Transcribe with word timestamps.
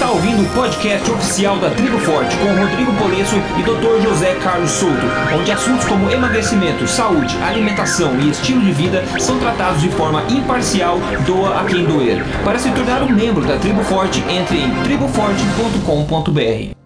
está 0.00 0.12
ouvindo 0.12 0.42
o 0.42 0.54
podcast 0.54 1.10
oficial 1.10 1.58
da 1.58 1.68
Tribo 1.72 1.98
Forte 1.98 2.34
com 2.38 2.46
Rodrigo 2.58 2.90
Polesso 2.94 3.36
e 3.58 3.62
Dr. 3.62 4.02
José 4.02 4.34
Carlos 4.36 4.70
Souto, 4.70 5.06
onde 5.38 5.52
assuntos 5.52 5.84
como 5.84 6.10
emagrecimento, 6.10 6.88
saúde, 6.88 7.36
alimentação 7.42 8.18
e 8.18 8.30
estilo 8.30 8.62
de 8.62 8.72
vida 8.72 9.04
são 9.18 9.38
tratados 9.38 9.82
de 9.82 9.90
forma 9.90 10.22
imparcial, 10.30 10.98
doa 11.26 11.60
a 11.60 11.64
quem 11.64 11.84
doer. 11.84 12.24
Para 12.42 12.58
se 12.58 12.70
tornar 12.70 13.02
um 13.02 13.12
membro 13.12 13.44
da 13.44 13.58
Tribo 13.58 13.84
Forte, 13.84 14.24
entre 14.26 14.62
em 14.62 14.74
triboforte.com.br. 14.84 16.79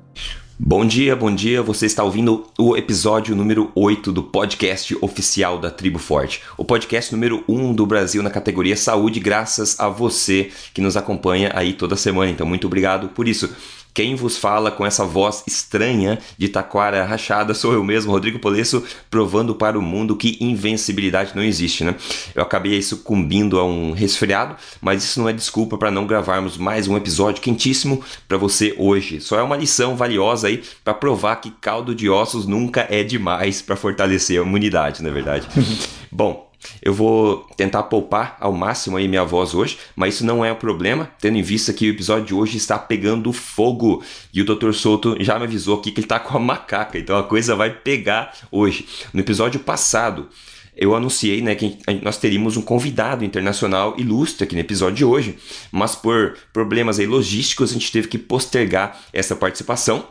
Bom 0.57 0.87
dia, 0.87 1.17
bom 1.17 1.35
dia. 1.35 1.61
Você 1.63 1.85
está 1.85 2.05
ouvindo 2.05 2.47
o 2.57 2.77
episódio 2.77 3.35
número 3.35 3.73
8 3.75 4.13
do 4.13 4.23
podcast 4.23 4.97
oficial 5.01 5.59
da 5.59 5.69
Tribo 5.69 5.99
Forte. 5.99 6.43
O 6.57 6.65
podcast 6.65 7.13
número 7.13 7.43
1 7.49 7.75
do 7.75 7.85
Brasil 7.85 8.23
na 8.23 8.31
categoria 8.31 8.77
saúde, 8.77 9.19
graças 9.19 9.81
a 9.81 9.89
você 9.89 10.53
que 10.73 10.81
nos 10.81 10.97
acompanha 10.97 11.51
aí 11.57 11.73
toda 11.73 11.97
semana. 11.97 12.31
Então, 12.31 12.47
muito 12.47 12.69
obrigado 12.69 13.09
por 13.09 13.27
isso. 13.27 13.53
Quem 13.95 14.17
vos 14.17 14.37
fala 14.37 14.73
com 14.73 14.85
essa 14.85 15.05
voz 15.05 15.45
estranha 15.47 16.19
de 16.37 16.49
taquara 16.49 17.05
rachada 17.05 17.55
sou 17.55 17.73
eu 17.73 17.85
mesmo, 17.85 18.11
Rodrigo 18.11 18.41
Polesso, 18.41 18.83
provando 19.09 19.55
para 19.55 19.79
o 19.79 19.83
mundo 19.83 20.17
que 20.17 20.37
invencibilidade 20.41 21.31
não 21.37 21.45
existe, 21.45 21.85
né? 21.85 21.95
Eu 22.35 22.43
acabei 22.43 22.83
sucumbindo 22.83 23.57
a 23.57 23.65
um 23.65 23.93
resfriado, 23.93 24.57
mas 24.81 25.05
isso 25.05 25.21
não 25.21 25.29
é 25.29 25.33
desculpa 25.33 25.79
para 25.79 25.93
não 25.93 26.09
gravarmos 26.09 26.59
mais 26.59 26.89
um 26.89 26.97
episódio 26.97 27.41
quentíssimo 27.41 28.03
para 28.27 28.37
você 28.37 28.75
hoje. 28.77 29.21
Só 29.21 29.39
é 29.39 29.43
uma 29.45 29.57
lição 29.57 29.95
valiosa 29.95 30.49
aí 30.49 30.61
para 30.83 30.93
provar 30.93 31.37
que 31.37 31.53
caldo 31.53 31.95
de 31.95 32.11
ossos 32.11 32.47
nunca 32.47 32.89
é 32.91 33.05
demais 33.05 33.63
para 33.63 33.77
fortalecer 33.77 34.41
a 34.41 34.45
imunidade, 34.45 35.05
na 35.05 35.09
é 35.09 35.13
verdade. 35.13 35.47
Bom, 36.11 36.51
eu 36.83 36.93
vou 36.93 37.47
tentar 37.57 37.85
poupar 37.85 38.37
ao 38.41 38.53
máximo 38.53 38.97
aí 38.97 39.09
minha 39.09 39.25
voz 39.25 39.55
hoje, 39.55 39.79
mas 39.95 40.15
isso 40.15 40.27
não 40.27 40.45
é 40.45 40.53
um 40.53 40.57
problema, 40.57 41.11
tendo 41.21 41.39
em 41.39 41.43
vista 41.43 41.73
que 41.73 41.89
o 41.89 41.93
episódio 41.93 42.27
de 42.27 42.35
hoje 42.35 42.57
está 42.57 42.79
pegando 42.79 43.33
fogo. 43.33 44.03
E 44.33 44.41
o 44.41 44.45
Dr. 44.45 44.73
Souto 44.73 45.17
já 45.21 45.39
me 45.39 45.45
avisou 45.45 45.79
aqui 45.79 45.91
que 45.91 46.01
ele 46.01 46.07
está 46.07 46.19
com 46.19 46.37
a 46.37 46.41
macaca, 46.41 46.99
então 46.99 47.17
a 47.17 47.23
coisa 47.23 47.55
vai 47.55 47.71
pegar 47.71 48.35
hoje. 48.51 48.87
No 49.13 49.21
episódio 49.21 49.61
passado, 49.61 50.29
eu 50.77 50.95
anunciei 50.95 51.41
né, 51.41 51.55
que 51.55 51.79
nós 52.03 52.19
teríamos 52.19 52.57
um 52.57 52.63
convidado 52.63 53.25
internacional 53.25 53.95
ilustre 53.97 54.45
aqui 54.45 54.55
no 54.55 54.61
episódio 54.61 54.97
de 54.97 55.05
hoje, 55.05 55.39
mas 55.71 55.95
por 55.95 56.37
problemas 56.53 56.99
aí 56.99 57.07
logísticos 57.07 57.71
a 57.71 57.75
gente 57.75 57.93
teve 57.93 58.09
que 58.09 58.19
postergar 58.19 59.01
essa 59.13 59.37
participação. 59.37 60.09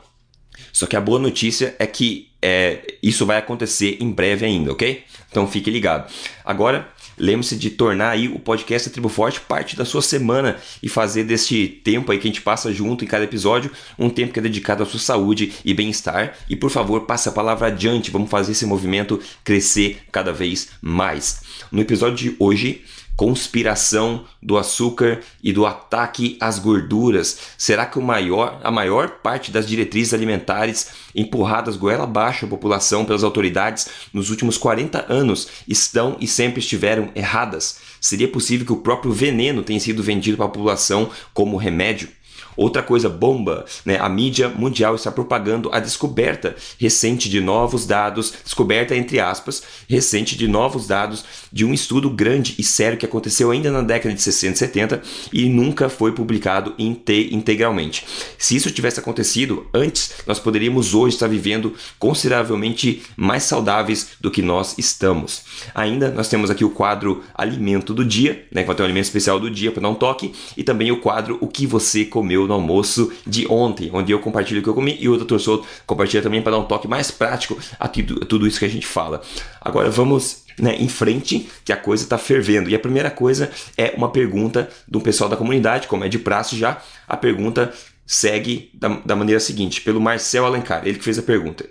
Só 0.72 0.86
que 0.86 0.96
a 0.96 1.02
boa 1.02 1.20
notícia 1.20 1.76
é 1.78 1.86
que 1.86 2.30
é, 2.42 2.93
isso 3.04 3.26
vai 3.26 3.38
acontecer 3.38 3.98
em 4.00 4.10
breve 4.10 4.46
ainda, 4.46 4.72
ok? 4.72 5.04
Então 5.30 5.46
fique 5.46 5.70
ligado. 5.70 6.10
Agora, 6.46 6.88
lembre-se 7.18 7.58
de 7.58 7.70
tornar 7.70 8.12
aí 8.12 8.30
o 8.30 8.40
podcast 8.40 8.88
da 8.88 8.94
Tribo 8.94 9.10
Forte 9.10 9.42
parte 9.42 9.76
da 9.76 9.84
sua 9.84 10.02
semana 10.02 10.58
e 10.82 10.88
fazer 10.88 11.26
deste 11.26 11.68
tempo 11.68 12.12
aí 12.12 12.18
que 12.18 12.28
a 12.28 12.32
gente 12.32 12.42
passa 12.42 12.72
junto 12.72 13.04
em 13.04 13.08
cada 13.08 13.26
episódio 13.26 13.72
um 14.00 14.10
tempo 14.10 14.32
que 14.32 14.40
é 14.40 14.42
dedicado 14.42 14.84
à 14.84 14.86
sua 14.86 15.00
saúde 15.00 15.52
e 15.66 15.74
bem-estar. 15.74 16.38
E 16.50 16.56
por 16.56 16.70
favor, 16.70 17.02
passe 17.02 17.28
a 17.28 17.32
palavra 17.32 17.68
adiante, 17.68 18.10
vamos 18.10 18.30
fazer 18.30 18.54
esse 18.54 18.66
movimento 18.66 19.20
crescer 19.44 20.00
cada 20.12 20.32
vez 20.32 20.70
mais. 20.82 21.42
No 21.72 21.82
episódio 21.82 22.32
de 22.32 22.36
hoje, 22.40 22.84
conspiração 23.16 24.26
do 24.42 24.58
açúcar 24.58 25.22
e 25.44 25.54
do 25.54 25.66
ataque 25.66 26.38
às 26.40 26.60
gorduras? 26.60 27.40
Será 27.58 27.86
que 27.86 28.00
maior, 28.00 28.60
a 28.64 28.72
maior 28.72 29.10
parte 29.22 29.52
das 29.52 29.68
diretrizes 29.68 30.14
alimentares 30.14 30.90
empurradas 31.16 31.78
goela 31.78 32.04
abaixo 32.04 32.46
à 32.46 32.50
população 32.50 33.06
pelas 33.06 33.24
autoridades 33.24 33.88
nos 34.12 34.30
últimos 34.30 34.58
40 34.58 35.06
anos 35.08 35.48
estão 35.68 36.18
e 36.20 36.28
sempre 36.28 36.60
estiveram 36.60 37.10
erradas? 37.16 37.80
Seria 38.02 38.28
possível 38.28 38.66
que 38.66 38.74
o 38.74 38.78
próprio 38.78 39.14
veneno 39.14 39.64
tenha 39.64 39.80
sido 39.80 40.04
vendido 40.04 40.38
para 40.38 40.48
a 40.48 40.50
população 40.50 41.10
como 41.34 41.58
remédio? 41.58 42.10
Outra 42.56 42.82
coisa 42.84 43.10
bomba, 43.10 43.66
né? 43.86 43.98
A 44.00 44.10
mídia 44.10 44.50
mundial 44.50 44.96
está 44.96 45.12
propagando 45.12 45.70
a 45.72 45.80
descoberta 45.80 46.56
recente 46.78 47.30
de 47.30 47.40
novos 47.40 47.86
dados, 47.86 48.34
descoberta 48.44 48.96
entre 48.96 49.20
aspas, 49.20 49.64
recente 49.90 50.38
de 50.38 50.48
novos 50.48 50.88
dados 50.88 51.24
de 51.52 51.66
um 51.66 51.74
estudo 51.74 52.10
grande 52.10 52.56
e 52.58 52.64
sério 52.64 52.98
que 52.98 53.06
aconteceu 53.06 53.52
ainda 53.52 53.72
na 53.72 53.82
década 53.82 54.14
de 54.14 54.22
60 54.22 54.54
e 54.54 54.58
70 54.58 55.02
e 55.32 55.50
nunca 55.50 55.90
foi 55.90 56.12
publicado 56.12 56.74
integralmente. 56.78 58.06
Se 58.38 58.56
isso 58.56 58.72
tivesse 58.72 59.00
acontecido 59.00 59.68
antes, 59.74 60.14
nós 60.26 60.40
poderíamos 60.40 60.94
hoje 60.94 61.16
estar 61.16 61.28
vivendo 61.28 61.74
consideravelmente 62.00 63.04
mais 63.16 63.44
saudáveis 63.44 64.10
do 64.20 64.32
que 64.32 64.42
nós 64.42 64.78
estamos. 64.78 65.44
Ainda 65.74 66.10
nós 66.12 66.28
temos 66.28 66.50
aqui 66.50 66.64
o 66.64 66.70
quadro 66.70 67.24
Alimento 67.34 67.94
do 67.94 68.06
Dia, 68.06 68.46
né? 68.52 68.62
Que 68.62 68.68
vai 68.68 68.76
ter 68.76 68.84
um 68.84 68.86
alimento 68.86 69.06
especial 69.06 69.40
do 69.40 69.50
dia 69.50 69.72
para 69.72 69.82
dar 69.82 69.90
um 69.90 69.96
toque, 69.96 70.34
e 70.58 70.64
também 70.64 70.92
o 70.92 71.00
quadro 71.00 71.38
O 71.42 71.48
que 71.48 71.66
você 71.66 72.06
comeu 72.06 72.43
no 72.48 72.54
almoço 72.54 73.12
de 73.26 73.48
ontem, 73.48 73.90
onde 73.94 74.12
eu 74.12 74.20
compartilho 74.20 74.60
o 74.60 74.64
que 74.64 74.70
eu 74.70 74.74
comi 74.74 74.98
e 75.00 75.10
o 75.10 75.18
Dr. 75.18 75.38
Souto 75.40 75.68
compartilha 75.86 76.22
também 76.22 76.42
para 76.42 76.54
dar 76.54 76.60
um 76.60 76.66
toque 76.66 76.88
mais 76.88 77.12
prático 77.12 77.58
a 77.80 77.88
tudo, 77.88 78.48
isso 78.48 78.60
que 78.60 78.66
a 78.66 78.70
gente 78.70 78.86
fala. 78.86 79.22
Agora 79.62 79.90
vamos 79.90 80.44
né, 80.60 80.76
em 80.76 80.88
frente, 80.88 81.50
que 81.66 81.72
a 81.72 81.78
coisa 81.78 82.04
está 82.04 82.18
fervendo. 82.18 82.70
E 82.70 82.76
a 82.76 82.80
primeira 82.80 83.10
coisa 83.10 83.52
é 83.78 83.94
uma 83.96 84.10
pergunta 84.10 84.70
do 84.88 85.02
pessoal 85.02 85.30
da 85.30 85.38
comunidade, 85.38 85.88
como 85.88 86.04
é 86.04 86.10
de 86.10 86.20
praxe 86.20 86.58
já. 86.58 86.82
A 87.08 87.18
pergunta 87.18 87.74
segue 88.06 88.70
da, 88.74 88.90
da 89.06 89.16
maneira 89.16 89.40
seguinte, 89.40 89.82
pelo 89.82 90.00
Marcel 90.00 90.46
Alencar, 90.46 90.86
ele 90.86 90.98
que 90.98 91.04
fez 91.04 91.18
a 91.18 91.24
pergunta. 91.24 91.66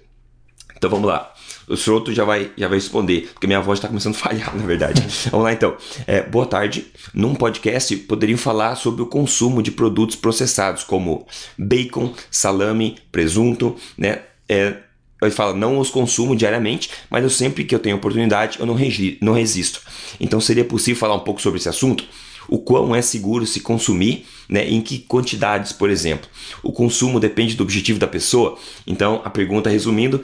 Então 0.77 0.91
vamos 0.91 1.07
lá. 1.07 1.32
O 1.69 1.77
Souto 1.77 2.13
já 2.13 2.25
vai, 2.25 2.51
já 2.57 2.69
vai 2.69 2.79
responder, 2.79 3.31
porque 3.33 3.47
minha 3.47 3.61
voz 3.61 3.79
está 3.79 3.89
começando 3.89 4.15
a 4.15 4.19
falhar, 4.19 4.55
na 4.57 4.67
verdade. 4.67 5.03
Vamos 5.31 5.45
lá 5.45 5.53
então. 5.53 5.77
É, 6.07 6.23
boa 6.23 6.47
tarde. 6.47 6.87
Num 7.15 7.35
podcast 7.35 7.97
poderiam 7.97 8.39
falar 8.39 8.77
sobre 8.77 9.03
o 9.03 9.07
consumo 9.07 9.63
de 9.63 9.71
produtos 9.71 10.17
processados, 10.17 10.85
como 10.85 11.27
bacon, 11.57 12.13
salame, 12.31 12.97
presunto, 13.11 13.77
né? 13.97 14.23
É, 14.49 14.77
eu 15.21 15.31
falo, 15.31 15.57
não 15.57 15.79
os 15.79 15.89
consumo 15.89 16.35
diariamente, 16.35 16.91
mas 17.09 17.23
eu 17.23 17.31
sempre 17.31 17.65
que 17.65 17.75
eu 17.75 17.79
tenho 17.79 17.97
oportunidade, 17.97 18.59
eu 18.59 18.67
não, 18.67 18.77
não 19.21 19.33
resisto. 19.33 19.81
Então 20.19 20.41
seria 20.41 20.65
possível 20.65 20.99
falar 20.99 21.15
um 21.15 21.21
pouco 21.21 21.41
sobre 21.41 21.59
esse 21.61 21.69
assunto? 21.69 22.05
O 22.49 22.59
quão 22.59 22.95
é 22.95 23.03
seguro 23.03 23.47
se 23.47 23.61
consumir, 23.61 24.27
né, 24.49 24.69
em 24.69 24.81
que 24.81 24.99
quantidades, 24.99 25.73
por 25.73 25.91
exemplo. 25.91 26.29
O 26.63 26.73
consumo 26.73 27.19
depende 27.19 27.55
do 27.55 27.63
objetivo 27.63 27.99
da 27.99 28.07
pessoa. 28.07 28.59
Então, 28.87 29.21
a 29.25 29.31
pergunta 29.31 29.71
resumindo, 29.71 30.23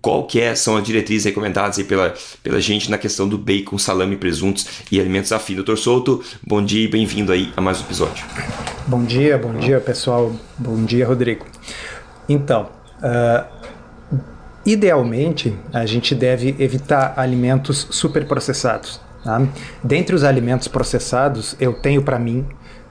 qual 0.00 0.24
que 0.24 0.40
é, 0.40 0.54
são 0.54 0.76
as 0.76 0.84
diretrizes 0.84 1.24
recomendadas 1.24 1.78
aí 1.78 1.84
pela, 1.84 2.14
pela 2.42 2.60
gente 2.60 2.90
na 2.90 2.98
questão 2.98 3.28
do 3.28 3.36
bacon, 3.36 3.78
salame, 3.78 4.16
presuntos 4.16 4.66
e 4.90 5.00
alimentos 5.00 5.32
afins. 5.32 5.56
Doutor 5.56 5.76
Souto, 5.76 6.22
bom 6.46 6.64
dia 6.64 6.84
e 6.84 6.88
bem-vindo 6.88 7.32
aí 7.32 7.52
a 7.56 7.60
mais 7.60 7.80
um 7.80 7.84
episódio. 7.84 8.24
Bom 8.86 9.04
dia, 9.04 9.36
bom 9.36 9.54
dia 9.54 9.80
pessoal, 9.80 10.32
bom 10.56 10.84
dia 10.84 11.06
Rodrigo. 11.06 11.46
Então, 12.28 12.70
uh, 12.98 13.46
idealmente 14.64 15.56
a 15.72 15.84
gente 15.86 16.14
deve 16.14 16.54
evitar 16.58 17.14
alimentos 17.16 17.86
superprocessados 17.90 19.00
Tá? 19.26 19.42
Dentre 19.82 20.14
os 20.14 20.22
alimentos 20.22 20.68
processados, 20.68 21.56
eu 21.58 21.72
tenho 21.74 22.00
para 22.00 22.16
mim 22.16 22.46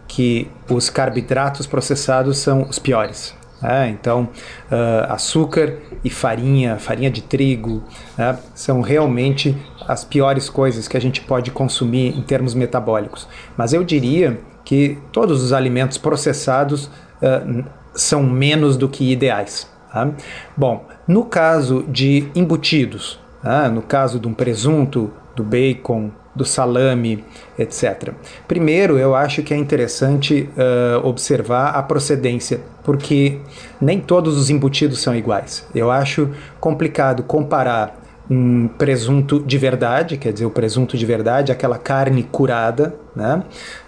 que 0.05 0.51
os 0.69 0.89
carboidratos 0.89 1.65
processados 1.65 2.37
são 2.37 2.63
os 2.63 2.77
piores. 2.77 3.33
Né? 3.61 3.89
Então, 3.89 4.27
uh, 4.69 5.11
açúcar 5.13 5.77
e 6.03 6.09
farinha, 6.09 6.77
farinha 6.77 7.09
de 7.09 7.21
trigo, 7.21 7.83
né? 8.17 8.37
são 8.53 8.81
realmente 8.81 9.57
as 9.87 10.03
piores 10.03 10.49
coisas 10.49 10.89
que 10.89 10.97
a 10.97 10.99
gente 10.99 11.21
pode 11.21 11.51
consumir 11.51 12.17
em 12.17 12.21
termos 12.21 12.53
metabólicos. 12.53 13.27
Mas 13.55 13.71
eu 13.71 13.81
diria 13.83 14.37
que 14.65 14.97
todos 15.13 15.41
os 15.41 15.53
alimentos 15.53 15.97
processados 15.97 16.87
uh, 17.21 17.63
são 17.93 18.21
menos 18.21 18.75
do 18.75 18.89
que 18.89 19.09
ideais. 19.09 19.71
Tá? 19.89 20.11
Bom, 20.57 20.85
no 21.07 21.23
caso 21.23 21.85
de 21.87 22.29
embutidos, 22.35 23.17
tá? 23.41 23.69
no 23.69 23.81
caso 23.81 24.19
de 24.19 24.27
um 24.27 24.33
presunto, 24.33 25.13
do 25.35 25.43
bacon, 25.43 26.11
do 26.35 26.43
salame, 26.43 27.23
etc. 27.57 28.11
Primeiro, 28.47 28.97
eu 28.97 29.15
acho 29.15 29.41
que 29.41 29.53
é 29.53 29.57
interessante 29.57 30.49
uh, 30.57 31.07
observar 31.07 31.69
a 31.69 31.81
procedência, 31.81 32.59
porque 32.83 33.39
nem 33.79 33.99
todos 33.99 34.37
os 34.37 34.49
embutidos 34.49 35.01
são 35.01 35.15
iguais. 35.15 35.65
Eu 35.73 35.89
acho 35.89 36.29
complicado 36.59 37.23
comparar 37.23 38.05
um 38.29 38.67
presunto 38.67 39.39
de 39.39 39.57
verdade, 39.57 40.17
quer 40.17 40.33
dizer, 40.33 40.45
o 40.45 40.49
presunto 40.49 40.97
de 40.97 41.05
verdade, 41.05 41.51
aquela 41.51 41.77
carne 41.77 42.23
curada, 42.23 42.95
né, 43.15 43.43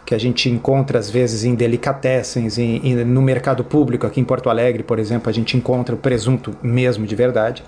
que 0.05 0.13
a 0.13 0.17
gente 0.17 0.49
encontra 0.49 0.99
às 0.99 1.09
vezes 1.09 1.44
em 1.44 1.55
delicatessens, 1.55 2.57
em, 2.57 2.77
em, 2.83 3.03
no 3.03 3.21
mercado 3.21 3.63
público, 3.63 4.05
aqui 4.05 4.21
em 4.21 4.23
Porto 4.23 4.49
Alegre, 4.49 4.83
por 4.83 4.99
exemplo, 4.99 5.29
a 5.29 5.33
gente 5.33 5.57
encontra 5.57 5.95
o 5.95 5.97
presunto 5.97 6.55
mesmo 6.61 7.05
de 7.05 7.15
verdade, 7.15 7.63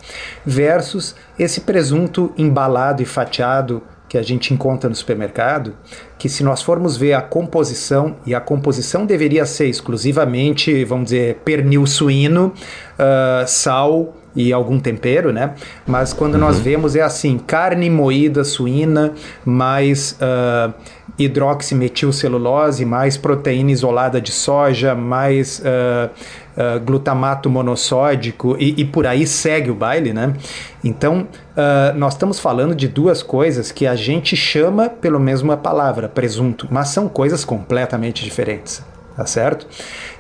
versus 0.45 1.15
esse 1.37 1.61
presunto 1.61 2.31
embalado 2.37 3.01
e 3.01 3.05
fatiado 3.05 3.81
que 4.09 4.17
a 4.17 4.23
gente 4.23 4.53
encontra 4.53 4.89
no 4.89 4.95
supermercado, 4.95 5.75
que 6.17 6.27
se 6.27 6.43
nós 6.43 6.61
formos 6.61 6.97
ver 6.97 7.13
a 7.13 7.21
composição, 7.21 8.15
e 8.25 8.33
a 8.33 8.41
composição 8.41 9.05
deveria 9.05 9.45
ser 9.45 9.67
exclusivamente, 9.67 10.83
vamos 10.83 11.05
dizer, 11.05 11.37
pernil 11.45 11.85
suíno, 11.85 12.51
uh, 12.97 13.47
sal 13.47 14.15
e 14.39 14.53
algum 14.53 14.79
tempero, 14.79 15.33
né? 15.33 15.53
Mas 15.85 16.13
quando 16.13 16.35
uhum. 16.35 16.39
nós 16.39 16.59
vemos 16.59 16.95
é 16.95 17.01
assim, 17.01 17.37
carne 17.37 17.89
moída 17.89 18.45
suína 18.45 19.11
mais 19.43 20.13
uh, 20.13 20.73
hidroximetilcelulose, 21.19 22.85
mais 22.85 23.17
proteína 23.17 23.71
isolada 23.71 24.21
de 24.21 24.31
soja, 24.31 24.95
mais 24.95 25.59
uh, 25.59 26.09
uh, 26.55 26.79
glutamato 26.79 27.49
monossódico 27.49 28.55
e, 28.57 28.75
e, 28.77 28.85
por 28.85 29.05
aí 29.05 29.27
segue 29.27 29.69
o 29.69 29.75
baile, 29.75 30.13
né? 30.13 30.33
Então, 30.81 31.27
uh, 31.51 31.97
nós 31.97 32.13
estamos 32.13 32.39
falando 32.39 32.73
de 32.73 32.87
duas 32.87 33.21
coisas 33.21 33.73
que 33.73 33.85
a 33.85 33.95
gente 33.95 34.37
chama 34.37 34.87
pelo 34.87 35.19
mesma 35.19 35.57
palavra, 35.57 36.07
presunto, 36.07 36.65
mas 36.71 36.87
são 36.87 37.09
coisas 37.09 37.43
completamente 37.43 38.23
diferentes, 38.23 38.81
tá 39.19 39.25
certo? 39.25 39.67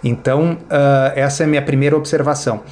Então, 0.03 0.57
essa 1.15 1.43
é 1.43 1.45
a 1.45 1.47
minha 1.47 1.61
primeira 1.61 1.95
observação. 1.95 2.63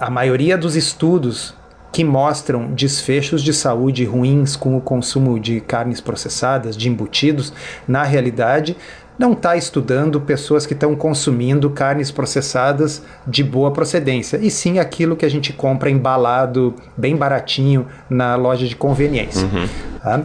a 0.00 0.10
maioria 0.10 0.58
dos 0.58 0.74
estudos 0.74 1.54
que 1.92 2.02
mostram 2.02 2.72
desfechos 2.72 3.40
de 3.40 3.54
saúde 3.54 4.04
ruins 4.04 4.56
com 4.56 4.76
o 4.76 4.80
consumo 4.80 5.38
de 5.38 5.60
carnes 5.60 6.00
processadas, 6.00 6.76
de 6.76 6.88
embutidos, 6.88 7.52
na 7.86 8.02
realidade 8.02 8.76
não 9.16 9.32
está 9.32 9.56
estudando 9.56 10.20
pessoas 10.20 10.66
que 10.66 10.74
estão 10.74 10.96
consumindo 10.96 11.70
carnes 11.70 12.10
processadas 12.10 13.00
de 13.24 13.44
boa 13.44 13.70
procedência, 13.70 14.38
e 14.42 14.50
sim 14.50 14.80
aquilo 14.80 15.14
que 15.14 15.24
a 15.24 15.28
gente 15.28 15.52
compra 15.52 15.88
embalado, 15.88 16.74
bem 16.96 17.14
baratinho, 17.14 17.86
na 18.10 18.34
loja 18.34 18.66
de 18.66 18.74
conveniência. 18.74 19.46
Uhum. 19.46 19.68
Tá? 20.02 20.20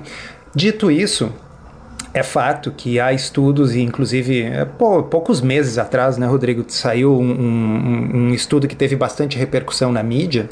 Dito 0.56 0.90
isso, 0.90 1.32
é 2.14 2.24
fato 2.24 2.72
que 2.72 3.00
há 3.00 3.14
estudos, 3.14 3.76
e 3.76 3.82
inclusive 3.82 4.44
é, 4.44 4.66
pô, 4.66 5.04
poucos 5.04 5.42
meses 5.42 5.78
atrás, 5.78 6.18
né, 6.18 6.26
Rodrigo, 6.26 6.66
saiu 6.68 7.14
um, 7.20 7.32
um, 7.32 8.12
um, 8.16 8.34
estudo 8.34 8.68
que 8.68 8.76
teve 8.76 8.96
bastante 8.96 9.38
repercussão 9.38 9.92
na 9.92 10.02
mídia, 10.02 10.50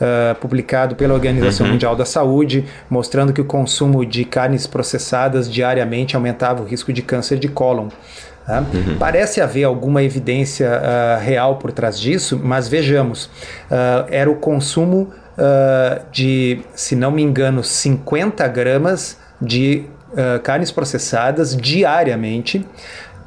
uh, 0.00 0.34
publicado 0.36 0.94
pela 0.94 1.12
Organização 1.14 1.66
uhum. 1.66 1.72
Mundial 1.72 1.96
da 1.96 2.04
Saúde, 2.04 2.66
mostrando 2.88 3.32
que 3.32 3.40
o 3.40 3.44
consumo 3.44 4.06
de 4.06 4.24
carnes 4.24 4.66
processadas 4.66 5.50
diariamente 5.50 6.14
aumentava 6.14 6.62
o 6.62 6.66
risco 6.66 6.92
de 6.92 7.02
câncer 7.02 7.38
de 7.38 7.48
cólon. 7.48 7.88
Tá? 8.46 8.60
Uhum. 8.60 8.96
Parece 8.98 9.40
haver 9.40 9.64
alguma 9.64 10.02
evidência 10.02 10.68
uh, 10.68 11.20
real 11.20 11.56
por 11.56 11.72
trás 11.72 11.98
disso, 11.98 12.40
mas 12.42 12.68
vejamos, 12.68 13.26
uh, 13.26 14.06
era 14.08 14.30
o 14.30 14.36
consumo 14.36 15.10
de, 16.12 16.60
se 16.74 16.94
não 16.94 17.10
me 17.10 17.22
engano, 17.22 17.64
50 17.64 18.46
gramas 18.48 19.16
de 19.40 19.86
uh, 20.12 20.40
carnes 20.42 20.70
processadas 20.70 21.56
diariamente 21.56 22.66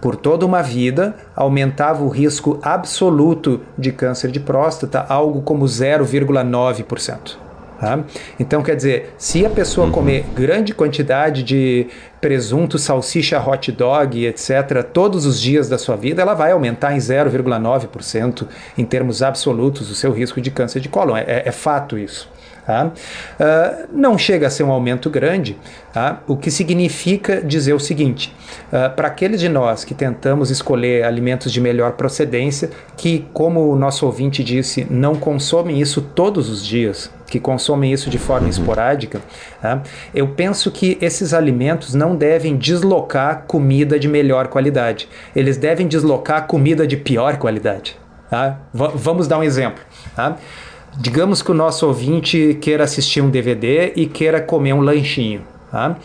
por 0.02 0.16
toda 0.16 0.46
uma 0.46 0.62
vida, 0.62 1.16
aumentava 1.36 2.04
o 2.04 2.10
risco 2.10 2.60
absoluto 2.62 3.62
de 3.78 3.92
câncer 3.92 4.30
de 4.30 4.40
próstata, 4.40 5.06
algo 5.10 5.42
como 5.42 5.66
0,9%. 5.66 7.38
Tá? 7.80 8.04
Então, 8.40 8.64
quer 8.64 8.76
dizer, 8.76 9.14
se 9.18 9.46
a 9.46 9.50
pessoa 9.50 9.88
uhum. 9.88 9.94
comer 9.94 10.26
grande 10.34 10.74
quantidade 10.74 11.44
de 11.44 11.88
presunto, 12.22 12.78
salsicha, 12.80 13.40
hot 13.40 13.72
dog, 13.72 14.26
etc., 14.26 14.84
todos 14.94 15.26
os 15.26 15.40
dias 15.40 15.68
da 15.68 15.78
sua 15.78 15.96
vida, 15.96 16.22
ela 16.22 16.34
vai 16.34 16.52
aumentar 16.52 16.94
em 16.94 16.98
0,9% 16.98 18.48
em 18.78 18.86
termos 18.86 19.22
absolutos 19.22 19.92
o 19.92 19.96
seu 19.96 20.12
risco 20.12 20.40
de 20.40 20.52
câncer 20.52 20.80
de 20.80 20.88
cólon. 20.88 21.18
É, 21.18 21.44
é 21.46 21.52
fato 21.52 21.98
isso. 21.98 22.30
Tá? 22.66 22.88
Uh, 22.88 23.88
não 23.94 24.18
chega 24.18 24.48
a 24.48 24.50
ser 24.50 24.64
um 24.64 24.72
aumento 24.72 25.08
grande, 25.08 25.56
tá? 25.94 26.24
o 26.28 26.36
que 26.36 26.50
significa 26.50 27.40
dizer 27.40 27.74
o 27.74 27.80
seguinte: 27.80 28.34
uh, 28.68 28.94
para 28.96 29.08
aqueles 29.08 29.40
de 29.40 29.48
nós 29.48 29.84
que 29.84 29.94
tentamos 29.94 30.50
escolher 30.50 31.04
alimentos 31.04 31.52
de 31.52 31.62
melhor 31.62 31.92
procedência, 31.92 32.72
que, 32.98 33.28
como 33.34 33.72
o 33.72 33.76
nosso 33.76 34.06
ouvinte 34.08 34.44
disse, 34.44 34.88
não 34.90 35.14
consomem 35.14 35.80
isso 35.80 36.02
todos 36.02 36.50
os 36.50 36.66
dias, 36.66 37.12
que 37.28 37.40
consomem 37.40 37.94
isso 37.94 38.10
de 38.10 38.18
forma 38.18 38.46
uhum. 38.46 38.50
esporádica, 38.50 39.22
tá? 39.62 39.84
eu 40.14 40.30
penso 40.30 40.72
que 40.72 40.98
esses 41.00 41.36
alimentos 41.36 41.94
não 41.94 42.16
devem 42.16 42.58
deslocar 42.58 43.44
comida 43.48 44.00
de 44.00 44.08
melhor 44.08 44.48
qualidade, 44.48 45.08
eles 45.36 45.56
devem 45.56 45.88
deslocar 45.88 46.48
comida 46.48 46.88
de 46.88 46.98
pior 46.98 47.38
qualidade. 47.38 47.96
Tá? 48.28 48.60
vamos 48.74 49.28
dar 49.28 49.38
um 49.38 49.44
exemplo. 49.44 49.84
Tá? 50.16 50.38
Digamos 50.98 51.42
que 51.42 51.52
o 51.52 51.54
nosso 51.54 51.86
ouvinte 51.88 52.58
queira 52.62 52.84
assistir 52.86 53.22
um 53.22 53.30
DVD 53.30 53.94
e 53.96 54.06
queira 54.06 54.42
comer 54.42 54.74
um 54.74 54.82
lanchinho. 54.82 55.42
Tá? 55.72 55.98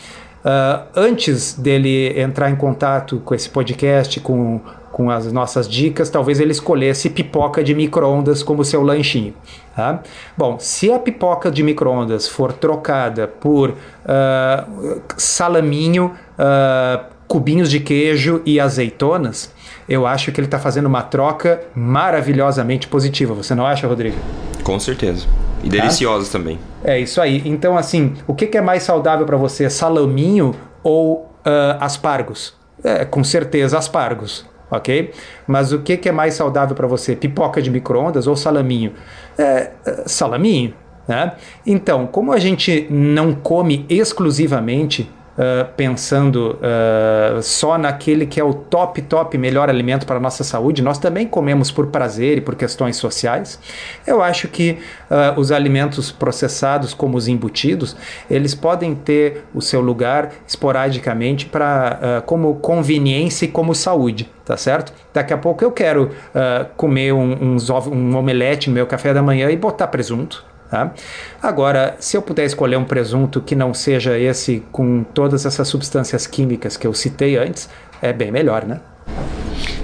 Uh, 0.44 0.88
antes 0.96 1.52
dele 1.54 2.19
entrar 2.19 2.50
em 2.50 2.56
contato 2.56 3.20
com 3.25 3.34
esse 3.34 3.48
podcast, 3.48 4.19
com, 4.20 4.60
com 4.90 5.10
as 5.10 5.31
nossas 5.32 5.69
dicas, 5.69 6.10
talvez 6.10 6.40
ele 6.40 6.50
escolhesse 6.50 7.10
pipoca 7.10 7.62
de 7.62 7.75
micro-ondas 7.75 8.42
como 8.42 8.64
seu 8.64 8.82
lanchinho. 8.82 9.34
Tá? 9.76 10.00
Bom, 10.37 10.58
se 10.58 10.90
a 10.90 10.98
pipoca 10.98 11.50
de 11.50 11.62
micro-ondas 11.62 12.26
for 12.26 12.52
trocada 12.52 13.28
por 13.28 13.70
uh, 13.70 15.02
salaminho, 15.16 16.16
uh, 16.38 17.04
cubinhos 17.28 17.70
de 17.70 17.78
queijo 17.78 18.42
e 18.44 18.58
azeitonas, 18.58 19.52
eu 19.90 20.06
acho 20.06 20.31
que 20.31 20.40
ele 20.40 20.46
está 20.46 20.60
fazendo 20.60 20.87
uma 20.87 21.02
troca 21.02 21.60
maravilhosamente 21.75 22.87
positiva. 22.87 23.34
Você 23.34 23.56
não 23.56 23.66
acha, 23.66 23.88
Rodrigo? 23.88 24.16
Com 24.62 24.78
certeza. 24.78 25.26
E 25.64 25.69
tá? 25.69 25.76
deliciosas 25.76 26.28
também. 26.28 26.60
É 26.84 26.96
isso 27.00 27.20
aí. 27.20 27.42
Então, 27.44 27.76
assim, 27.76 28.14
o 28.25 28.32
que, 28.32 28.46
que 28.46 28.56
é 28.56 28.60
mais 28.60 28.84
saudável 28.84 29.26
para 29.26 29.37
você, 29.37 29.69
salaminho 29.69 30.54
ou 30.84 31.28
uh, 31.44 31.76
aspargos? 31.81 32.54
É, 32.84 33.04
com 33.04 33.25
certeza, 33.25 33.76
aspargos, 33.76 34.46
ok? 34.70 35.12
Mas 35.46 35.72
o 35.72 35.81
que, 35.81 35.96
que 35.96 36.08
é 36.08 36.12
mais 36.12 36.34
saudável 36.34 36.76
para 36.76 36.87
você, 36.87 37.16
pipoca 37.16 37.60
de 37.60 37.69
micro-ondas 37.69 38.28
ou 38.28 38.37
salaminho? 38.37 38.92
É, 39.37 39.72
uh, 39.84 40.08
salaminho, 40.08 40.72
né? 41.08 41.32
Então, 41.66 42.06
como 42.06 42.32
a 42.32 42.38
gente 42.38 42.87
não 42.88 43.34
come 43.34 43.84
exclusivamente 43.88 45.10
uh, 45.40 45.72
pensando 45.76 46.58
uh, 46.58 47.42
só 47.42 47.78
naquele 47.78 48.26
que 48.26 48.38
é 48.38 48.44
o 48.44 48.52
top, 48.52 49.00
top 49.02 49.38
melhor 49.38 49.70
alimento 49.70 50.06
para 50.06 50.16
a 50.16 50.20
nossa 50.20 50.44
saúde, 50.44 50.82
nós 50.82 50.98
também 50.98 51.26
comemos 51.26 51.70
por 51.70 51.87
prazer 51.87 52.38
e 52.38 52.40
por 52.42 52.54
questões 52.54 52.96
sociais. 52.96 53.58
Eu 54.06 54.22
acho 54.22 54.48
que 54.48 54.78
uh, 55.10 55.40
os 55.40 55.50
alimentos 55.50 56.12
processados, 56.12 56.92
como 56.92 57.16
os 57.16 57.26
embutidos, 57.26 57.96
eles 58.31 58.54
podem 58.54 58.94
ter 58.94 59.44
o 59.54 59.62
seu 59.62 59.81
lugar 59.81 60.31
esporadicamente 60.46 61.46
para 61.46 62.22
como 62.26 62.56
conveniência 62.56 63.46
e 63.46 63.48
como 63.48 63.75
saúde 63.75 64.28
tá 64.50 64.56
certo? 64.56 64.92
Daqui 65.14 65.32
a 65.32 65.38
pouco 65.38 65.62
eu 65.62 65.70
quero 65.70 66.10
uh, 66.34 66.66
comer 66.76 67.12
um, 67.12 67.54
uns 67.54 67.70
um 67.70 68.16
omelete 68.16 68.69
no 68.69 68.75
meu 68.75 68.84
café 68.84 69.14
da 69.14 69.22
manhã 69.22 69.48
e 69.48 69.56
botar 69.56 69.87
presunto. 69.87 70.44
Tá? 70.70 70.94
Agora, 71.43 71.96
se 71.99 72.17
eu 72.17 72.22
puder 72.22 72.44
escolher 72.44 72.76
um 72.76 72.84
presunto 72.84 73.40
que 73.40 73.56
não 73.56 73.75
seja 73.75 74.17
esse 74.17 74.62
com 74.70 75.02
todas 75.02 75.44
essas 75.44 75.67
substâncias 75.67 76.28
químicas 76.28 76.76
que 76.76 76.87
eu 76.87 76.94
citei 76.94 77.37
antes, 77.37 77.69
é 78.00 78.12
bem 78.12 78.31
melhor, 78.31 78.64
né? 78.64 78.81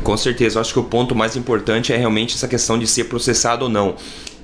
Com 0.04 0.16
certeza, 0.16 0.58
eu 0.58 0.60
acho 0.60 0.72
que 0.72 0.78
o 0.78 0.84
ponto 0.84 1.12
mais 1.12 1.34
importante 1.34 1.92
é 1.92 1.96
realmente 1.96 2.36
essa 2.36 2.46
questão 2.46 2.78
de 2.78 2.86
ser 2.86 3.04
processado 3.04 3.64
ou 3.64 3.68
não. 3.68 3.96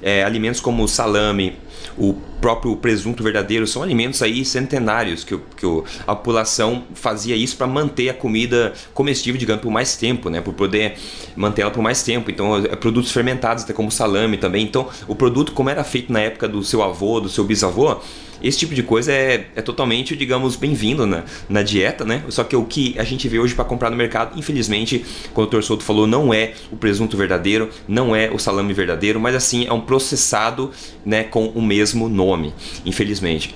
É, 0.02 0.24
alimentos 0.24 0.60
como 0.60 0.88
salame, 0.88 1.56
o 1.96 2.14
próprio 2.40 2.76
presunto 2.76 3.22
verdadeiro 3.22 3.66
são 3.66 3.82
alimentos 3.82 4.20
aí 4.22 4.44
centenários 4.44 5.22
que, 5.22 5.38
que 5.56 5.66
a 6.06 6.14
população 6.14 6.84
fazia 6.94 7.36
isso 7.36 7.56
para 7.56 7.66
manter 7.66 8.08
a 8.08 8.14
comida 8.14 8.72
comestível, 8.92 9.38
digamos, 9.38 9.62
por 9.62 9.70
mais 9.70 9.96
tempo, 9.96 10.28
né? 10.28 10.40
Por 10.40 10.54
poder 10.54 10.94
manter 11.36 11.62
ela 11.62 11.70
por 11.70 11.82
mais 11.82 12.02
tempo. 12.02 12.30
Então, 12.30 12.56
é, 12.56 12.74
produtos 12.76 13.12
fermentados, 13.12 13.64
até 13.64 13.72
como 13.72 13.90
salame 13.90 14.36
também. 14.36 14.64
Então, 14.64 14.88
o 15.06 15.14
produto 15.14 15.52
como 15.52 15.70
era 15.70 15.84
feito 15.84 16.12
na 16.12 16.20
época 16.20 16.48
do 16.48 16.62
seu 16.64 16.82
avô, 16.82 17.20
do 17.20 17.28
seu 17.28 17.44
bisavô, 17.44 18.00
esse 18.42 18.58
tipo 18.58 18.74
de 18.74 18.82
coisa 18.82 19.12
é, 19.12 19.46
é 19.54 19.62
totalmente, 19.62 20.16
digamos, 20.16 20.56
bem-vindo 20.56 21.06
na, 21.06 21.24
na 21.48 21.62
dieta, 21.62 22.04
né? 22.04 22.22
Só 22.28 22.44
que 22.44 22.56
o 22.56 22.64
que 22.64 22.94
a 22.98 23.04
gente 23.04 23.28
vê 23.28 23.38
hoje 23.38 23.54
para 23.54 23.64
comprar 23.64 23.90
no 23.90 23.96
mercado, 23.96 24.38
infelizmente, 24.38 25.04
como 25.32 25.46
o 25.46 25.50
Dr. 25.50 25.62
Souto 25.62 25.84
falou, 25.84 26.06
não 26.06 26.32
é 26.32 26.52
o 26.70 26.76
presunto 26.76 27.16
verdadeiro, 27.16 27.70
não 27.86 28.14
é 28.14 28.30
o 28.30 28.38
salame 28.38 28.72
verdadeiro, 28.72 29.20
mas 29.20 29.34
assim, 29.34 29.66
é 29.66 29.72
um 29.72 29.80
processado 29.80 30.70
né, 31.04 31.24
com 31.24 31.46
o 31.48 31.62
mesmo 31.62 32.08
nome, 32.08 32.52
infelizmente. 32.84 33.54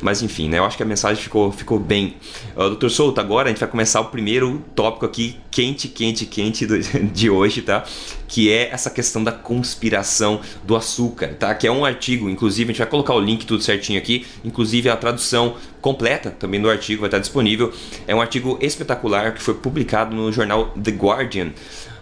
Mas 0.00 0.22
enfim, 0.22 0.48
né? 0.48 0.58
Eu 0.58 0.64
acho 0.64 0.76
que 0.76 0.82
a 0.82 0.86
mensagem 0.86 1.22
ficou, 1.22 1.50
ficou 1.52 1.78
bem. 1.78 2.16
Uh, 2.54 2.68
Doutor 2.68 2.90
Souto, 2.90 3.20
agora 3.20 3.48
a 3.48 3.50
gente 3.50 3.60
vai 3.60 3.68
começar 3.68 4.00
o 4.00 4.06
primeiro 4.06 4.62
tópico 4.74 5.06
aqui, 5.06 5.36
quente, 5.50 5.88
quente, 5.88 6.26
quente 6.26 6.66
do, 6.66 6.78
de 7.12 7.30
hoje, 7.30 7.62
tá? 7.62 7.84
Que 8.28 8.50
é 8.50 8.70
essa 8.70 8.90
questão 8.90 9.22
da 9.22 9.32
conspiração 9.32 10.40
do 10.64 10.76
açúcar, 10.76 11.34
tá? 11.34 11.54
Que 11.54 11.66
é 11.66 11.72
um 11.72 11.84
artigo, 11.84 12.28
inclusive, 12.28 12.70
a 12.70 12.72
gente 12.72 12.78
vai 12.78 12.88
colocar 12.88 13.14
o 13.14 13.20
link 13.20 13.46
tudo 13.46 13.62
certinho 13.62 13.98
aqui, 13.98 14.26
inclusive 14.44 14.88
a 14.88 14.96
tradução 14.96 15.56
completa 15.80 16.30
também 16.30 16.60
do 16.60 16.68
artigo 16.68 17.00
vai 17.00 17.08
estar 17.08 17.18
disponível. 17.18 17.72
É 18.06 18.14
um 18.14 18.20
artigo 18.20 18.58
espetacular 18.60 19.34
que 19.34 19.42
foi 19.42 19.54
publicado 19.54 20.14
no 20.14 20.32
jornal 20.32 20.70
The 20.70 20.90
Guardian 20.90 21.52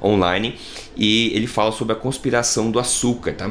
online 0.03 0.59
e 0.97 1.33
ele 1.35 1.47
fala 1.47 1.73
sobre 1.73 1.93
a 1.93 1.97
conspiração 1.97 2.71
do 2.71 2.79
açúcar, 2.79 3.35
tá? 3.35 3.51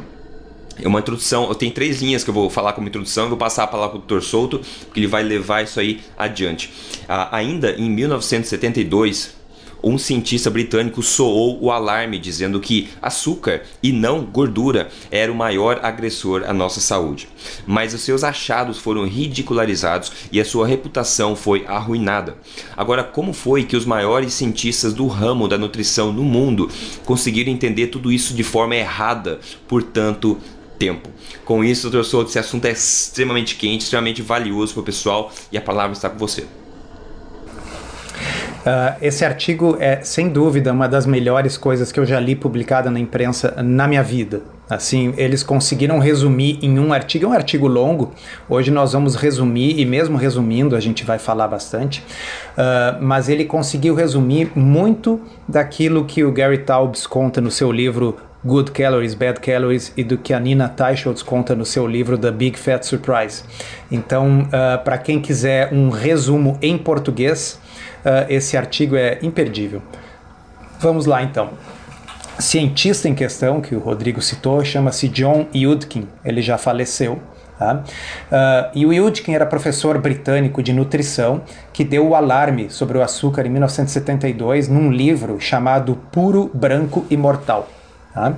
É 0.81 0.87
uma 0.87 0.99
introdução, 0.99 1.47
eu 1.47 1.55
tenho 1.55 1.71
três 1.71 2.01
linhas 2.01 2.23
que 2.23 2.29
eu 2.29 2.33
vou 2.33 2.49
falar 2.49 2.73
como 2.73 2.87
introdução, 2.87 3.25
eu 3.25 3.29
vou 3.29 3.37
passar 3.37 3.63
a 3.63 3.67
palavra 3.67 3.99
para 3.99 4.15
o 4.15 4.19
Dr. 4.19 4.25
Souto, 4.25 4.59
porque 4.85 4.99
ele 4.99 5.07
vai 5.07 5.23
levar 5.23 5.63
isso 5.63 5.79
aí 5.79 6.01
adiante. 6.17 6.71
Ah, 7.07 7.29
ainda 7.35 7.71
em 7.71 7.89
1972, 7.89 9.35
um 9.83 9.97
cientista 9.97 10.49
britânico 10.49 11.03
soou 11.03 11.61
o 11.61 11.69
alarme 11.69 12.17
dizendo 12.17 12.59
que 12.59 12.87
açúcar 13.01 13.63
e 13.83 13.91
não 13.91 14.23
gordura 14.23 14.87
era 15.11 15.29
o 15.29 15.35
maior 15.35 15.81
agressor 15.83 16.43
à 16.47 16.53
nossa 16.53 16.79
saúde. 16.79 17.27
Mas 17.67 17.93
os 17.93 18.01
seus 18.01 18.23
achados 18.23 18.77
foram 18.77 19.05
ridicularizados 19.05 20.11
e 20.31 20.39
a 20.39 20.45
sua 20.45 20.65
reputação 20.65 21.35
foi 21.35 21.65
arruinada. 21.67 22.37
Agora, 22.77 23.03
como 23.03 23.33
foi 23.33 23.65
que 23.65 23.75
os 23.75 23.85
maiores 23.85 24.33
cientistas 24.33 24.93
do 24.93 25.05
ramo 25.05 25.49
da 25.49 25.57
nutrição 25.57 26.13
no 26.13 26.23
mundo 26.23 26.69
conseguiram 27.03 27.51
entender 27.51 27.87
tudo 27.87 28.11
isso 28.11 28.33
de 28.33 28.43
forma 28.43 28.75
errada 28.77 29.41
por 29.67 29.83
tanto 29.83 30.39
tempo? 30.77 31.09
Com 31.45 31.63
isso, 31.63 31.89
doutor 31.89 32.05
Souto, 32.05 32.29
esse 32.29 32.39
assunto 32.39 32.65
é 32.65 32.71
extremamente 32.71 33.55
quente, 33.55 33.83
extremamente 33.83 34.21
valioso 34.21 34.73
para 34.73 34.81
o 34.81 34.83
pessoal 34.83 35.31
e 35.51 35.57
a 35.57 35.61
palavra 35.61 35.93
está 35.93 36.09
com 36.09 36.17
você. 36.17 36.45
Uh, 38.63 38.95
esse 39.01 39.25
artigo 39.25 39.75
é, 39.77 40.01
sem 40.03 40.29
dúvida, 40.29 40.71
uma 40.71 40.87
das 40.87 41.05
melhores 41.05 41.57
coisas 41.57 41.91
que 41.91 41.99
eu 41.99 42.05
já 42.05 42.17
li 42.17 42.33
publicada 42.33 42.89
na 42.89 42.97
imprensa 42.97 43.61
na 43.61 43.89
minha 43.89 44.01
vida. 44.01 44.41
Assim, 44.69 45.13
eles 45.17 45.43
conseguiram 45.43 45.99
resumir 45.99 46.59
em 46.61 46.79
um 46.79 46.93
artigo, 46.93 47.25
é 47.25 47.27
um 47.27 47.33
artigo 47.33 47.67
longo. 47.67 48.13
Hoje 48.47 48.71
nós 48.71 48.93
vamos 48.93 49.15
resumir, 49.15 49.77
e 49.77 49.85
mesmo 49.85 50.17
resumindo, 50.17 50.77
a 50.77 50.79
gente 50.79 51.03
vai 51.03 51.19
falar 51.19 51.49
bastante. 51.49 52.01
Uh, 52.51 53.03
mas 53.03 53.27
ele 53.27 53.43
conseguiu 53.43 53.93
resumir 53.93 54.49
muito 54.55 55.19
daquilo 55.45 56.05
que 56.05 56.23
o 56.23 56.31
Gary 56.31 56.59
Taubes 56.59 57.05
conta 57.05 57.41
no 57.41 57.51
seu 57.51 57.69
livro 57.69 58.15
Good 58.45 58.71
Calories, 58.71 59.13
Bad 59.13 59.39
Calories 59.39 59.93
e 59.95 60.03
do 60.03 60.17
que 60.17 60.33
a 60.33 60.39
Nina 60.39 60.67
Teicholz 60.67 61.23
conta 61.23 61.55
no 61.55 61.65
seu 61.65 61.87
livro 61.87 62.17
The 62.17 62.31
Big 62.31 62.59
Fat 62.59 62.83
Surprise. 62.83 63.43
Então, 63.89 64.41
uh, 64.41 64.83
para 64.83 64.97
quem 64.97 65.21
quiser 65.21 65.73
um 65.73 65.89
resumo 65.89 66.57
em 66.61 66.77
português, 66.77 67.59
uh, 68.05 68.25
esse 68.29 68.57
artigo 68.57 68.95
é 68.95 69.19
imperdível. 69.21 69.81
Vamos 70.79 71.05
lá 71.05 71.23
então. 71.23 71.51
Cientista 72.37 73.07
em 73.07 73.15
questão, 73.15 73.61
que 73.61 73.75
o 73.75 73.79
Rodrigo 73.79 74.21
citou, 74.21 74.63
chama-se 74.65 75.07
John 75.07 75.47
Yudkin, 75.55 76.07
ele 76.25 76.41
já 76.41 76.57
faleceu. 76.57 77.21
Tá? 77.57 77.75
Uh, 77.75 78.71
e 78.73 78.85
o 78.85 78.91
Yudkin 78.91 79.33
era 79.33 79.45
professor 79.45 79.97
britânico 79.99 80.61
de 80.61 80.73
nutrição 80.73 81.43
que 81.71 81.85
deu 81.85 82.09
o 82.09 82.15
alarme 82.15 82.69
sobre 82.69 82.97
o 82.97 83.01
açúcar 83.01 83.45
em 83.45 83.49
1972 83.49 84.67
num 84.67 84.91
livro 84.91 85.39
chamado 85.39 85.95
Puro, 86.11 86.51
Branco 86.53 87.05
e 87.09 87.15
Mortal. 87.15 87.69
Tá? 88.13 88.33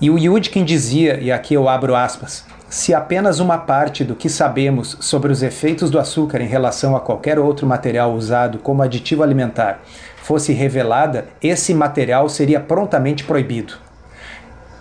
E 0.00 0.10
o 0.10 0.18
Yudkin 0.18 0.64
dizia, 0.64 1.18
e 1.20 1.32
aqui 1.32 1.54
eu 1.54 1.68
abro 1.68 1.94
aspas, 1.94 2.44
se 2.68 2.92
apenas 2.92 3.40
uma 3.40 3.56
parte 3.58 4.04
do 4.04 4.14
que 4.14 4.28
sabemos 4.28 4.96
sobre 5.00 5.32
os 5.32 5.42
efeitos 5.42 5.90
do 5.90 5.98
açúcar 5.98 6.40
em 6.40 6.46
relação 6.46 6.94
a 6.94 7.00
qualquer 7.00 7.38
outro 7.38 7.66
material 7.66 8.12
usado 8.12 8.58
como 8.58 8.82
aditivo 8.82 9.22
alimentar 9.22 9.80
fosse 10.16 10.52
revelada, 10.52 11.26
esse 11.42 11.72
material 11.72 12.28
seria 12.28 12.60
prontamente 12.60 13.24
proibido. 13.24 13.74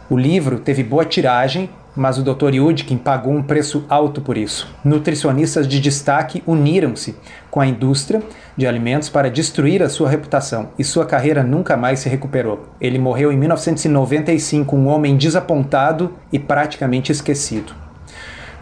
O 0.10 0.18
livro 0.18 0.60
teve 0.60 0.84
boa 0.84 1.06
tiragem, 1.06 1.70
mas 1.98 2.18
o 2.18 2.24
Dr. 2.24 2.54
Yudkin 2.54 2.98
pagou 2.98 3.34
um 3.34 3.44
preço 3.44 3.84
alto 3.90 4.22
por 4.22 4.38
isso. 4.38 4.74
Nutricionistas 4.86 5.68
de 5.68 5.80
destaque 5.80 6.44
uniram-se 6.46 7.16
com 7.50 7.60
a 7.60 7.68
indústria 7.68 8.22
de 8.56 8.68
alimentos 8.68 9.10
para 9.10 9.30
destruir 9.30 9.82
a 9.82 9.90
sua 9.90 10.10
reputação 10.10 10.70
e 10.78 10.84
sua 10.84 11.06
carreira 11.06 11.44
nunca 11.44 11.76
mais 11.76 12.00
se 12.00 12.08
recuperou. 12.08 12.70
Ele 12.80 13.00
morreu 13.00 13.32
em 13.32 13.38
1995, 13.38 14.76
um 14.76 14.88
homem 14.88 15.18
desapontado 15.18 16.14
e 16.32 16.38
praticamente 16.38 17.12
esquecido. 17.12 17.88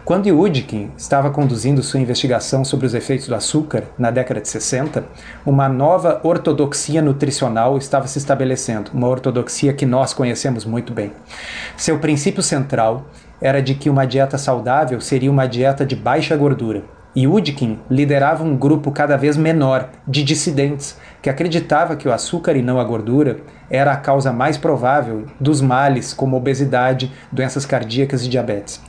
Quando 0.06 0.28
Yudkin 0.28 0.92
estava 0.96 1.30
conduzindo 1.30 1.82
sua 1.82 1.98
investigação 1.98 2.64
sobre 2.64 2.86
os 2.86 2.94
efeitos 2.94 3.26
do 3.26 3.34
açúcar 3.34 3.82
na 3.98 4.08
década 4.08 4.40
de 4.40 4.48
60, 4.48 5.04
uma 5.44 5.68
nova 5.68 6.20
ortodoxia 6.22 7.02
nutricional 7.02 7.76
estava 7.76 8.06
se 8.06 8.16
estabelecendo, 8.16 8.92
uma 8.94 9.08
ortodoxia 9.08 9.72
que 9.72 9.84
nós 9.84 10.14
conhecemos 10.14 10.64
muito 10.64 10.92
bem. 10.92 11.10
Seu 11.76 11.98
princípio 11.98 12.40
central 12.40 13.08
era 13.40 13.62
de 13.62 13.74
que 13.74 13.90
uma 13.90 14.06
dieta 14.06 14.38
saudável 14.38 15.00
seria 15.00 15.30
uma 15.30 15.46
dieta 15.46 15.84
de 15.84 15.96
baixa 15.96 16.36
gordura, 16.36 16.82
e 17.16 17.26
Udkin 17.26 17.78
liderava 17.90 18.44
um 18.44 18.54
grupo 18.54 18.92
cada 18.92 19.16
vez 19.16 19.38
menor 19.38 19.88
de 20.06 20.22
dissidentes 20.22 20.98
que 21.22 21.30
acreditava 21.30 21.96
que 21.96 22.06
o 22.06 22.12
açúcar 22.12 22.54
e 22.54 22.60
não 22.60 22.78
a 22.78 22.84
gordura 22.84 23.38
era 23.70 23.90
a 23.90 23.96
causa 23.96 24.30
mais 24.30 24.58
provável 24.58 25.24
dos 25.40 25.62
males 25.62 26.12
como 26.12 26.36
obesidade, 26.36 27.10
doenças 27.32 27.64
cardíacas 27.64 28.22
e 28.22 28.28
diabetes. 28.28 28.82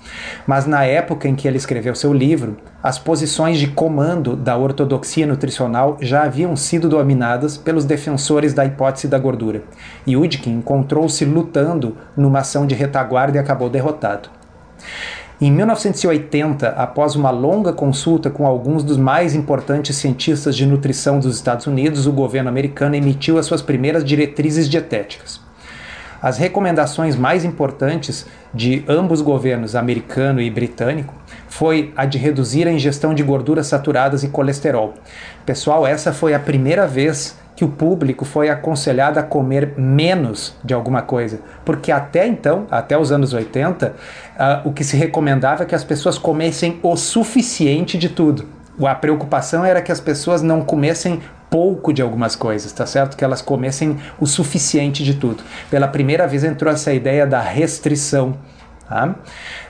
Mas 0.45 0.65
na 0.65 0.83
época 0.83 1.29
em 1.29 1.35
que 1.35 1.47
ele 1.47 1.55
escreveu 1.55 1.95
seu 1.95 2.13
livro, 2.13 2.57
as 2.83 2.99
posições 2.99 3.57
de 3.57 3.67
comando 3.67 4.35
da 4.35 4.57
ortodoxia 4.57 5.25
nutricional 5.25 5.97
já 6.01 6.23
haviam 6.23 6.53
sido 6.57 6.89
dominadas 6.89 7.55
pelos 7.57 7.85
defensores 7.85 8.53
da 8.53 8.65
hipótese 8.65 9.07
da 9.07 9.17
gordura. 9.17 9.63
E 10.05 10.17
Udkin 10.17 10.51
encontrou-se 10.51 11.23
lutando 11.23 11.95
numa 12.15 12.39
ação 12.39 12.67
de 12.67 12.75
retaguarda 12.75 13.37
e 13.37 13.39
acabou 13.39 13.69
derrotado. 13.69 14.36
Em 15.39 15.51
1980, 15.51 16.69
após 16.69 17.15
uma 17.15 17.29
longa 17.29 17.71
consulta 17.71 18.29
com 18.29 18.47
alguns 18.47 18.83
dos 18.83 18.97
mais 18.97 19.35
importantes 19.35 19.95
cientistas 19.95 20.55
de 20.55 20.65
nutrição 20.65 21.19
dos 21.19 21.35
Estados 21.35 21.67
Unidos, 21.67 22.07
o 22.07 22.11
governo 22.11 22.49
americano 22.49 22.95
emitiu 22.95 23.37
as 23.37 23.45
suas 23.45 23.61
primeiras 23.61 24.03
diretrizes 24.03 24.67
dietéticas. 24.67 25.39
As 26.19 26.39
recomendações 26.39 27.15
mais 27.15 27.45
importantes 27.45 28.25
de 28.51 28.83
ambos 28.87 29.21
governos, 29.21 29.75
americano 29.75 30.41
e 30.41 30.49
britânico, 30.49 31.13
foi 31.47 31.93
a 31.95 32.05
de 32.05 32.17
reduzir 32.17 32.67
a 32.67 32.71
ingestão 32.71 33.13
de 33.13 33.21
gorduras 33.21 33.67
saturadas 33.67 34.23
e 34.23 34.29
colesterol. 34.29 34.95
Pessoal, 35.45 35.85
essa 35.85 36.11
foi 36.11 36.33
a 36.33 36.39
primeira 36.39 36.87
vez 36.87 37.37
que 37.57 37.65
o 37.65 37.69
público 37.69 38.23
foi 38.23 38.49
aconselhado 38.49 39.19
a 39.19 39.23
comer 39.23 39.73
menos 39.75 40.55
de 40.63 40.75
alguma 40.75 41.01
coisa, 41.01 41.39
porque 41.65 41.91
até 41.91 42.27
então, 42.27 42.67
até 42.69 42.95
os 42.95 43.11
anos 43.11 43.33
80, 43.33 43.87
uh, 43.87 43.93
ah, 44.37 44.61
o 44.63 44.71
que 44.71 44.83
se 44.83 44.95
recomendava 44.95 45.63
é 45.63 45.65
que 45.65 45.73
as 45.73 45.83
pessoas 45.83 46.19
comessem 46.19 46.79
o 46.83 46.95
suficiente 46.95 47.97
de 47.97 48.09
tudo. 48.09 48.45
A 48.79 48.93
preocupação 48.93 49.65
era 49.65 49.81
que 49.81 49.91
as 49.91 49.99
pessoas 49.99 50.43
não 50.43 50.61
comessem 50.61 51.19
pouco 51.49 51.91
de 51.91 51.99
algumas 51.99 52.35
coisas, 52.35 52.71
tá 52.71 52.85
certo? 52.85 53.17
Que 53.17 53.23
elas 53.23 53.41
comessem 53.41 53.97
o 54.19 54.27
suficiente 54.27 55.03
de 55.03 55.15
tudo. 55.15 55.43
Pela 55.71 55.87
primeira 55.87 56.27
vez 56.27 56.43
entrou 56.43 56.71
essa 56.71 56.93
ideia 56.93 57.25
da 57.25 57.41
restrição. 57.41 58.37
Tá? 58.87 59.15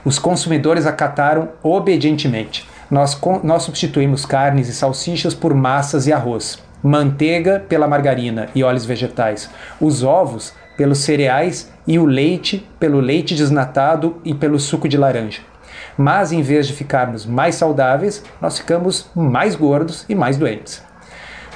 Os 0.04 0.18
consumidores 0.18 0.84
acataram 0.84 1.48
obedientemente. 1.62 2.68
Nós, 2.90 3.18
nós 3.42 3.62
substituímos 3.62 4.26
carnes 4.26 4.68
e 4.68 4.74
salsichas 4.74 5.32
por 5.32 5.54
massas 5.54 6.06
e 6.06 6.12
arroz 6.12 6.67
manteiga 6.82 7.64
pela 7.68 7.88
margarina 7.88 8.48
e 8.54 8.62
óleos 8.62 8.84
vegetais, 8.84 9.50
os 9.80 10.02
ovos 10.02 10.52
pelos 10.76 10.98
cereais 10.98 11.70
e 11.86 11.98
o 11.98 12.06
leite 12.06 12.66
pelo 12.78 13.00
leite 13.00 13.34
desnatado 13.34 14.20
e 14.24 14.32
pelo 14.32 14.60
suco 14.60 14.88
de 14.88 14.96
laranja. 14.96 15.40
Mas 15.96 16.30
em 16.30 16.42
vez 16.42 16.68
de 16.68 16.72
ficarmos 16.72 17.26
mais 17.26 17.56
saudáveis, 17.56 18.22
nós 18.40 18.58
ficamos 18.58 19.10
mais 19.14 19.56
gordos 19.56 20.04
e 20.08 20.14
mais 20.14 20.36
doentes. 20.36 20.82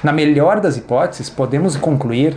Na 0.02 0.12
melhor 0.12 0.58
das 0.58 0.76
hipóteses, 0.76 1.30
podemos 1.30 1.76
concluir 1.76 2.36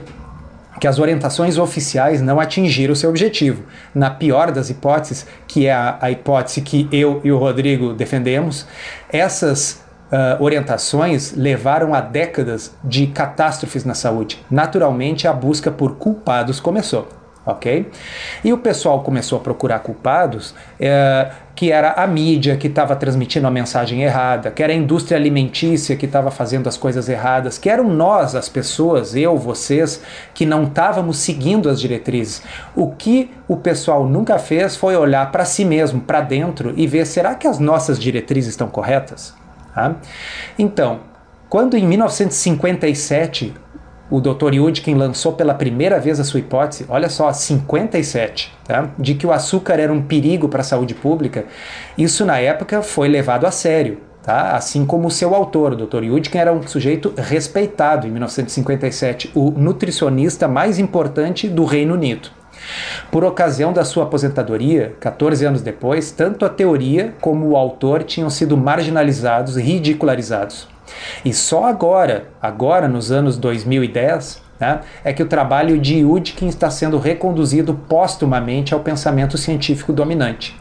que 0.80 0.88
as 0.88 1.00
orientações 1.00 1.58
oficiais 1.58 2.22
não 2.22 2.40
atingiram 2.40 2.94
seu 2.94 3.10
objetivo. 3.10 3.64
Na 3.94 4.10
pior 4.10 4.52
das 4.52 4.70
hipóteses, 4.70 5.26
que 5.48 5.66
é 5.66 5.74
a, 5.74 5.98
a 6.02 6.12
hipótese 6.12 6.62
que 6.62 6.88
eu 6.92 7.22
e 7.24 7.32
o 7.32 7.38
Rodrigo 7.38 7.94
defendemos, 7.94 8.68
essas 9.10 9.85
uh, 10.12 10.42
orientações 10.44 11.34
levaram 11.34 11.94
a 11.94 12.02
décadas 12.02 12.76
de 12.84 13.08
catástrofes 13.08 13.86
na 13.86 13.94
saúde. 13.94 14.44
Naturalmente, 14.50 15.28
a 15.28 15.34
busca 15.34 15.72
por 15.72 15.96
culpados 15.96 16.60
começou. 16.60 17.08
Ok? 17.46 17.92
E 18.44 18.52
o 18.52 18.58
pessoal 18.58 19.04
começou 19.04 19.38
a 19.38 19.42
procurar 19.42 19.78
culpados, 19.78 20.56
é, 20.80 21.30
que 21.54 21.72
era 21.72 21.92
a 21.92 22.08
mídia 22.08 22.58
que 22.58 22.66
estava 22.66 22.96
transmitindo 22.96 23.46
a 23.46 23.52
mensagem 23.52 24.02
errada, 24.02 24.50
que 24.50 24.64
era 24.64 24.74
a 24.74 24.76
indústria 24.76 25.16
alimentícia 25.16 25.96
que 25.96 26.08
estava 26.08 26.32
fazendo 26.32 26.68
as 26.68 26.76
coisas 26.76 27.08
erradas, 27.08 27.60
que 27.60 27.70
eram 27.70 27.88
nós, 27.88 28.34
as 28.34 28.50
pessoas, 28.50 29.16
eu, 29.16 29.38
vocês, 29.38 30.02
que 30.34 30.44
não 30.44 30.64
estávamos 30.64 31.18
seguindo 31.18 31.70
as 31.70 31.80
diretrizes. 31.80 32.42
O 32.76 32.90
que 32.90 33.30
o 33.48 33.58
pessoal 33.58 34.08
nunca 34.08 34.40
fez 34.40 34.76
foi 34.76 34.98
olhar 34.98 35.32
para 35.32 35.46
si 35.46 35.64
mesmo, 35.64 36.02
para 36.02 36.22
dentro, 36.22 36.74
e 36.76 36.88
ver: 36.88 37.06
será 37.06 37.36
que 37.36 37.46
as 37.46 37.60
nossas 37.60 38.00
diretrizes 38.00 38.50
estão 38.50 38.68
corretas? 38.68 39.45
Tá? 39.76 39.98
Então, 40.58 41.02
quando 41.50 41.76
em 41.76 41.86
1957 41.86 43.54
o 44.10 44.22
Dr. 44.22 44.54
Yudkin 44.54 44.96
lançou 44.96 45.34
pela 45.34 45.54
primeira 45.54 46.00
vez 46.00 46.20
a 46.20 46.24
sua 46.24 46.40
hipótese, 46.40 46.86
olha 46.88 47.10
só, 47.10 47.34
57, 47.34 48.54
tá? 48.64 48.90
de 48.98 49.16
que 49.16 49.28
o 49.28 49.34
açúcar 49.34 49.80
era 49.80 49.92
um 49.92 50.02
perigo 50.02 50.48
para 50.48 50.62
a 50.62 50.64
saúde 50.64 50.94
pública, 50.94 51.46
isso 51.98 52.26
na 52.26 52.40
época 52.40 52.82
foi 52.82 53.10
levado 53.10 53.46
a 53.46 53.52
sério. 53.52 54.00
Tá? 54.24 54.56
Assim 54.56 54.88
como 54.88 55.08
o 55.08 55.12
seu 55.12 55.36
autor, 55.36 55.74
o 55.74 55.86
Dr. 55.86 56.04
Yudkin, 56.04 56.38
era 56.40 56.52
um 56.52 56.66
sujeito 56.66 57.14
respeitado 57.16 58.08
em 58.08 58.12
1957, 58.12 59.32
o 59.36 59.52
nutricionista 59.52 60.48
mais 60.48 60.80
importante 60.80 61.48
do 61.48 61.64
Reino 61.64 61.94
Unido. 61.94 62.30
Por 63.12 63.24
ocasião 63.24 63.72
da 63.72 63.84
sua 63.84 64.04
aposentadoria, 64.04 64.96
14 65.00 65.46
anos 65.46 65.62
depois, 65.62 66.12
tanto 66.12 66.46
a 66.46 66.50
teoria 66.50 67.14
como 67.22 67.48
o 67.48 67.58
autor 67.58 68.04
tinham 68.04 68.30
sido 68.30 68.58
marginalizados 68.58 69.56
ridicularizados. 69.56 70.68
E 71.24 71.34
só 71.34 71.66
agora, 71.66 72.28
agora 72.42 72.88
nos 72.88 73.12
anos 73.12 73.38
2010, 73.38 74.42
né, 74.60 74.82
é 75.04 75.12
que 75.12 75.24
o 75.24 75.28
trabalho 75.28 75.80
de 75.80 76.00
Yudkin 76.00 76.48
está 76.48 76.70
sendo 76.70 76.98
reconduzido 76.98 77.74
póstumamente 77.74 78.74
ao 78.74 78.80
pensamento 78.80 79.38
científico 79.38 79.92
dominante. 79.92 80.56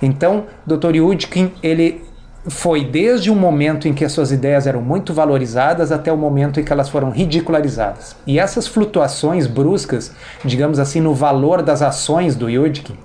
Então, 0.00 0.46
Dr. 0.66 0.96
Yudkin, 0.96 1.52
ele 1.62 2.02
foi 2.46 2.84
desde 2.84 3.30
o 3.30 3.36
momento 3.36 3.86
em 3.86 3.94
que 3.94 4.04
as 4.04 4.12
suas 4.12 4.32
ideias 4.32 4.66
eram 4.66 4.82
muito 4.82 5.14
valorizadas 5.14 5.92
até 5.92 6.12
o 6.12 6.16
momento 6.16 6.58
em 6.58 6.64
que 6.64 6.72
elas 6.72 6.88
foram 6.88 7.10
ridicularizadas. 7.10 8.16
E 8.26 8.38
essas 8.38 8.66
flutuações 8.66 9.46
bruscas, 9.46 10.12
digamos 10.44 10.78
assim, 10.78 11.00
no 11.00 11.14
valor 11.14 11.62
das 11.62 11.82
ações 11.82 12.34
do 12.34 12.50
Yudkin, 12.50 12.96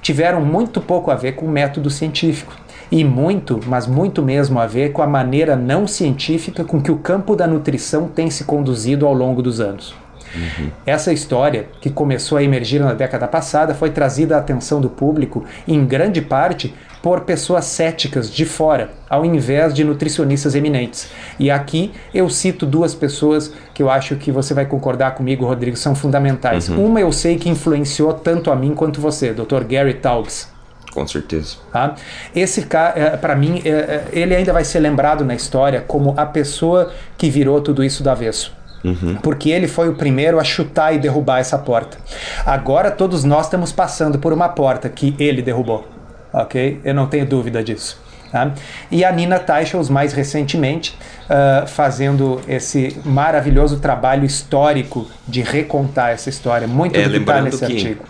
tiveram 0.00 0.40
muito 0.40 0.80
pouco 0.80 1.10
a 1.10 1.16
ver 1.16 1.32
com 1.32 1.46
o 1.46 1.50
método 1.50 1.90
científico. 1.90 2.54
E 2.92 3.02
muito, 3.02 3.58
mas 3.66 3.86
muito 3.86 4.22
mesmo 4.22 4.60
a 4.60 4.66
ver 4.66 4.92
com 4.92 5.02
a 5.02 5.06
maneira 5.06 5.56
não 5.56 5.86
científica 5.86 6.62
com 6.62 6.80
que 6.80 6.92
o 6.92 6.98
campo 6.98 7.34
da 7.34 7.46
nutrição 7.46 8.06
tem 8.06 8.30
se 8.30 8.44
conduzido 8.44 9.06
ao 9.06 9.14
longo 9.14 9.42
dos 9.42 9.60
anos. 9.60 10.03
Uhum. 10.34 10.70
Essa 10.84 11.12
história, 11.12 11.66
que 11.80 11.90
começou 11.90 12.38
a 12.38 12.42
emergir 12.42 12.80
na 12.80 12.92
década 12.92 13.28
passada, 13.28 13.74
foi 13.74 13.90
trazida 13.90 14.36
à 14.36 14.38
atenção 14.38 14.80
do 14.80 14.88
público, 14.88 15.44
em 15.66 15.84
grande 15.84 16.20
parte, 16.20 16.74
por 17.02 17.20
pessoas 17.20 17.66
céticas 17.66 18.30
de 18.30 18.46
fora, 18.46 18.90
ao 19.10 19.26
invés 19.26 19.74
de 19.74 19.84
nutricionistas 19.84 20.54
eminentes. 20.54 21.10
E 21.38 21.50
aqui 21.50 21.92
eu 22.14 22.30
cito 22.30 22.64
duas 22.64 22.94
pessoas 22.94 23.52
que 23.74 23.82
eu 23.82 23.90
acho 23.90 24.16
que 24.16 24.32
você 24.32 24.54
vai 24.54 24.64
concordar 24.64 25.14
comigo, 25.14 25.44
Rodrigo, 25.44 25.76
são 25.76 25.94
fundamentais. 25.94 26.68
Uhum. 26.68 26.86
Uma 26.86 27.00
eu 27.00 27.12
sei 27.12 27.36
que 27.36 27.48
influenciou 27.50 28.14
tanto 28.14 28.50
a 28.50 28.56
mim 28.56 28.74
quanto 28.74 29.02
você, 29.02 29.34
Dr. 29.34 29.64
Gary 29.68 29.94
Taubes. 29.94 30.48
Com 30.94 31.06
certeza. 31.06 31.56
Tá? 31.72 31.96
Esse 32.34 32.62
cara, 32.62 32.98
é, 32.98 33.16
para 33.16 33.34
mim, 33.34 33.60
é, 33.64 33.68
é, 33.68 34.04
ele 34.12 34.34
ainda 34.34 34.52
vai 34.52 34.64
ser 34.64 34.78
lembrado 34.78 35.24
na 35.24 35.34
história 35.34 35.80
como 35.80 36.14
a 36.16 36.24
pessoa 36.24 36.92
que 37.18 37.28
virou 37.28 37.60
tudo 37.60 37.82
isso 37.82 38.02
do 38.02 38.08
avesso. 38.08 38.54
Uhum. 38.84 39.16
Porque 39.22 39.48
ele 39.48 39.66
foi 39.66 39.88
o 39.88 39.94
primeiro 39.94 40.38
a 40.38 40.44
chutar 40.44 40.94
e 40.94 40.98
derrubar 40.98 41.38
essa 41.38 41.56
porta. 41.56 41.96
Agora 42.44 42.90
todos 42.90 43.24
nós 43.24 43.46
estamos 43.46 43.72
passando 43.72 44.18
por 44.18 44.32
uma 44.32 44.48
porta 44.48 44.88
que 44.88 45.14
ele 45.18 45.40
derrubou. 45.40 45.88
Ok? 46.32 46.80
Eu 46.84 46.94
não 46.94 47.06
tenho 47.06 47.24
dúvida 47.24 47.64
disso. 47.64 48.02
Tá? 48.30 48.52
E 48.90 49.04
a 49.04 49.12
Nina 49.12 49.38
Teichels, 49.38 49.88
mais 49.88 50.12
recentemente, 50.12 50.98
uh, 51.30 51.66
fazendo 51.68 52.40
esse 52.48 52.98
maravilhoso 53.04 53.78
trabalho 53.78 54.24
histórico 54.24 55.06
de 55.26 55.40
recontar 55.40 56.10
essa 56.10 56.28
história. 56.28 56.66
Muito 56.66 56.96
é, 56.96 57.04
do 57.04 57.10
que 57.10 57.16
está 57.18 57.40
nesse 57.40 57.58
que... 57.58 57.64
artigo. 57.64 58.04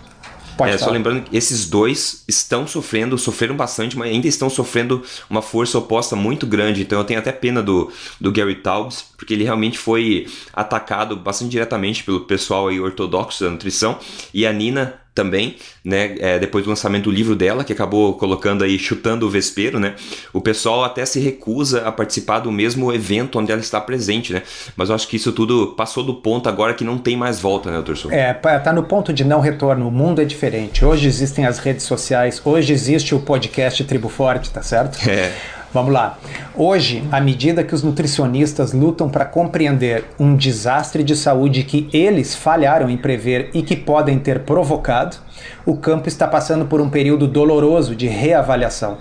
Pode 0.57 0.71
é, 0.71 0.77
só 0.77 0.89
lembrando 0.89 1.23
que 1.23 1.35
esses 1.35 1.69
dois 1.69 2.23
estão 2.27 2.65
sofrendo, 2.65 3.17
sofreram 3.17 3.55
bastante, 3.55 3.97
mas 3.97 4.09
ainda 4.09 4.27
estão 4.27 4.49
sofrendo 4.49 5.03
uma 5.29 5.41
força 5.41 5.77
oposta 5.77 6.15
muito 6.15 6.47
grande. 6.47 6.81
Então 6.81 6.99
eu 6.99 7.05
tenho 7.05 7.19
até 7.19 7.31
pena 7.31 7.61
do, 7.61 7.91
do 8.19 8.31
Gary 8.31 8.55
Taubes, 8.55 9.05
porque 9.17 9.33
ele 9.33 9.43
realmente 9.43 9.77
foi 9.77 10.27
atacado 10.53 11.15
bastante 11.15 11.51
diretamente 11.51 12.03
pelo 12.03 12.21
pessoal 12.21 12.69
aí 12.69 12.79
ortodoxo 12.79 13.43
da 13.43 13.49
nutrição. 13.49 13.99
E 14.33 14.47
a 14.47 14.53
Nina 14.53 15.04
também, 15.15 15.55
né, 15.83 16.15
é, 16.19 16.37
depois 16.37 16.65
do 16.65 16.69
lançamento 16.69 17.05
do 17.05 17.11
livro 17.11 17.35
dela, 17.35 17.63
que 17.63 17.71
acabou 17.71 18.13
colocando 18.15 18.65
aí, 18.65 18.77
chutando 18.77 19.25
o 19.25 19.29
vespeiro, 19.29 19.79
né, 19.79 19.95
o 20.33 20.41
pessoal 20.41 20.83
até 20.83 21.05
se 21.05 21.21
recusa 21.21 21.87
a 21.87 21.91
participar 21.91 22.39
do 22.39 22.51
mesmo 22.51 22.91
evento 22.93 23.39
onde 23.39 23.51
ela 23.51 23.61
está 23.61 23.79
presente, 23.79 24.33
né, 24.33 24.43
mas 24.75 24.89
eu 24.89 24.95
acho 24.95 25.07
que 25.07 25.15
isso 25.15 25.31
tudo 25.31 25.67
passou 25.67 26.03
do 26.03 26.13
ponto 26.13 26.49
agora 26.49 26.73
que 26.73 26.83
não 26.83 26.97
tem 26.97 27.15
mais 27.15 27.39
volta, 27.39 27.71
né, 27.71 27.81
doutor 27.81 28.13
É, 28.13 28.33
tá 28.33 28.73
no 28.73 28.83
ponto 28.83 29.13
de 29.13 29.23
não 29.23 29.39
retorno, 29.39 29.87
o 29.87 29.91
mundo 29.91 30.21
é 30.21 30.25
diferente, 30.25 30.83
hoje 30.83 31.07
existem 31.07 31.45
as 31.45 31.59
redes 31.59 31.85
sociais, 31.85 32.41
hoje 32.43 32.73
existe 32.73 33.15
o 33.15 33.19
podcast 33.19 33.81
Tribo 33.85 34.09
Forte, 34.09 34.49
tá 34.51 34.61
certo? 34.61 34.97
É. 35.09 35.31
Vamos 35.73 35.93
lá. 35.93 36.17
Hoje, 36.55 37.03
à 37.11 37.19
medida 37.19 37.63
que 37.63 37.75
os 37.75 37.83
nutricionistas 37.83 38.71
lutam 38.71 39.09
para 39.09 39.25
compreender 39.25 40.05
um 40.19 40.35
desastre 40.35 41.03
de 41.03 41.15
saúde 41.15 41.63
que 41.63 41.89
eles 41.91 42.35
falharam 42.35 42.89
em 42.89 42.97
prever 42.97 43.49
e 43.53 43.61
que 43.61 43.75
podem 43.75 44.17
ter 44.17 44.39
provocado, 44.41 45.17
o 45.65 45.75
campo 45.75 46.07
está 46.07 46.27
passando 46.27 46.65
por 46.65 46.79
um 46.79 46.89
período 46.89 47.27
doloroso 47.27 47.95
de 47.95 48.07
reavaliação 48.07 48.97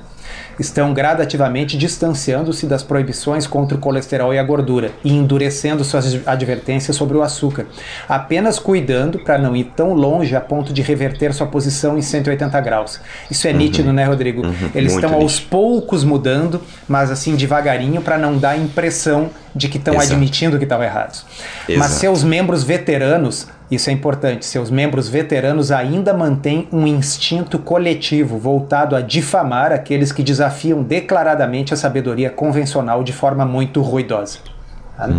estão 0.58 0.92
gradativamente 0.94 1.76
distanciando-se 1.76 2.66
das 2.66 2.82
proibições 2.82 3.46
contra 3.46 3.76
o 3.76 3.80
colesterol 3.80 4.32
e 4.32 4.38
a 4.38 4.42
gordura 4.42 4.90
e 5.02 5.12
endurecendo 5.12 5.84
suas 5.84 6.26
advertências 6.26 6.96
sobre 6.96 7.16
o 7.16 7.22
açúcar, 7.22 7.66
apenas 8.08 8.58
cuidando 8.58 9.18
para 9.18 9.38
não 9.38 9.56
ir 9.56 9.72
tão 9.76 9.92
longe 9.92 10.34
a 10.36 10.40
ponto 10.40 10.72
de 10.72 10.82
reverter 10.82 11.32
sua 11.32 11.46
posição 11.46 11.98
em 11.98 12.02
180 12.02 12.60
graus. 12.60 13.00
Isso 13.30 13.46
é 13.46 13.50
uhum. 13.50 13.56
nítido, 13.56 13.92
né, 13.92 14.04
Rodrigo? 14.04 14.46
Uhum. 14.46 14.70
Eles 14.74 14.92
Muito 14.92 15.04
estão 15.06 15.20
aos 15.20 15.40
poucos 15.40 16.04
mudando, 16.04 16.60
mas 16.88 17.10
assim 17.10 17.36
devagarinho 17.36 18.00
para 18.00 18.18
não 18.18 18.36
dar 18.38 18.50
a 18.50 18.56
impressão 18.56 19.30
de 19.54 19.68
que 19.68 19.78
estão 19.78 19.98
admitindo 20.00 20.58
que 20.58 20.64
estavam 20.64 20.84
errados. 20.84 21.24
Exato. 21.68 21.78
Mas 21.78 21.92
seus 21.92 22.24
membros 22.24 22.64
veteranos 22.64 23.46
isso 23.70 23.88
é 23.88 23.92
importante. 23.92 24.44
Seus 24.44 24.70
membros 24.70 25.08
veteranos 25.08 25.72
ainda 25.72 26.12
mantêm 26.12 26.68
um 26.70 26.86
instinto 26.86 27.58
coletivo 27.58 28.38
voltado 28.38 28.94
a 28.94 29.00
difamar 29.00 29.72
aqueles 29.72 30.12
que 30.12 30.22
desafiam 30.22 30.82
declaradamente 30.82 31.72
a 31.72 31.76
sabedoria 31.76 32.30
convencional 32.30 33.02
de 33.02 33.12
forma 33.12 33.44
muito 33.44 33.80
ruidosa. 33.80 34.38
Tá? 34.96 35.06
Uhum. 35.06 35.16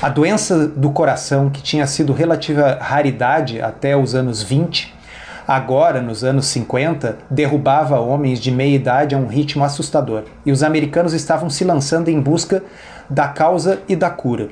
A 0.00 0.08
doença 0.08 0.68
do 0.68 0.90
coração, 0.90 1.50
que 1.50 1.62
tinha 1.62 1.86
sido 1.86 2.12
relativa 2.12 2.78
raridade 2.80 3.60
até 3.60 3.96
os 3.96 4.14
anos 4.14 4.42
20, 4.42 4.94
agora, 5.46 6.00
nos 6.00 6.22
anos 6.22 6.46
50, 6.46 7.16
derrubava 7.30 7.98
homens 7.98 8.38
de 8.38 8.50
meia 8.50 8.76
idade 8.76 9.14
a 9.14 9.18
um 9.18 9.26
ritmo 9.26 9.64
assustador. 9.64 10.24
E 10.44 10.52
os 10.52 10.62
americanos 10.62 11.14
estavam 11.14 11.48
se 11.48 11.64
lançando 11.64 12.08
em 12.10 12.20
busca 12.20 12.62
da 13.08 13.28
causa 13.28 13.80
e 13.88 13.96
da 13.96 14.10
cura. 14.10 14.48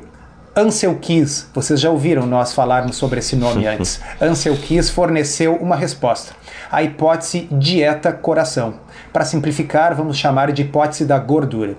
Ansel 0.59 0.95
Keys, 0.95 1.51
vocês 1.53 1.79
já 1.79 1.91
ouviram 1.91 2.27
nós 2.27 2.55
falarmos 2.55 2.97
sobre 2.97 3.19
esse 3.19 3.37
nome 3.37 3.67
antes. 3.69 4.01
Ansel 4.19 4.57
Keys 4.57 4.89
forneceu 4.89 5.55
uma 5.55 5.77
resposta. 5.77 6.33
A 6.73 6.83
hipótese 6.83 7.47
dieta-coração. 7.53 8.77
Para 9.13 9.27
simplificar, 9.27 9.95
vamos 9.95 10.17
chamar 10.17 10.51
de 10.53 10.63
hipótese 10.63 11.05
da 11.05 11.19
gordura. 11.19 11.75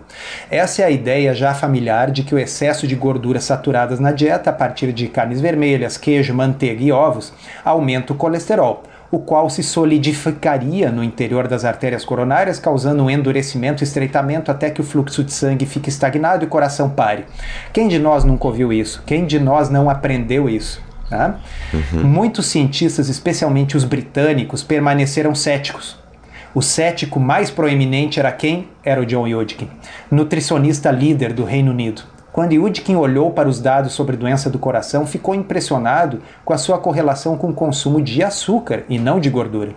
Essa 0.52 0.84
é 0.84 0.86
a 0.86 0.92
ideia 0.92 1.34
já 1.34 1.56
familiar 1.56 2.12
de 2.12 2.22
que 2.22 2.36
o 2.36 2.38
excesso 2.38 2.86
de 2.86 2.94
gorduras 2.94 3.46
saturadas 3.46 4.00
na 4.00 4.12
dieta, 4.12 4.52
a 4.52 4.54
partir 4.54 4.94
de 4.94 5.08
carnes 5.08 5.42
vermelhas, 5.42 5.98
queijo, 5.98 6.36
manteiga 6.36 6.84
e 6.84 6.92
ovos, 6.92 7.34
aumenta 7.66 8.14
o 8.14 8.16
colesterol 8.16 8.84
o 9.10 9.20
qual 9.20 9.50
se 9.50 9.64
solidificaria 9.64 10.92
no 10.92 11.04
interior 11.04 11.48
das 11.48 11.64
artérias 11.64 12.04
coronárias, 12.04 12.60
causando 12.60 13.04
um 13.04 13.10
endurecimento 13.10 13.82
e 13.82 13.86
estreitamento 13.86 14.52
até 14.52 14.70
que 14.70 14.82
o 14.82 14.84
fluxo 14.84 15.24
de 15.24 15.32
sangue 15.32 15.66
fique 15.66 15.90
estagnado 15.90 16.44
e 16.44 16.48
o 16.48 16.50
coração 16.50 16.90
pare. 16.90 17.26
Quem 17.72 17.88
de 17.88 18.00
nós 18.00 18.24
nunca 18.24 18.48
ouviu 18.48 18.74
isso? 18.74 19.02
Quem 19.06 19.26
de 19.26 19.40
nós 19.40 19.70
não 19.70 19.90
aprendeu 19.90 20.50
isso? 20.50 20.82
Tá? 21.10 21.40
Uhum. 21.74 22.04
Muitos 22.04 22.48
cientistas, 22.48 23.08
especialmente 23.08 23.78
os 23.78 23.86
britânicos, 23.86 24.62
permaneceram 24.62 25.34
céticos. 25.34 25.98
O 26.54 26.62
cético 26.62 27.20
mais 27.20 27.50
proeminente 27.50 28.20
era 28.20 28.32
quem? 28.32 28.68
Era 28.84 29.02
o 29.02 29.06
John 29.06 29.28
Yudkin, 29.28 29.70
nutricionista 30.10 30.92
líder 30.92 31.32
do 31.32 31.46
Reino 31.46 31.72
Unido. 31.72 32.02
Quando 32.38 32.54
Yudkin 32.54 32.96
olhou 32.96 33.32
para 33.32 33.50
os 33.50 33.60
dados 33.60 33.94
sobre 33.94 34.16
doença 34.16 34.48
do 34.48 34.60
coração, 34.60 35.08
ficou 35.08 35.34
impressionado 35.34 36.22
com 36.46 36.54
a 36.54 36.58
sua 36.60 36.78
correlação 36.78 37.36
com 37.36 37.50
o 37.50 37.54
consumo 37.54 38.00
de 38.00 38.22
açúcar 38.22 38.84
e 38.88 39.00
não 39.00 39.20
de 39.20 39.28
gordura. 39.28 39.74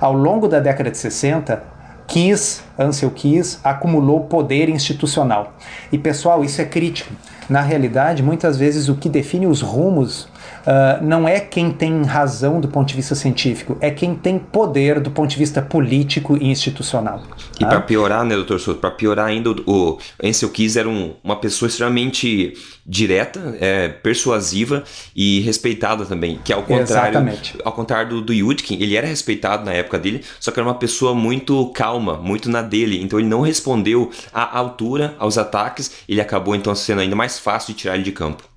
Ao 0.00 0.12
longo 0.12 0.48
da 0.48 0.58
década 0.58 0.90
de 0.90 0.98
60, 0.98 1.62
Kiss, 2.08 2.62
Ansel 2.76 3.12
Kiss, 3.12 3.60
acumulou 3.62 4.24
poder 4.24 4.68
institucional. 4.68 5.54
E 5.92 5.96
pessoal, 5.96 6.42
isso 6.42 6.60
é 6.60 6.64
crítico. 6.64 7.14
Na 7.48 7.60
realidade, 7.60 8.20
muitas 8.20 8.58
vezes 8.58 8.88
o 8.88 8.96
que 8.96 9.08
define 9.08 9.46
os 9.46 9.60
rumos 9.60 10.28
uh, 10.66 11.04
não 11.04 11.26
é 11.26 11.40
quem 11.40 11.70
tem 11.70 12.02
razão 12.04 12.60
do 12.60 12.68
ponto 12.68 12.88
de 12.88 12.94
vista 12.94 13.14
científico, 13.14 13.78
é 13.80 13.90
quem 13.90 14.14
tem 14.14 14.38
poder 14.38 15.00
do 15.00 15.10
ponto 15.10 15.30
de 15.30 15.36
vista 15.36 15.62
político 15.62 16.36
e 16.36 16.48
institucional. 16.48 17.22
E 17.56 17.60
tá? 17.60 17.68
para 17.68 17.80
piorar, 17.80 18.24
né, 18.24 18.34
doutor 18.34 18.58
Souto, 18.58 18.80
para 18.80 18.90
piorar 18.90 19.26
ainda, 19.26 19.50
o 19.50 19.98
Ansel 20.22 20.50
Keys 20.50 20.76
era 20.76 20.88
um, 20.88 21.14
uma 21.22 21.36
pessoa 21.36 21.68
extremamente 21.68 22.54
direta, 22.84 23.56
é, 23.60 23.88
persuasiva 23.88 24.84
e 25.14 25.40
respeitada 25.40 26.04
também, 26.04 26.38
que 26.44 26.52
ao 26.52 26.62
contrário, 26.62 27.18
Exatamente. 27.18 27.58
ao 27.64 27.72
contrário 27.72 28.10
do, 28.10 28.20
do 28.20 28.32
Yudkin, 28.32 28.78
ele 28.80 28.96
era 28.96 29.06
respeitado 29.06 29.64
na 29.64 29.72
época 29.72 29.98
dele, 29.98 30.22
só 30.38 30.50
que 30.50 30.60
era 30.60 30.68
uma 30.68 30.74
pessoa 30.74 31.14
muito 31.14 31.66
calma, 31.72 32.16
muito 32.16 32.50
na 32.50 32.62
dele, 32.62 33.02
então 33.02 33.18
ele 33.18 33.28
não 33.28 33.40
respondeu 33.40 34.10
à 34.32 34.56
altura 34.56 35.14
aos 35.18 35.38
ataques, 35.38 35.90
ele 36.08 36.20
acabou 36.20 36.54
então 36.54 36.74
sendo 36.74 37.00
ainda 37.00 37.16
mais 37.16 37.38
fácil 37.38 37.74
de 37.74 37.80
tirar 37.80 37.94
ele 37.94 38.04
de 38.04 38.12
campo. 38.12 38.55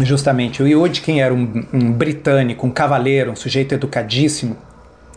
Justamente, 0.00 0.62
o 0.62 0.66
Yudkin 0.66 1.20
era 1.20 1.34
um, 1.34 1.64
um 1.72 1.92
britânico, 1.92 2.66
um 2.66 2.70
cavaleiro, 2.70 3.30
um 3.30 3.36
sujeito 3.36 3.74
educadíssimo. 3.74 4.56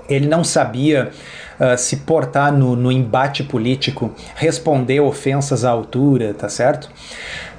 Ele 0.08 0.28
não 0.28 0.44
sabia 0.44 1.12
uh, 1.60 1.78
se 1.78 1.98
portar 1.98 2.52
no, 2.52 2.76
no 2.76 2.92
embate 2.92 3.44
político, 3.44 4.14
responder 4.36 5.00
ofensas 5.00 5.64
à 5.64 5.72
altura, 5.72 6.34
tá 6.34 6.50
certo? 6.50 6.90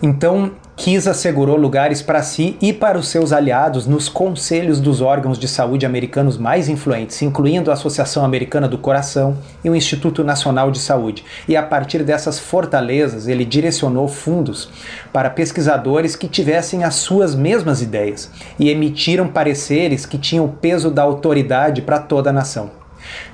Então, 0.03 0.53
Kiss 0.77 1.09
assegurou 1.09 1.57
lugares 1.57 2.03
para 2.03 2.23
si 2.23 2.55
e 2.61 2.71
para 2.71 2.99
os 2.99 3.09
seus 3.09 3.33
aliados 3.33 3.87
nos 3.87 4.11
conselhos 4.11 4.79
dos 4.79 5.01
órgãos 5.01 5.39
de 5.39 5.49
saúde 5.49 5.87
americanos 5.87 6.37
mais 6.37 6.69
influentes, 6.69 7.23
incluindo 7.23 7.71
a 7.71 7.75
Associação 7.75 8.23
Americana 8.23 8.69
do 8.69 8.77
Coração 8.77 9.39
e 9.65 9.71
o 9.71 9.75
Instituto 9.75 10.23
Nacional 10.23 10.71
de 10.71 10.79
Saúde. 10.79 11.25
E 11.49 11.57
a 11.57 11.63
partir 11.63 12.05
dessas 12.05 12.39
fortalezas, 12.39 13.27
ele 13.27 13.45
direcionou 13.45 14.07
fundos 14.07 14.69
para 15.15 15.31
pesquisadores 15.31 16.15
que 16.15 16.29
tivessem 16.29 16.85
as 16.85 16.97
suas 16.97 17.35
mesmas 17.35 17.81
ideias 17.81 18.31
e 18.59 18.69
emitiram 18.69 19.27
pareceres 19.27 20.05
que 20.05 20.19
tinham 20.19 20.45
o 20.45 20.53
peso 20.53 20.91
da 20.91 21.03
autoridade 21.03 21.81
para 21.81 21.99
toda 21.99 22.29
a 22.29 22.33
nação. 22.35 22.71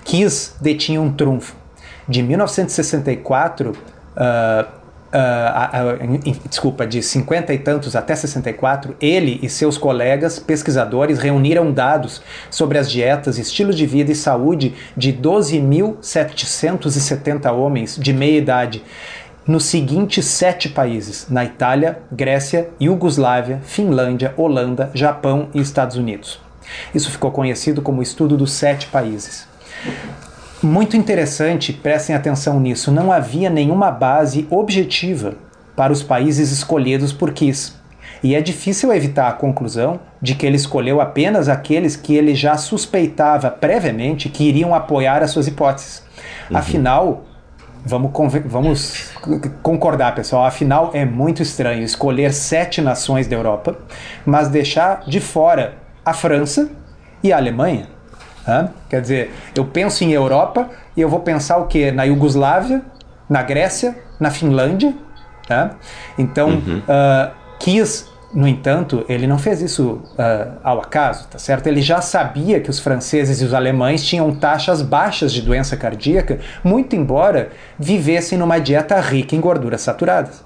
Kiss 0.05 0.53
detinha 0.61 1.03
um 1.03 1.13
trunfo. 1.13 1.57
De 2.09 2.23
1964, 2.23 3.71
uh, 3.71 4.82
uh, 5.13 6.49
desculpa, 6.49 6.87
de 6.87 7.03
50 7.03 7.53
e 7.53 7.59
tantos 7.59 7.95
até 7.95 8.15
64, 8.15 8.97
ele 9.01 9.39
e 9.43 9.49
seus 9.49 9.77
colegas 9.77 10.39
pesquisadores 10.39 11.19
reuniram 11.19 11.73
dados 11.73 12.23
sobre 12.51 12.79
as 12.79 12.89
dietas, 12.91 13.39
estilos 13.39 13.77
de 13.77 13.87
vida 13.87 14.13
e 14.13 14.15
saúde 14.15 14.75
de 14.97 15.13
12.770 15.13 17.53
homens 17.53 17.97
de 17.97 18.13
meia 18.13 18.39
idade 18.39 18.83
nos 19.47 19.65
seguintes 19.65 20.25
sete 20.25 20.69
países: 20.69 21.27
na 21.29 21.45
Itália, 21.45 21.99
Grécia, 22.11 22.71
Iugoslávia, 22.81 23.61
Finlândia, 23.65 24.35
Holanda, 24.37 24.91
Japão 24.95 25.49
e 25.55 25.61
Estados 25.61 25.97
Unidos. 25.97 26.41
Isso 26.95 27.11
ficou 27.11 27.31
conhecido 27.31 27.83
como 27.83 28.03
estudo 28.03 28.37
dos 28.37 28.53
sete 28.53 28.87
países. 28.87 29.47
Muito 30.63 30.97
interessante, 30.97 31.73
prestem 31.73 32.15
atenção 32.15 32.61
nisso, 32.61 32.93
não 32.93 33.11
havia 33.11 33.51
nenhuma 33.51 33.91
base 33.91 34.47
objetiva 34.49 35.35
para 35.75 35.93
os 35.93 36.03
países 36.03 36.53
escolhidos 36.53 37.13
por 37.13 37.33
Kiss. 37.33 37.73
E 38.23 38.37
é 38.37 38.41
difícil 38.41 38.93
evitar 38.93 39.29
a 39.29 39.33
conclusão 39.33 39.99
de 40.21 40.37
que 40.37 40.47
ele 40.47 40.55
escolheu 40.55 41.01
apenas 41.01 41.49
aqueles 41.49 41.97
que 41.97 42.15
ele 42.15 42.37
já 42.37 42.57
suspeitava 42.57 43.51
previamente 43.51 44.29
que 44.29 44.45
iriam 44.45 44.73
apoiar 44.73 45.23
as 45.23 45.33
suas 45.33 45.49
hipóteses. 45.49 46.05
Uhum. 46.49 46.57
Afinal, 46.57 47.25
vamos, 47.85 48.13
vamos 48.45 49.11
concordar, 49.63 50.15
pessoal, 50.15 50.45
afinal 50.45 50.93
é 50.95 51.05
muito 51.05 51.43
estranho 51.43 51.83
escolher 51.83 52.33
sete 52.33 52.81
nações 52.81 53.27
da 53.27 53.35
Europa, 53.35 53.77
mas 54.25 54.49
deixar 54.49 55.03
de 55.09 55.19
fora 55.19 55.75
a 56.05 56.13
França 56.13 56.71
e 57.25 57.33
a 57.33 57.37
Alemanha. 57.37 57.92
Hã? 58.47 58.71
Quer 58.89 59.01
dizer, 59.01 59.35
eu 59.55 59.65
penso 59.65 60.05
em 60.05 60.13
Europa 60.13 60.69
e 60.97 61.01
eu 61.01 61.09
vou 61.09 61.21
pensar 61.21 61.59
o 61.59 61.67
quê? 61.67 61.91
Na 61.91 62.05
Iugoslávia, 62.05 62.83
na 63.29 63.43
Grécia, 63.43 63.97
na 64.19 64.31
Finlândia. 64.31 64.95
Então, 66.19 66.49
uhum. 66.49 66.79
uh, 66.79 67.33
quis, 67.59 68.09
no 68.35 68.49
entanto, 68.49 69.05
ele 69.09 69.27
não 69.27 69.39
fez 69.39 69.61
isso 69.61 70.03
uh, 70.13 70.59
ao 70.63 70.81
acaso, 70.81 71.29
tá 71.29 71.39
certo? 71.39 71.67
Ele 71.67 71.83
já 71.83 72.01
sabia 72.01 72.61
que 72.61 72.71
os 72.71 72.79
franceses 72.79 73.41
e 73.41 73.45
os 73.45 73.53
alemães 73.53 74.05
tinham 74.05 74.35
taxas 74.35 74.81
baixas 74.83 75.33
de 75.33 75.43
doença 75.43 75.77
cardíaca, 75.77 76.39
muito 76.65 76.97
embora 76.97 77.51
vivessem 77.79 78.39
numa 78.39 78.59
dieta 78.59 78.99
rica 79.01 79.37
em 79.37 79.41
gorduras 79.41 79.83
saturadas. 79.83 80.43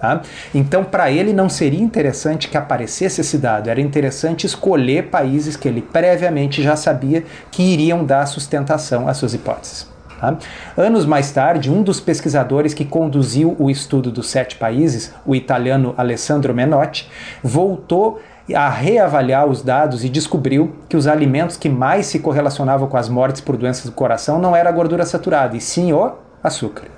Tá? 0.00 0.22
Então, 0.54 0.84
para 0.84 1.10
ele, 1.10 1.32
não 1.32 1.48
seria 1.48 1.82
interessante 1.82 2.48
que 2.48 2.56
aparecesse 2.56 3.20
esse 3.20 3.36
dado, 3.36 3.68
era 3.68 3.80
interessante 3.80 4.46
escolher 4.46 5.08
países 5.08 5.56
que 5.56 5.66
ele 5.66 5.82
previamente 5.82 6.62
já 6.62 6.76
sabia 6.76 7.24
que 7.50 7.62
iriam 7.62 8.04
dar 8.04 8.24
sustentação 8.26 9.08
às 9.08 9.16
suas 9.16 9.34
hipóteses. 9.34 9.88
Tá? 10.20 10.36
Anos 10.76 11.04
mais 11.04 11.30
tarde, 11.32 11.70
um 11.70 11.82
dos 11.82 12.00
pesquisadores 12.00 12.74
que 12.74 12.84
conduziu 12.84 13.56
o 13.58 13.70
estudo 13.70 14.10
dos 14.10 14.28
sete 14.28 14.56
países, 14.56 15.12
o 15.26 15.34
italiano 15.34 15.94
Alessandro 15.96 16.54
Menotti, 16.54 17.10
voltou 17.42 18.20
a 18.54 18.68
reavaliar 18.68 19.46
os 19.46 19.62
dados 19.62 20.04
e 20.04 20.08
descobriu 20.08 20.74
que 20.88 20.96
os 20.96 21.06
alimentos 21.06 21.56
que 21.56 21.68
mais 21.68 22.06
se 22.06 22.18
correlacionavam 22.18 22.88
com 22.88 22.96
as 22.96 23.08
mortes 23.08 23.40
por 23.40 23.56
doenças 23.56 23.84
do 23.84 23.92
coração 23.92 24.38
não 24.38 24.56
era 24.56 24.68
a 24.68 24.72
gordura 24.72 25.04
saturada, 25.04 25.56
e 25.56 25.60
sim 25.60 25.92
o 25.92 26.12
açúcar. 26.42 26.97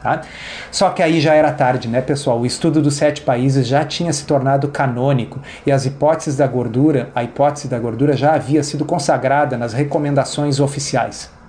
Tá? 0.00 0.22
Só 0.70 0.90
que 0.90 1.02
aí 1.02 1.20
já 1.20 1.34
era 1.34 1.52
tarde, 1.52 1.86
né, 1.86 2.00
pessoal? 2.00 2.40
O 2.40 2.46
estudo 2.46 2.80
dos 2.80 2.94
sete 2.94 3.20
países 3.20 3.66
já 3.66 3.84
tinha 3.84 4.12
se 4.12 4.24
tornado 4.24 4.68
canônico 4.68 5.40
e 5.66 5.70
as 5.70 5.84
hipóteses 5.84 6.36
da 6.36 6.46
gordura, 6.46 7.10
a 7.14 7.22
hipótese 7.22 7.68
da 7.68 7.78
gordura 7.78 8.16
já 8.16 8.34
havia 8.34 8.62
sido 8.62 8.84
consagrada 8.84 9.58
nas 9.58 9.74
recomendações 9.74 10.58
oficiais. 10.58 11.39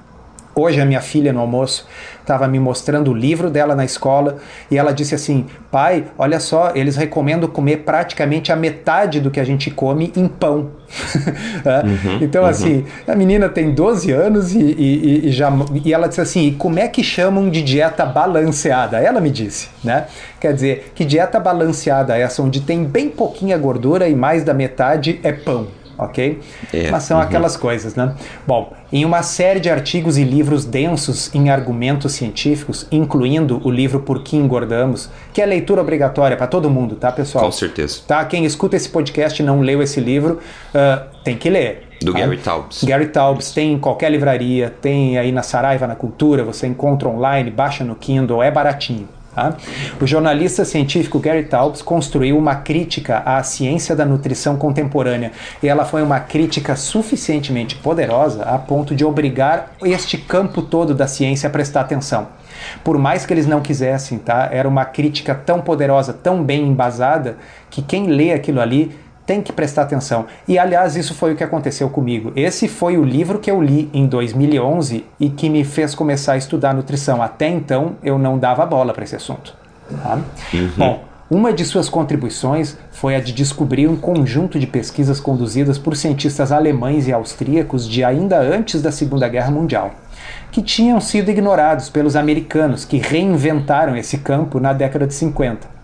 Hoje 0.54 0.82
a 0.82 0.86
minha 0.86 1.00
filha 1.00 1.32
no 1.32 1.40
almoço 1.40 1.88
estava 2.20 2.48
me 2.48 2.60
mostrando 2.60 3.12
o 3.12 3.14
livro 3.14 3.50
dela 3.50 3.74
na 3.74 3.86
escola 3.86 4.38
e 4.70 4.78
ela 4.78 4.92
disse 4.92 5.16
assim: 5.16 5.46
"Pai, 5.72 6.06
olha 6.18 6.40
só, 6.40 6.72
eles 6.76 6.98
recomendam 6.98 7.50
comer 7.50 7.78
praticamente 7.78 8.52
a 8.52 8.56
metade 8.56 9.22
do 9.22 9.32
que 9.32 9.40
a 9.40 9.44
gente 9.44 9.72
come 9.72 10.12
em 10.16 10.28
pão". 10.28 10.72
É. 11.64 11.86
uhum, 11.86 12.18
então 12.22 12.44
uhum. 12.44 12.50
assim, 12.50 12.86
a 13.08 13.16
menina 13.16 13.48
tem 13.48 13.72
12 13.72 14.12
anos 14.12 14.54
e, 14.54 14.60
e, 14.60 15.28
e, 15.28 15.32
já 15.32 15.52
e 15.86 15.94
ela 15.94 16.08
disse 16.08 16.22
assim: 16.22 16.48
"E 16.48 16.52
como 16.54 16.80
é 16.80 16.88
que 16.88 17.04
chamam 17.04 17.50
de 17.50 17.62
dieta 17.62 18.06
balanceada?". 18.06 18.98
Ela 18.98 19.22
me 19.22 19.30
disse, 19.30 19.70
né? 19.84 20.08
Quer 20.40 20.54
dizer, 20.54 20.92
que 20.96 21.06
dieta 21.06 21.40
balanceada 21.40 22.18
é 22.18 22.22
essa 22.22 22.42
onde 22.42 22.62
tem 22.62 22.84
bem 22.84 23.10
pouquinha 23.10 23.58
gordura 23.58 24.10
e 24.10 24.16
mais 24.16 24.44
da 24.44 24.54
metade 24.54 25.20
é 25.24 25.32
pão 25.32 25.68
ok? 26.02 26.40
É, 26.74 26.90
Mas 26.90 27.04
são 27.04 27.18
uhum. 27.18 27.24
aquelas 27.24 27.56
coisas, 27.56 27.96
né? 27.96 28.16
Bom, 28.46 28.74
em 28.92 29.06
uma 29.06 29.22
série 29.22 29.60
de 29.60 29.70
artigos 29.70 30.18
e 30.18 30.24
livros 30.24 30.66
densos 30.66 31.34
em 31.34 31.50
argumentos 31.50 32.14
científicos, 32.14 32.88
incluindo 32.92 33.62
o 33.64 33.70
livro 33.70 34.02
Por 34.02 34.24
que 34.24 34.36
Engordamos, 34.36 35.10
que 35.32 35.42
é 35.42 35.46
leitura 35.46 35.82
obrigatória 35.82 36.36
para 36.36 36.48
todo 36.48 36.70
mundo, 36.70 36.96
tá, 36.96 37.12
pessoal? 37.12 37.46
Com 37.46 37.52
certeza. 37.52 38.02
Tá? 38.08 38.26
Quem 38.26 38.44
escuta 38.46 38.76
esse 38.76 38.90
podcast 38.90 39.42
e 39.42 39.46
não 39.46 39.62
leu 39.62 39.82
esse 39.82 40.00
livro, 40.00 40.40
uh, 40.74 41.06
tem 41.24 41.38
que 41.38 41.50
ler. 41.50 41.88
Do 42.02 42.14
tá? 42.14 42.20
Gary 42.20 42.38
Taubes. 42.38 42.84
Gary 42.84 43.08
Taubes 43.08 43.52
tem 43.52 43.74
em 43.74 43.80
qualquer 43.80 44.12
livraria, 44.12 44.74
tem 44.82 45.20
aí 45.20 45.32
na 45.32 45.44
Saraiva, 45.44 45.86
na 45.86 45.96
Cultura, 45.96 46.44
você 46.44 46.66
encontra 46.66 47.08
online, 47.08 47.52
baixa 47.52 47.84
no 47.84 47.96
Kindle, 47.96 48.42
é 48.42 48.50
baratinho. 48.50 49.08
Tá? 49.34 49.56
O 50.02 50.06
jornalista 50.06 50.65
científico 50.65 51.17
Gary 51.17 51.44
Taubes 51.44 51.82
construiu 51.82 52.38
uma 52.38 52.56
crítica 52.56 53.20
à 53.20 53.41
ciência 53.44 53.96
da 53.96 54.06
nutrição 54.06 54.58
contemporânea 54.58 55.32
e 55.63 55.70
ela 55.70 55.86
foi 55.86 56.04
uma 56.04 56.20
crítica 56.20 56.76
suficientemente 56.76 57.78
poderosa 57.78 58.44
a 58.44 58.58
ponto 58.58 58.94
de 58.94 59.06
obrigar 59.06 59.72
este 59.84 60.17
campo 60.17 60.62
todo 60.62 60.94
da 60.94 61.08
ciência 61.08 61.48
a 61.48 61.50
prestar 61.50 61.82
atenção. 61.82 62.28
Por 62.84 62.98
mais 62.98 63.26
que 63.26 63.34
eles 63.34 63.48
não 63.48 63.62
quisessem, 63.62 64.17
tá? 64.17 64.50
Era 64.52 64.67
uma 64.67 64.84
crítica 64.84 65.34
tão 65.34 65.62
poderosa, 65.62 66.12
tão 66.12 66.44
bem 66.44 66.67
embasada, 66.67 67.38
que 67.70 67.82
quem 67.82 68.08
lê 68.08 68.34
aquilo 68.34 68.60
ali 68.60 68.91
tem 69.32 69.41
que 69.41 69.54
prestar 69.54 69.84
atenção. 69.84 70.26
E 70.46 70.60
aliás, 70.60 70.98
isso 70.98 71.15
foi 71.15 71.32
o 71.32 71.38
que 71.38 71.44
aconteceu 71.44 71.89
comigo. 71.89 72.34
Esse 72.36 72.67
foi 72.67 72.98
o 72.98 73.04
livro 73.06 73.39
que 73.39 73.50
eu 73.50 73.62
li 73.62 73.89
em 73.94 74.06
2011 74.06 75.06
e 75.17 75.30
que 75.30 75.50
me 75.50 75.63
fez 75.63 75.96
começar 75.96 76.34
a 76.34 76.38
estudar 76.38 76.74
nutrição. 76.74 77.22
Até 77.22 77.48
então, 77.48 77.96
eu 78.04 78.20
não 78.20 78.38
dava 78.38 78.65
bola 78.65 78.91
para 78.91 79.06
esse 79.06 79.15
assunto. 79.15 79.56
Tá? 80.04 80.20
Uhum. 80.54 80.70
Bom, 80.76 81.04
uma 81.30 81.54
de 81.54 81.63
suas 81.63 81.88
contribuições 81.88 82.78
foi 82.91 83.15
a 83.15 83.22
de 83.22 83.32
descobrir 83.32 83.88
um 83.88 83.96
conjunto 83.96 84.60
de 84.60 84.67
pesquisas 84.67 85.17
conduzidas 85.22 85.78
por 85.78 85.96
cientistas 85.96 86.52
alemães 86.52 87.08
e 87.08 87.13
austríacos 87.13 87.88
de 87.88 88.04
ainda 88.04 88.38
antes 88.38 88.82
da 88.82 88.91
Segunda 88.91 89.30
Guerra 89.30 89.50
Mundial, 89.50 89.91
que 90.52 90.62
tinham 90.62 91.00
sido 91.00 91.32
ignorados 91.32 91.89
pelos 91.89 92.17
americanos 92.17 92.84
que 92.84 92.98
reinventaram 92.98 93.96
esse 93.96 94.17
campo 94.17 94.60
na 94.60 94.74
década 94.74 95.08
de 95.08 95.13
50. 95.13 95.81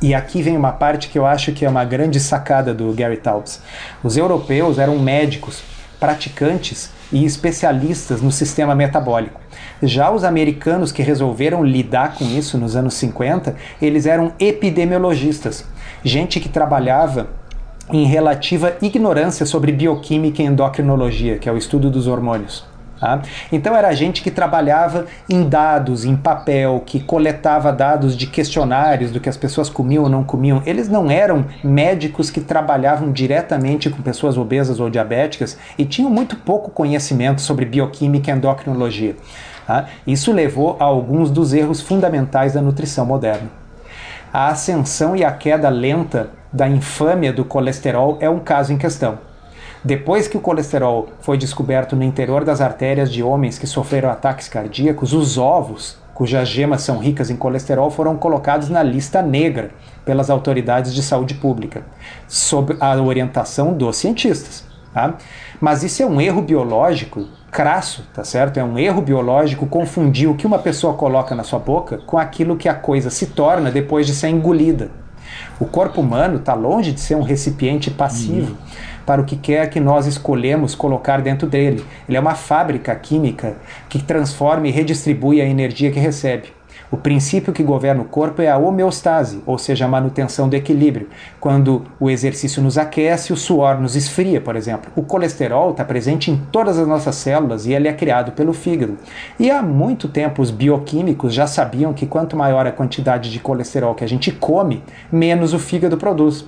E 0.00 0.14
aqui 0.14 0.42
vem 0.42 0.56
uma 0.56 0.72
parte 0.72 1.08
que 1.08 1.18
eu 1.18 1.24
acho 1.24 1.52
que 1.52 1.64
é 1.64 1.68
uma 1.68 1.84
grande 1.84 2.20
sacada 2.20 2.74
do 2.74 2.92
Gary 2.92 3.16
Taubes. 3.16 3.62
Os 4.04 4.16
europeus 4.16 4.78
eram 4.78 4.98
médicos, 4.98 5.62
praticantes 5.98 6.90
e 7.10 7.24
especialistas 7.24 8.20
no 8.20 8.30
sistema 8.30 8.74
metabólico. 8.74 9.40
Já 9.82 10.10
os 10.10 10.22
americanos 10.22 10.92
que 10.92 11.02
resolveram 11.02 11.64
lidar 11.64 12.14
com 12.14 12.24
isso 12.24 12.58
nos 12.58 12.76
anos 12.76 12.92
50, 12.94 13.56
eles 13.80 14.04
eram 14.04 14.32
epidemiologistas, 14.38 15.64
gente 16.04 16.40
que 16.40 16.48
trabalhava 16.48 17.28
em 17.90 18.04
relativa 18.04 18.76
ignorância 18.82 19.46
sobre 19.46 19.72
bioquímica 19.72 20.42
e 20.42 20.46
endocrinologia, 20.46 21.38
que 21.38 21.48
é 21.48 21.52
o 21.52 21.56
estudo 21.56 21.90
dos 21.90 22.06
hormônios. 22.06 22.75
Tá? 22.98 23.20
Então 23.52 23.76
era 23.76 23.92
gente 23.94 24.22
que 24.22 24.30
trabalhava 24.30 25.06
em 25.28 25.46
dados, 25.48 26.04
em 26.04 26.16
papel, 26.16 26.82
que 26.84 27.00
coletava 27.00 27.72
dados 27.72 28.16
de 28.16 28.26
questionários 28.26 29.10
do 29.10 29.20
que 29.20 29.28
as 29.28 29.36
pessoas 29.36 29.68
comiam 29.68 30.04
ou 30.04 30.10
não 30.10 30.24
comiam. 30.24 30.62
Eles 30.64 30.88
não 30.88 31.10
eram 31.10 31.44
médicos 31.62 32.30
que 32.30 32.40
trabalhavam 32.40 33.12
diretamente 33.12 33.90
com 33.90 34.02
pessoas 34.02 34.38
obesas 34.38 34.80
ou 34.80 34.88
diabéticas 34.88 35.58
e 35.76 35.84
tinham 35.84 36.10
muito 36.10 36.36
pouco 36.36 36.70
conhecimento 36.70 37.40
sobre 37.40 37.66
bioquímica 37.66 38.30
e 38.30 38.34
endocrinologia. 38.34 39.16
Tá? 39.66 39.86
Isso 40.06 40.32
levou 40.32 40.76
a 40.80 40.84
alguns 40.84 41.30
dos 41.30 41.52
erros 41.52 41.80
fundamentais 41.80 42.54
da 42.54 42.62
nutrição 42.62 43.04
moderna. 43.04 43.48
A 44.32 44.48
ascensão 44.48 45.14
e 45.14 45.24
a 45.24 45.32
queda 45.32 45.68
lenta 45.68 46.30
da 46.52 46.68
infâmia 46.68 47.32
do 47.32 47.44
colesterol 47.44 48.16
é 48.20 48.28
um 48.30 48.38
caso 48.38 48.72
em 48.72 48.78
questão. 48.78 49.18
Depois 49.86 50.26
que 50.26 50.36
o 50.36 50.40
colesterol 50.40 51.10
foi 51.20 51.38
descoberto 51.38 51.94
no 51.94 52.02
interior 52.02 52.42
das 52.42 52.60
artérias 52.60 53.08
de 53.08 53.22
homens 53.22 53.56
que 53.56 53.68
sofreram 53.68 54.10
ataques 54.10 54.48
cardíacos, 54.48 55.12
os 55.12 55.38
ovos, 55.38 55.96
cujas 56.12 56.48
gemas 56.48 56.82
são 56.82 56.98
ricas 56.98 57.30
em 57.30 57.36
colesterol, 57.36 57.88
foram 57.88 58.16
colocados 58.16 58.68
na 58.68 58.82
lista 58.82 59.22
negra 59.22 59.70
pelas 60.04 60.28
autoridades 60.28 60.92
de 60.92 61.04
saúde 61.04 61.34
pública, 61.34 61.84
sob 62.26 62.76
a 62.80 63.00
orientação 63.00 63.72
dos 63.74 63.96
cientistas. 63.98 64.64
Tá? 64.92 65.14
Mas 65.60 65.84
isso 65.84 66.02
é 66.02 66.06
um 66.06 66.20
erro 66.20 66.42
biológico 66.42 67.28
crasso, 67.52 68.04
tá 68.12 68.24
certo? 68.24 68.58
É 68.58 68.64
um 68.64 68.76
erro 68.76 69.00
biológico 69.00 69.68
confundir 69.68 70.28
o 70.28 70.34
que 70.34 70.48
uma 70.48 70.58
pessoa 70.58 70.94
coloca 70.94 71.32
na 71.32 71.44
sua 71.44 71.60
boca 71.60 71.98
com 71.98 72.18
aquilo 72.18 72.56
que 72.56 72.68
a 72.68 72.74
coisa 72.74 73.08
se 73.08 73.26
torna 73.26 73.70
depois 73.70 74.04
de 74.04 74.16
ser 74.16 74.30
engolida. 74.30 74.90
O 75.58 75.64
corpo 75.64 76.00
humano 76.00 76.38
está 76.38 76.54
longe 76.54 76.92
de 76.92 77.00
ser 77.00 77.14
um 77.14 77.22
recipiente 77.22 77.90
passivo. 77.90 78.56
Para 79.06 79.22
o 79.22 79.24
que 79.24 79.36
quer 79.36 79.70
que 79.70 79.78
nós 79.78 80.06
escolhemos 80.06 80.74
colocar 80.74 81.22
dentro 81.22 81.46
dele. 81.48 81.84
Ele 82.08 82.16
é 82.16 82.20
uma 82.20 82.34
fábrica 82.34 82.94
química 82.96 83.56
que 83.88 84.02
transforma 84.02 84.66
e 84.66 84.72
redistribui 84.72 85.40
a 85.40 85.46
energia 85.46 85.92
que 85.92 86.00
recebe. 86.00 86.55
O 86.90 86.96
princípio 86.96 87.52
que 87.52 87.62
governa 87.62 88.02
o 88.02 88.04
corpo 88.04 88.40
é 88.40 88.48
a 88.48 88.56
homeostase, 88.56 89.42
ou 89.44 89.58
seja, 89.58 89.84
a 89.84 89.88
manutenção 89.88 90.48
do 90.48 90.54
equilíbrio. 90.54 91.08
Quando 91.40 91.84
o 91.98 92.08
exercício 92.08 92.62
nos 92.62 92.78
aquece, 92.78 93.32
o 93.32 93.36
suor 93.36 93.80
nos 93.80 93.96
esfria, 93.96 94.40
por 94.40 94.54
exemplo. 94.54 94.90
O 94.94 95.02
colesterol 95.02 95.72
está 95.72 95.84
presente 95.84 96.30
em 96.30 96.36
todas 96.52 96.78
as 96.78 96.86
nossas 96.86 97.16
células 97.16 97.66
e 97.66 97.72
ele 97.72 97.88
é 97.88 97.92
criado 97.92 98.32
pelo 98.32 98.52
fígado. 98.52 98.96
E 99.38 99.50
há 99.50 99.62
muito 99.62 100.06
tempo 100.06 100.40
os 100.40 100.50
bioquímicos 100.50 101.34
já 101.34 101.46
sabiam 101.46 101.92
que 101.92 102.06
quanto 102.06 102.36
maior 102.36 102.66
a 102.66 102.72
quantidade 102.72 103.32
de 103.32 103.40
colesterol 103.40 103.94
que 103.94 104.04
a 104.04 104.08
gente 104.08 104.30
come, 104.30 104.82
menos 105.10 105.52
o 105.52 105.58
fígado 105.58 105.96
produz. 105.96 106.44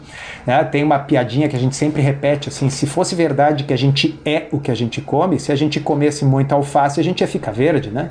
Né? 0.47 0.63
Tem 0.65 0.85
uma 0.85 1.01
piadinha 1.01 1.49
que 1.49 1.57
a 1.57 1.61
gente 1.61 1.75
sempre 1.75 2.01
repete 2.01 2.49
assim: 2.49 2.71
se 2.71 2.87
fosse 2.87 3.15
verdade 3.15 3.65
que 3.65 3.73
a 3.73 3.79
gente 3.79 4.19
é 4.25 4.47
o 4.53 4.61
que 4.61 4.71
a 4.71 4.75
gente 4.75 5.01
come, 5.01 5.41
se 5.41 5.51
a 5.51 5.57
gente 5.57 5.81
comesse 5.81 6.25
muito 6.25 6.53
alface, 6.53 7.01
a 7.01 7.05
gente 7.05 7.23
ia 7.23 7.29
ficar 7.29 7.51
verde, 7.51 7.91
né? 7.91 8.11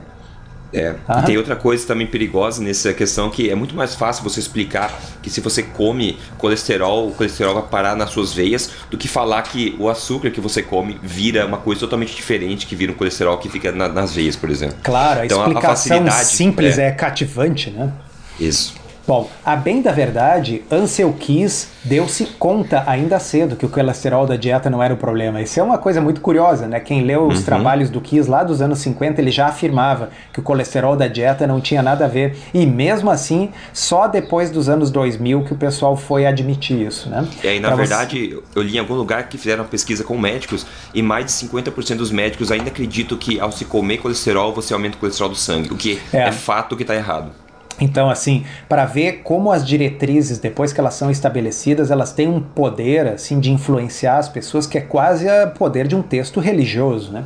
É. 0.74 0.96
E 1.20 1.26
tem 1.26 1.38
outra 1.38 1.56
coisa 1.56 1.86
também 1.88 2.06
perigosa 2.06 2.62
nessa 2.62 2.94
questão 2.94 3.30
que 3.30 3.50
é 3.50 3.56
muito 3.56 3.76
mais 3.76 3.96
fácil 3.96 4.24
você 4.24 4.40
explicar 4.40 4.94
que 5.22 5.30
se 5.30 5.40
você 5.40 5.64
come 5.64 6.18
colesterol, 6.38 7.08
o 7.08 7.12
colesterol 7.12 7.54
vai 7.54 7.64
parar 7.64 7.96
nas 7.96 8.10
suas 8.10 8.34
veias, 8.34 8.72
do 8.90 8.98
que 8.98 9.08
falar 9.08 9.42
que 9.44 9.76
o 9.80 9.90
açúcar 9.90 10.30
que 10.30 10.42
você 10.42 10.62
come 10.62 11.00
vira 11.02 11.46
uma 11.46 11.58
coisa 11.58 11.82
totalmente 11.82 12.16
diferente, 12.16 12.66
que 12.66 12.76
vira 12.76 12.92
um 12.92 12.96
colesterol 12.96 13.38
que 13.38 13.50
fica 13.50 13.72
na, 13.72 13.88
nas 13.88 14.14
veias, 14.14 14.36
por 14.36 14.50
exemplo. 14.50 14.78
Claro, 14.84 15.22
a 15.22 15.26
então, 15.26 15.40
explicação 15.42 16.06
a 16.06 16.12
simples 16.12 16.78
é, 16.78 16.88
é 16.88 16.92
cativante, 16.92 17.70
né? 17.70 17.92
Isso. 18.40 18.76
Bom, 19.08 19.30
a 19.46 19.56
bem 19.56 19.82
da 19.82 19.94
verdade, 19.94 20.64
Ansel 20.70 21.14
Keys 21.14 21.70
deu-se 21.86 22.26
conta 22.38 22.84
ainda 22.86 23.18
cedo 23.20 23.56
que 23.56 23.66
o 23.66 23.70
colesterol 23.70 24.28
da 24.28 24.36
dieta 24.36 24.70
não 24.70 24.84
era 24.84 24.94
o 24.94 24.98
problema. 24.98 25.42
Isso 25.42 25.58
é 25.58 25.64
uma 25.64 25.78
coisa 25.78 26.02
muito 26.02 26.20
curiosa, 26.20 26.68
né? 26.68 26.78
Quem 26.82 27.06
leu 27.06 27.26
os 27.26 27.38
uhum. 27.38 27.46
trabalhos 27.46 27.90
do 27.90 28.02
Keys 28.02 28.28
lá 28.28 28.44
dos 28.44 28.62
anos 28.62 28.80
50, 28.80 29.22
ele 29.22 29.32
já 29.32 29.48
afirmava 29.48 30.10
que 30.34 30.42
o 30.42 30.44
colesterol 30.44 30.98
da 30.98 31.08
dieta 31.08 31.48
não 31.48 31.62
tinha 31.62 31.82
nada 31.82 32.04
a 32.04 32.08
ver. 32.10 32.36
E 32.54 32.66
mesmo 32.66 33.10
assim, 33.10 33.50
só 33.72 34.10
depois 34.10 34.52
dos 34.52 34.68
anos 34.68 34.92
2000 34.92 35.46
que 35.46 35.54
o 35.54 35.58
pessoal 35.58 35.96
foi 35.96 36.26
admitir 36.26 36.86
isso, 36.86 37.10
né? 37.10 37.26
E 37.42 37.48
aí, 37.48 37.60
na 37.62 37.70
pra 37.70 37.78
verdade, 37.78 38.36
você... 38.36 38.60
eu 38.60 38.62
li 38.62 38.76
em 38.76 38.80
algum 38.80 38.96
lugar 38.96 39.30
que 39.30 39.38
fizeram 39.38 39.64
uma 39.64 39.70
pesquisa 39.70 40.04
com 40.04 40.18
médicos 40.18 40.68
e 40.94 41.02
mais 41.02 41.26
de 41.28 41.32
50% 41.32 41.96
dos 41.96 42.12
médicos 42.12 42.52
ainda 42.52 42.68
acreditam 42.68 43.18
que 43.18 43.40
ao 43.40 43.54
se 43.54 43.64
comer 43.64 44.00
colesterol, 44.00 44.54
você 44.54 44.74
aumenta 44.74 44.98
o 44.98 45.00
colesterol 45.00 45.30
do 45.30 45.38
sangue, 45.38 45.72
o 45.72 45.78
que 45.78 45.98
é, 46.12 46.24
é 46.24 46.32
fato 46.34 46.76
que 46.76 46.84
está 46.84 46.94
errado. 46.94 47.32
Então, 47.80 48.10
assim, 48.10 48.44
para 48.68 48.86
ver 48.86 49.22
como 49.24 49.52
as 49.52 49.66
diretrizes, 49.66 50.40
depois 50.40 50.74
que 50.74 50.80
elas 50.80 50.96
são 50.96 51.12
estabelecidas, 51.12 51.92
elas 51.92 52.12
têm 52.12 52.28
um 52.28 52.42
poder, 52.42 53.08
assim, 53.08 53.40
de 53.40 53.52
influenciar 53.52 54.18
as 54.18 54.28
pessoas 54.28 54.66
que 54.66 54.78
é 54.78 54.82
quase 54.82 55.28
o 55.28 55.52
poder 55.52 55.88
de 55.88 55.96
um 55.96 56.02
texto 56.02 56.40
religioso, 56.40 57.12
né? 57.12 57.24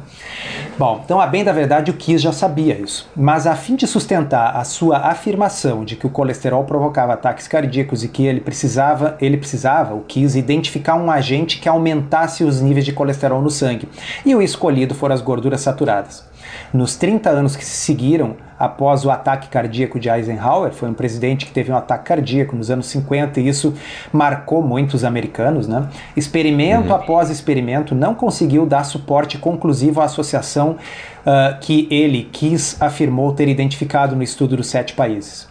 Bom, 0.78 1.02
então, 1.06 1.22
a 1.22 1.28
bem 1.28 1.44
da 1.44 1.54
verdade, 1.54 1.92
o 1.92 1.94
Kiss 1.94 2.22
já 2.22 2.34
sabia 2.34 2.78
isso. 2.78 3.10
Mas 3.16 3.48
a 3.48 3.56
fim 3.56 3.76
de 3.76 3.88
sustentar 3.88 4.56
a 4.56 4.64
sua 4.64 4.98
afirmação 4.98 5.86
de 5.86 5.96
que 5.96 6.08
o 6.08 6.10
colesterol 6.10 6.64
provocava 6.66 7.14
ataques 7.14 7.48
cardíacos 7.48 8.04
e 8.04 8.08
que 8.08 8.26
ele 8.26 8.42
precisava, 8.42 9.16
ele 9.22 9.38
precisava, 9.38 9.94
o 9.94 10.02
Kiss, 10.02 10.38
identificar 10.38 10.96
um 10.96 11.10
agente 11.10 11.60
que 11.60 11.70
aumentasse 11.70 12.44
os 12.44 12.60
níveis 12.60 12.86
de 12.86 12.92
colesterol 12.92 13.42
no 13.42 13.50
sangue. 13.50 13.88
E 14.26 14.36
o 14.36 14.42
escolhido 14.42 14.94
foram 14.94 15.16
as 15.16 15.22
gorduras 15.22 15.62
saturadas. 15.62 16.31
Nos 16.74 16.96
30 16.96 17.30
anos 17.30 17.56
que 17.56 17.66
se 17.66 17.72
seguiram 17.72 18.36
após 18.58 19.06
o 19.06 19.10
ataque 19.10 19.48
cardíaco 19.50 20.00
de 20.00 20.10
Eisenhower, 20.10 20.72
foi 20.72 20.90
um 20.90 20.94
presidente 20.94 21.46
que 21.46 21.52
teve 21.52 21.72
um 21.72 21.76
ataque 21.76 22.06
cardíaco 22.06 22.56
nos 22.56 22.70
anos 22.70 22.86
50 22.88 23.40
e 23.40 23.48
isso 23.48 23.74
marcou 24.14 24.62
muitos 24.62 25.04
americanos, 25.04 25.68
né? 25.68 25.88
Experimento 26.16 26.90
uhum. 26.90 26.96
após 26.96 27.30
experimento 27.30 27.96
não 27.96 28.14
conseguiu 28.14 28.66
dar 28.66 28.84
suporte 28.84 29.38
conclusivo 29.38 30.00
à 30.00 30.06
associação 30.06 30.78
uh, 31.26 31.60
que 31.60 31.88
ele 31.90 32.30
quis 32.32 32.80
afirmou 32.80 33.34
ter 33.34 33.48
identificado 33.48 34.16
no 34.16 34.22
estudo 34.22 34.58
dos 34.58 34.68
sete 34.68 34.94
países. 34.94 35.50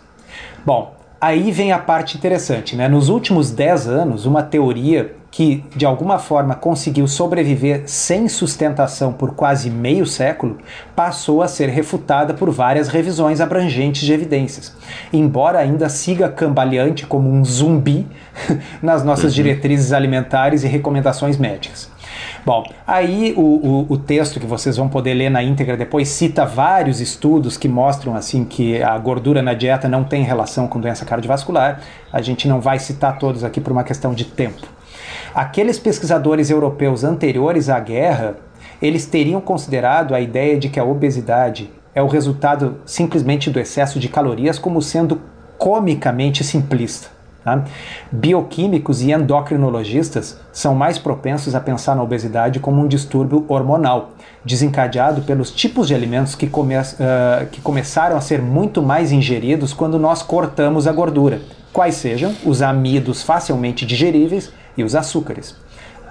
Bom, 0.65 0.95
aí 1.21 1.51
vem 1.51 1.73
a 1.73 1.79
parte 1.79 2.17
interessante, 2.17 2.77
né? 2.77 2.89
Nos 2.89 3.09
últimos 3.09 3.51
10 3.51 3.89
anos, 3.89 4.27
uma 4.27 4.43
teoria 4.43 5.17
que 5.31 5.65
de 5.77 5.87
alguma 5.87 6.19
forma 6.19 6.55
conseguiu 6.55 7.07
sobreviver 7.07 7.83
sem 7.87 8.29
sustentação 8.29 9.13
por 9.13 9.35
quase 9.35 9.71
meio 9.71 10.05
século, 10.05 10.59
passou 10.97 11.43
a 11.43 11.49
ser 11.49 11.69
refutada 11.69 12.35
por 12.35 12.51
várias 12.51 12.89
revisões 12.89 13.41
abrangentes 13.41 14.03
de 14.03 14.13
evidências, 14.13 14.75
embora 15.13 15.59
ainda 15.59 15.89
siga 15.89 16.29
cambaleante 16.29 17.07
como 17.07 17.31
um 17.31 17.45
zumbi 17.45 18.07
nas 18.83 19.05
nossas 19.05 19.33
uhum. 19.33 19.37
diretrizes 19.37 19.93
alimentares 19.93 20.65
e 20.65 20.67
recomendações 20.67 21.37
médicas. 21.37 21.89
Bom, 22.45 22.65
aí 22.87 23.35
o, 23.37 23.41
o, 23.41 23.87
o, 23.91 23.99
texto 23.99 24.41
que 24.41 24.47
vocês 24.47 24.77
vão 24.77 24.89
poder 24.89 25.15
ler 25.15 25.31
na 25.31 25.43
íntegra 25.43 25.77
depois 25.77 26.09
cita 26.09 26.45
vários 26.45 27.01
estudos 27.01 27.57
que 27.57 27.69
mostram 27.69 28.17
assim 28.17 28.45
que 28.45 28.83
a 28.83 28.97
gordura 28.99 29.43
na 29.43 29.53
dieta 29.53 29.89
não 29.89 30.05
tem 30.05 30.23
relação 30.23 30.67
com 30.67 30.81
doença 30.81 31.05
cardiovascular. 31.05 31.81
A 32.13 32.23
gente 32.23 32.49
não 32.49 32.61
vai 32.61 32.79
citar 32.79 33.19
todos 33.19 33.45
aqui 33.45 33.61
por 33.61 33.73
uma 33.73 33.85
questão 33.85 34.15
de 34.15 34.25
tempo. 34.25 34.80
Aqueles 35.35 35.79
pesquisadores 35.79 36.51
europeus 36.51 37.05
anteriores 37.05 37.69
à 37.69 37.79
guerra, 37.79 38.37
eles 38.83 39.07
teriam 39.07 39.41
considerado 39.41 40.15
a 40.15 40.21
ideia 40.21 40.59
de 40.59 40.69
que 40.69 40.81
a 40.81 40.85
obesidade 40.85 41.71
é 41.95 42.03
o 42.03 42.09
resultado 42.09 42.77
simplesmente 42.85 43.49
do 43.49 43.61
excesso 43.61 44.01
de 44.01 44.09
calorias 44.09 44.59
como 44.59 44.83
sendo 44.83 45.21
comicamente 45.57 46.43
simplista. 46.43 47.09
Tá? 47.45 47.65
Bioquímicos 48.11 49.03
e 49.03 49.13
endocrinologistas 49.13 50.39
são 50.53 50.75
mais 50.75 50.99
propensos 50.99 51.55
a 51.55 51.61
pensar 51.61 51.95
na 51.95 52.03
obesidade 52.03 52.61
como 52.61 52.83
um 52.83 52.89
distúrbio 52.89 53.45
hormonal, 53.49 54.11
desencadeado 54.45 55.23
pelos 55.23 55.51
tipos 55.51 55.89
de 55.89 55.95
alimentos 55.95 56.35
que, 56.35 56.47
come 56.47 56.77
uh, 56.77 56.83
que 57.51 57.61
começaram 57.61 58.17
a 58.17 58.21
ser 58.21 58.43
muito 58.43 58.83
mais 58.83 59.11
ingeridos 59.11 59.73
quando 59.73 59.99
nós 59.99 60.23
cortamos 60.23 60.87
a 60.87 60.93
gordura, 60.93 61.41
quais 61.73 61.95
sejam 61.95 62.35
os 62.45 62.61
amidos 62.61 63.23
facilmente 63.23 63.87
digeríveis 63.87 64.53
e 64.77 64.85
os 64.85 64.95
açúcares. 64.95 65.57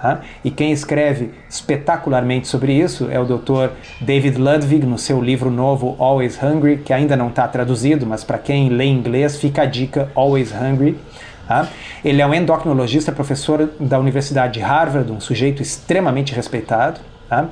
Tá? 0.00 0.22
E 0.42 0.50
quem 0.50 0.72
escreve 0.72 1.30
espetacularmente 1.48 2.48
sobre 2.48 2.72
isso 2.72 3.08
é 3.10 3.20
o 3.20 3.24
Dr. 3.24 3.68
David 4.00 4.38
Ludwig, 4.38 4.86
no 4.86 4.96
seu 4.96 5.20
livro 5.20 5.50
novo 5.50 5.94
Always 5.98 6.42
Hungry, 6.42 6.78
que 6.78 6.92
ainda 6.92 7.14
não 7.16 7.28
está 7.28 7.46
traduzido, 7.46 8.06
mas 8.06 8.24
para 8.24 8.38
quem 8.38 8.70
lê 8.70 8.86
inglês 8.86 9.36
fica 9.36 9.62
a 9.62 9.66
dica 9.66 10.10
Always 10.14 10.52
Hungry. 10.52 10.96
Tá? 11.46 11.68
Ele 12.02 12.22
é 12.22 12.26
um 12.26 12.32
endocrinologista, 12.32 13.12
professor 13.12 13.68
da 13.78 13.98
Universidade 13.98 14.54
de 14.54 14.60
Harvard, 14.60 15.12
um 15.12 15.20
sujeito 15.20 15.60
extremamente 15.60 16.34
respeitado, 16.34 17.00
tá? 17.28 17.48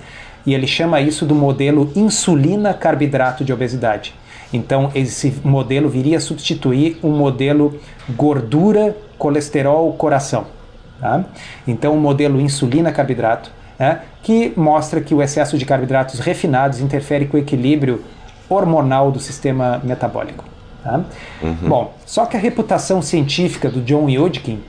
e 0.47 0.55
ele 0.55 0.66
chama 0.66 1.03
isso 1.03 1.27
do 1.27 1.35
modelo 1.35 1.92
insulina-carboidrato 1.94 3.44
de 3.44 3.53
obesidade. 3.53 4.14
Então, 4.51 4.90
esse 4.94 5.35
modelo 5.44 5.90
viria 5.90 6.16
a 6.16 6.21
substituir 6.21 6.99
um 7.03 7.11
modelo 7.11 7.79
gordura, 8.16 8.97
colesterol, 9.18 9.92
coração. 9.92 10.58
Tá? 11.01 11.25
Então, 11.67 11.95
o 11.95 12.01
modelo 12.01 12.41
insulina-carboidrato, 12.41 13.51
né, 13.79 14.01
que 14.23 14.53
mostra 14.57 15.01
que 15.01 15.15
o 15.15 15.23
excesso 15.23 15.57
de 15.57 15.65
carboidratos 15.65 16.19
refinados 16.19 16.81
interfere 16.81 17.27
com 17.27 17.37
o 17.37 17.41
equilíbrio 17.41 18.05
hormonal 18.49 19.13
do 19.13 19.21
sistema 19.21 19.81
metabólico. 19.85 20.45
Tá? 20.83 21.01
Uhum. 21.43 21.69
Bom, 21.69 21.95
só 22.05 22.27
que 22.27 22.37
a 22.37 22.41
reputação 22.41 23.01
científica 23.03 23.69
do 23.69 23.81
John 23.83 24.09
Yudkin 24.09 24.61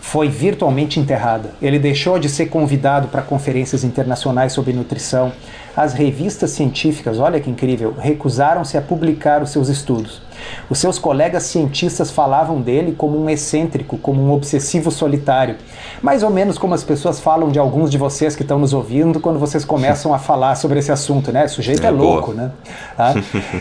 foi 0.00 0.28
virtualmente 0.28 0.98
enterrada. 0.98 1.50
Ele 1.60 1.78
deixou 1.78 2.18
de 2.18 2.28
ser 2.28 2.46
convidado 2.46 3.08
para 3.08 3.20
conferências 3.20 3.84
internacionais 3.84 4.52
sobre 4.52 4.72
nutrição. 4.72 5.32
As 5.78 5.94
revistas 5.94 6.50
científicas, 6.50 7.20
olha 7.20 7.38
que 7.38 7.48
incrível, 7.48 7.94
recusaram-se 7.96 8.76
a 8.76 8.82
publicar 8.82 9.44
os 9.44 9.50
seus 9.50 9.68
estudos. 9.68 10.20
Os 10.68 10.76
seus 10.76 10.98
colegas 10.98 11.44
cientistas 11.44 12.10
falavam 12.10 12.60
dele 12.60 12.96
como 12.98 13.16
um 13.16 13.30
excêntrico, 13.30 13.96
como 13.96 14.20
um 14.20 14.32
obsessivo 14.32 14.90
solitário. 14.90 15.54
Mais 16.02 16.24
ou 16.24 16.30
menos 16.30 16.58
como 16.58 16.74
as 16.74 16.82
pessoas 16.82 17.20
falam 17.20 17.48
de 17.48 17.60
alguns 17.60 17.92
de 17.92 17.96
vocês 17.96 18.34
que 18.34 18.42
estão 18.42 18.58
nos 18.58 18.74
ouvindo 18.74 19.20
quando 19.20 19.38
vocês 19.38 19.64
começam 19.64 20.12
a 20.12 20.18
falar 20.18 20.56
sobre 20.56 20.80
esse 20.80 20.90
assunto, 20.90 21.30
né? 21.30 21.44
O 21.44 21.48
sujeito 21.48 21.84
é, 21.84 21.86
é 21.86 21.90
louco, 21.90 22.32
né? 22.32 22.50
Tá? 22.96 23.14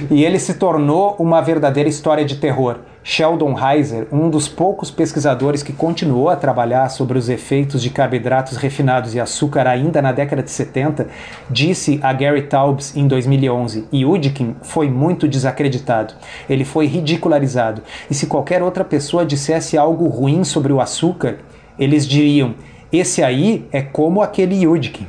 e 0.09 0.25
ele 0.25 0.39
se 0.39 0.55
tornou 0.55 1.15
uma 1.19 1.39
verdadeira 1.39 1.87
história 1.87 2.25
de 2.25 2.37
terror 2.37 2.79
Sheldon 3.09 3.55
Heiser, 3.57 4.05
um 4.11 4.29
dos 4.29 4.49
poucos 4.49 4.91
pesquisadores 4.91 5.63
que 5.63 5.71
continuou 5.71 6.27
a 6.27 6.35
trabalhar 6.35 6.89
sobre 6.89 7.17
os 7.17 7.29
efeitos 7.29 7.81
de 7.81 7.89
carboidratos 7.89 8.57
refinados 8.57 9.15
e 9.15 9.19
açúcar 9.19 9.65
ainda 9.65 10.01
na 10.01 10.11
década 10.11 10.43
de 10.43 10.51
70, 10.51 11.07
disse 11.49 12.01
a 12.03 12.11
Gary 12.11 12.41
Taubes 12.41 12.97
em 12.97 13.07
2011: 13.07 13.87
Yudkin 13.93 14.57
foi 14.61 14.89
muito 14.89 15.25
desacreditado. 15.25 16.15
Ele 16.49 16.65
foi 16.65 16.85
ridicularizado. 16.85 17.81
E 18.11 18.13
se 18.13 18.27
qualquer 18.27 18.61
outra 18.61 18.83
pessoa 18.83 19.25
dissesse 19.25 19.77
algo 19.77 20.09
ruim 20.09 20.43
sobre 20.43 20.73
o 20.73 20.81
açúcar, 20.81 21.37
eles 21.79 22.05
diriam: 22.05 22.55
esse 22.91 23.23
aí 23.23 23.65
é 23.71 23.81
como 23.81 24.21
aquele 24.21 24.65
Yudkin. 24.65 25.07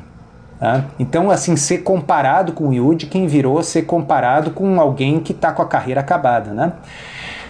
Tá? 0.61 0.85
Então, 1.01 1.33
assim, 1.33 1.57
ser 1.57 1.79
comparado 1.79 2.53
com 2.53 2.69
o 2.69 2.73
Yudkin 2.73 3.27
virou 3.27 3.61
ser 3.65 3.83
comparado 3.83 4.53
com 4.53 4.81
alguém 4.81 5.19
que 5.19 5.33
está 5.33 5.51
com 5.51 5.63
a 5.63 5.67
carreira 5.67 6.01
acabada, 6.01 6.53
né? 6.53 6.73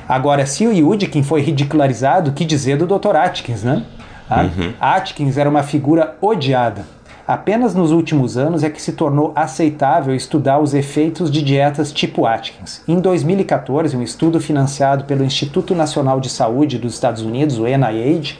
Agora, 0.08 0.46
se 0.46 0.66
o 0.66 0.72
Yudkin 0.72 1.22
foi 1.22 1.42
ridicularizado, 1.42 2.32
que 2.32 2.44
dizer 2.44 2.78
do 2.78 2.86
Dr. 2.86 3.14
Atkins, 3.14 3.62
né? 3.62 3.84
Uhum. 4.30 4.72
Atkins 4.80 5.36
era 5.36 5.48
uma 5.48 5.62
figura 5.62 6.16
odiada. 6.20 6.84
Apenas 7.26 7.74
nos 7.74 7.90
últimos 7.90 8.38
anos 8.38 8.64
é 8.64 8.70
que 8.70 8.80
se 8.80 8.92
tornou 8.92 9.32
aceitável 9.36 10.14
estudar 10.14 10.60
os 10.60 10.72
efeitos 10.72 11.30
de 11.30 11.42
dietas 11.42 11.92
tipo 11.92 12.24
Atkins. 12.24 12.82
Em 12.88 12.98
2014, 12.98 13.94
um 13.98 14.02
estudo 14.02 14.40
financiado 14.40 15.04
pelo 15.04 15.22
Instituto 15.22 15.74
Nacional 15.74 16.20
de 16.20 16.30
Saúde 16.30 16.78
dos 16.78 16.94
Estados 16.94 17.20
Unidos, 17.20 17.58
o 17.58 17.64
NIH, 17.64 18.38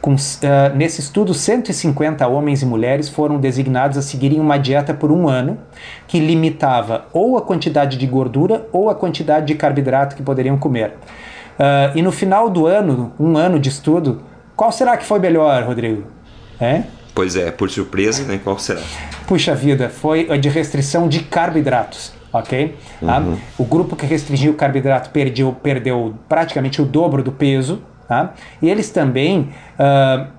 com, 0.00 0.14
uh, 0.14 0.16
nesse 0.76 1.00
estudo, 1.00 1.34
150 1.34 2.26
homens 2.26 2.62
e 2.62 2.66
mulheres 2.66 3.08
foram 3.08 3.38
designados 3.38 3.98
a 3.98 4.02
seguirem 4.02 4.40
uma 4.40 4.56
dieta 4.56 4.94
por 4.94 5.10
um 5.10 5.28
ano 5.28 5.58
que 6.06 6.20
limitava 6.20 7.06
ou 7.12 7.36
a 7.36 7.42
quantidade 7.42 7.96
de 7.96 8.06
gordura 8.06 8.66
ou 8.72 8.88
a 8.88 8.94
quantidade 8.94 9.46
de 9.46 9.54
carboidrato 9.54 10.14
que 10.14 10.22
poderiam 10.22 10.56
comer. 10.56 10.94
Uh, 11.58 11.96
e 11.96 12.02
no 12.02 12.12
final 12.12 12.48
do 12.48 12.66
ano, 12.66 13.12
um 13.18 13.36
ano 13.36 13.58
de 13.58 13.68
estudo, 13.68 14.22
qual 14.54 14.70
será 14.70 14.96
que 14.96 15.04
foi 15.04 15.18
melhor, 15.18 15.64
Rodrigo? 15.64 16.04
É? 16.60 16.82
Pois 17.14 17.34
é, 17.34 17.50
por 17.50 17.68
surpresa, 17.68 18.24
né? 18.24 18.40
Qual 18.42 18.58
será? 18.58 18.80
Puxa 19.26 19.54
vida, 19.54 19.88
foi 19.88 20.28
a 20.30 20.36
de 20.36 20.48
restrição 20.48 21.08
de 21.08 21.20
carboidratos 21.20 22.16
ok? 22.32 22.76
Tá? 23.00 23.18
Uhum. 23.18 23.38
O 23.56 23.64
grupo 23.64 23.96
que 23.96 24.06
restringiu 24.06 24.52
o 24.52 24.54
carboidrato 24.54 25.10
perdeu, 25.10 25.56
perdeu 25.62 26.14
praticamente 26.28 26.80
o 26.80 26.84
dobro 26.84 27.22
do 27.22 27.32
peso, 27.32 27.82
Tá? 28.08 28.32
E 28.62 28.70
eles 28.70 28.90
também 28.90 29.50
uh, 29.78 30.37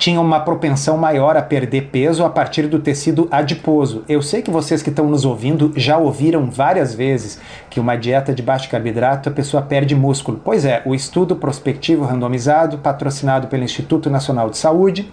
tinham 0.00 0.24
uma 0.24 0.40
propensão 0.40 0.96
maior 0.96 1.36
a 1.36 1.42
perder 1.42 1.90
peso 1.92 2.24
a 2.24 2.30
partir 2.30 2.66
do 2.66 2.78
tecido 2.78 3.28
adiposo. 3.30 4.02
Eu 4.08 4.22
sei 4.22 4.40
que 4.40 4.50
vocês 4.50 4.82
que 4.82 4.88
estão 4.88 5.06
nos 5.06 5.26
ouvindo 5.26 5.74
já 5.76 5.98
ouviram 5.98 6.50
várias 6.50 6.94
vezes 6.94 7.38
que 7.68 7.78
uma 7.78 7.96
dieta 7.96 8.32
de 8.32 8.42
baixo 8.42 8.70
carboidrato 8.70 9.28
a 9.28 9.32
pessoa 9.32 9.62
perde 9.62 9.94
músculo. 9.94 10.40
Pois 10.42 10.64
é, 10.64 10.80
o 10.86 10.94
estudo 10.94 11.36
prospectivo 11.36 12.06
randomizado, 12.06 12.78
patrocinado 12.78 13.48
pelo 13.48 13.62
Instituto 13.62 14.08
Nacional 14.08 14.48
de 14.48 14.56
Saúde, 14.56 15.06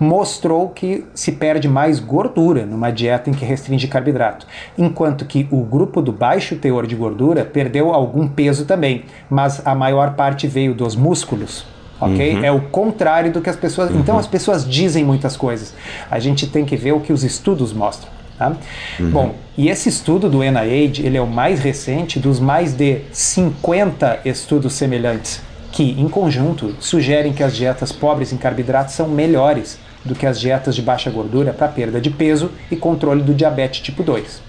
mostrou 0.00 0.68
que 0.68 1.04
se 1.14 1.30
perde 1.30 1.68
mais 1.68 2.00
gordura 2.00 2.66
numa 2.66 2.90
dieta 2.90 3.30
em 3.30 3.34
que 3.34 3.44
restringe 3.44 3.86
carboidrato, 3.86 4.48
enquanto 4.76 5.24
que 5.26 5.46
o 5.48 5.62
grupo 5.62 6.02
do 6.02 6.10
baixo 6.10 6.56
teor 6.56 6.88
de 6.88 6.96
gordura 6.96 7.44
perdeu 7.44 7.94
algum 7.94 8.26
peso 8.26 8.64
também, 8.64 9.04
mas 9.30 9.64
a 9.64 9.76
maior 9.76 10.14
parte 10.14 10.48
veio 10.48 10.74
dos 10.74 10.96
músculos 10.96 11.72
ok? 12.00 12.34
Uhum. 12.34 12.44
É 12.44 12.52
o 12.52 12.60
contrário 12.60 13.32
do 13.32 13.40
que 13.40 13.50
as 13.50 13.56
pessoas. 13.56 13.90
Uhum. 13.90 14.00
Então 14.00 14.18
as 14.18 14.26
pessoas 14.26 14.68
dizem 14.68 15.04
muitas 15.04 15.36
coisas. 15.36 15.74
A 16.10 16.18
gente 16.18 16.46
tem 16.46 16.64
que 16.64 16.76
ver 16.76 16.92
o 16.92 17.00
que 17.00 17.12
os 17.12 17.24
estudos 17.24 17.72
mostram. 17.72 18.12
Tá? 18.38 18.56
Uhum. 18.98 19.10
Bom, 19.10 19.34
e 19.56 19.68
esse 19.68 19.88
estudo 19.88 20.28
do 20.28 20.38
NIH 20.38 21.00
ele 21.04 21.16
é 21.16 21.20
o 21.20 21.26
mais 21.26 21.60
recente 21.60 22.18
dos 22.18 22.40
mais 22.40 22.74
de 22.74 23.02
50 23.12 24.20
estudos 24.24 24.72
semelhantes 24.72 25.40
que, 25.70 25.90
em 26.00 26.08
conjunto, 26.08 26.74
sugerem 26.80 27.32
que 27.32 27.42
as 27.42 27.54
dietas 27.54 27.90
pobres 27.90 28.32
em 28.32 28.36
carboidratos 28.36 28.94
são 28.94 29.08
melhores 29.08 29.78
do 30.04 30.14
que 30.14 30.26
as 30.26 30.38
dietas 30.38 30.76
de 30.76 30.82
baixa 30.82 31.10
gordura 31.10 31.52
para 31.52 31.66
perda 31.68 32.00
de 32.00 32.10
peso 32.10 32.50
e 32.70 32.76
controle 32.76 33.22
do 33.22 33.34
diabetes 33.34 33.80
tipo 33.80 34.02
2. 34.02 34.42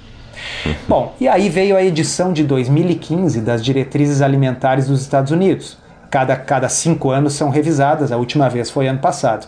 Uhum. 0.65 0.75
Bom, 0.87 1.15
e 1.19 1.27
aí 1.27 1.49
veio 1.49 1.75
a 1.75 1.83
edição 1.83 2.33
de 2.33 2.43
2015 2.43 3.41
das 3.41 3.63
Diretrizes 3.63 4.21
Alimentares 4.21 4.87
dos 4.87 5.01
Estados 5.01 5.31
Unidos, 5.31 5.77
cada, 6.09 6.35
cada 6.35 6.69
cinco 6.69 7.09
anos 7.09 7.33
são 7.33 7.49
revisadas, 7.49 8.11
a 8.11 8.17
última 8.17 8.49
vez 8.49 8.69
foi 8.69 8.87
ano 8.87 8.99
passado. 8.99 9.47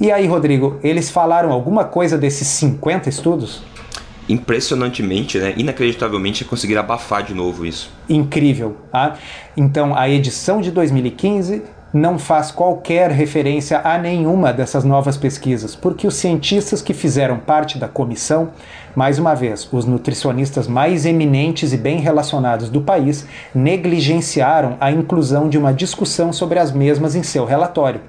E 0.00 0.12
aí, 0.12 0.26
Rodrigo, 0.26 0.78
eles 0.82 1.10
falaram 1.10 1.50
alguma 1.50 1.84
coisa 1.84 2.16
desses 2.16 2.46
50 2.46 3.08
estudos? 3.08 3.62
Impressionantemente, 4.28 5.38
né? 5.38 5.54
inacreditavelmente, 5.56 6.44
conseguiram 6.44 6.82
abafar 6.82 7.22
de 7.22 7.34
novo 7.34 7.66
isso. 7.66 7.90
Incrível. 8.08 8.76
Tá? 8.92 9.14
Então, 9.56 9.96
a 9.96 10.08
edição 10.08 10.60
de 10.60 10.70
2015 10.70 11.62
não 11.92 12.18
faz 12.18 12.50
qualquer 12.50 13.10
referência 13.10 13.80
a 13.82 13.98
nenhuma 13.98 14.52
dessas 14.52 14.84
novas 14.84 15.16
pesquisas, 15.16 15.74
porque 15.74 16.06
os 16.06 16.14
cientistas 16.14 16.82
que 16.82 16.92
fizeram 16.92 17.38
parte 17.38 17.78
da 17.78 17.88
comissão, 17.88 18.50
mais 18.98 19.16
uma 19.16 19.32
vez, 19.32 19.68
os 19.70 19.84
nutricionistas 19.84 20.66
mais 20.66 21.06
eminentes 21.06 21.72
e 21.72 21.76
bem 21.76 22.00
relacionados 22.00 22.68
do 22.68 22.80
país, 22.80 23.24
negligenciaram 23.54 24.76
a 24.80 24.90
inclusão 24.90 25.48
de 25.48 25.56
uma 25.56 25.72
discussão 25.72 26.32
sobre 26.32 26.58
as 26.58 26.72
mesmas 26.72 27.14
em 27.14 27.22
seu 27.22 27.44
relatório. 27.44 28.00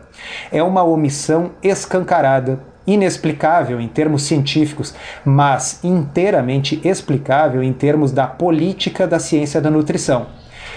É 0.52 0.64
uma 0.64 0.82
omissão 0.82 1.52
escancarada, 1.62 2.60
inexplicável 2.88 3.80
em 3.80 3.88
termos 3.88 4.24
científicos, 4.24 4.96
mas 5.24 5.80
inteiramente 5.84 6.82
explicável 6.84 7.62
em 7.62 7.72
termos 7.72 8.12
da 8.12 8.26
política 8.26 9.06
da 9.06 9.20
ciência 9.20 9.62
da 9.62 9.70
nutrição. 9.70 10.26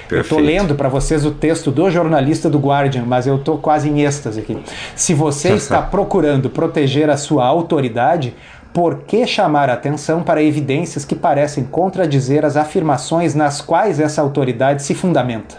Perfeito. 0.08 0.14
Eu 0.14 0.20
estou 0.20 0.38
lendo 0.38 0.74
para 0.74 0.90
vocês 0.90 1.24
o 1.24 1.30
texto 1.30 1.70
do 1.70 1.90
jornalista 1.90 2.50
do 2.50 2.58
Guardian, 2.58 3.04
mas 3.06 3.26
eu 3.26 3.36
estou 3.36 3.56
quase 3.56 3.88
em 3.88 4.02
êxtase 4.02 4.40
aqui. 4.40 4.58
Se 4.94 5.14
você 5.14 5.54
está 5.56 5.80
procurando 5.80 6.50
proteger 6.50 7.08
a 7.08 7.16
sua 7.16 7.46
autoridade, 7.46 8.34
por 8.72 9.00
que 9.00 9.26
chamar 9.26 9.68
atenção 9.68 10.22
para 10.22 10.42
evidências 10.42 11.04
que 11.04 11.14
parecem 11.14 11.64
contradizer 11.64 12.44
as 12.44 12.56
afirmações 12.56 13.34
nas 13.34 13.60
quais 13.60 14.00
essa 14.00 14.22
autoridade 14.22 14.82
se 14.82 14.94
fundamenta? 14.94 15.56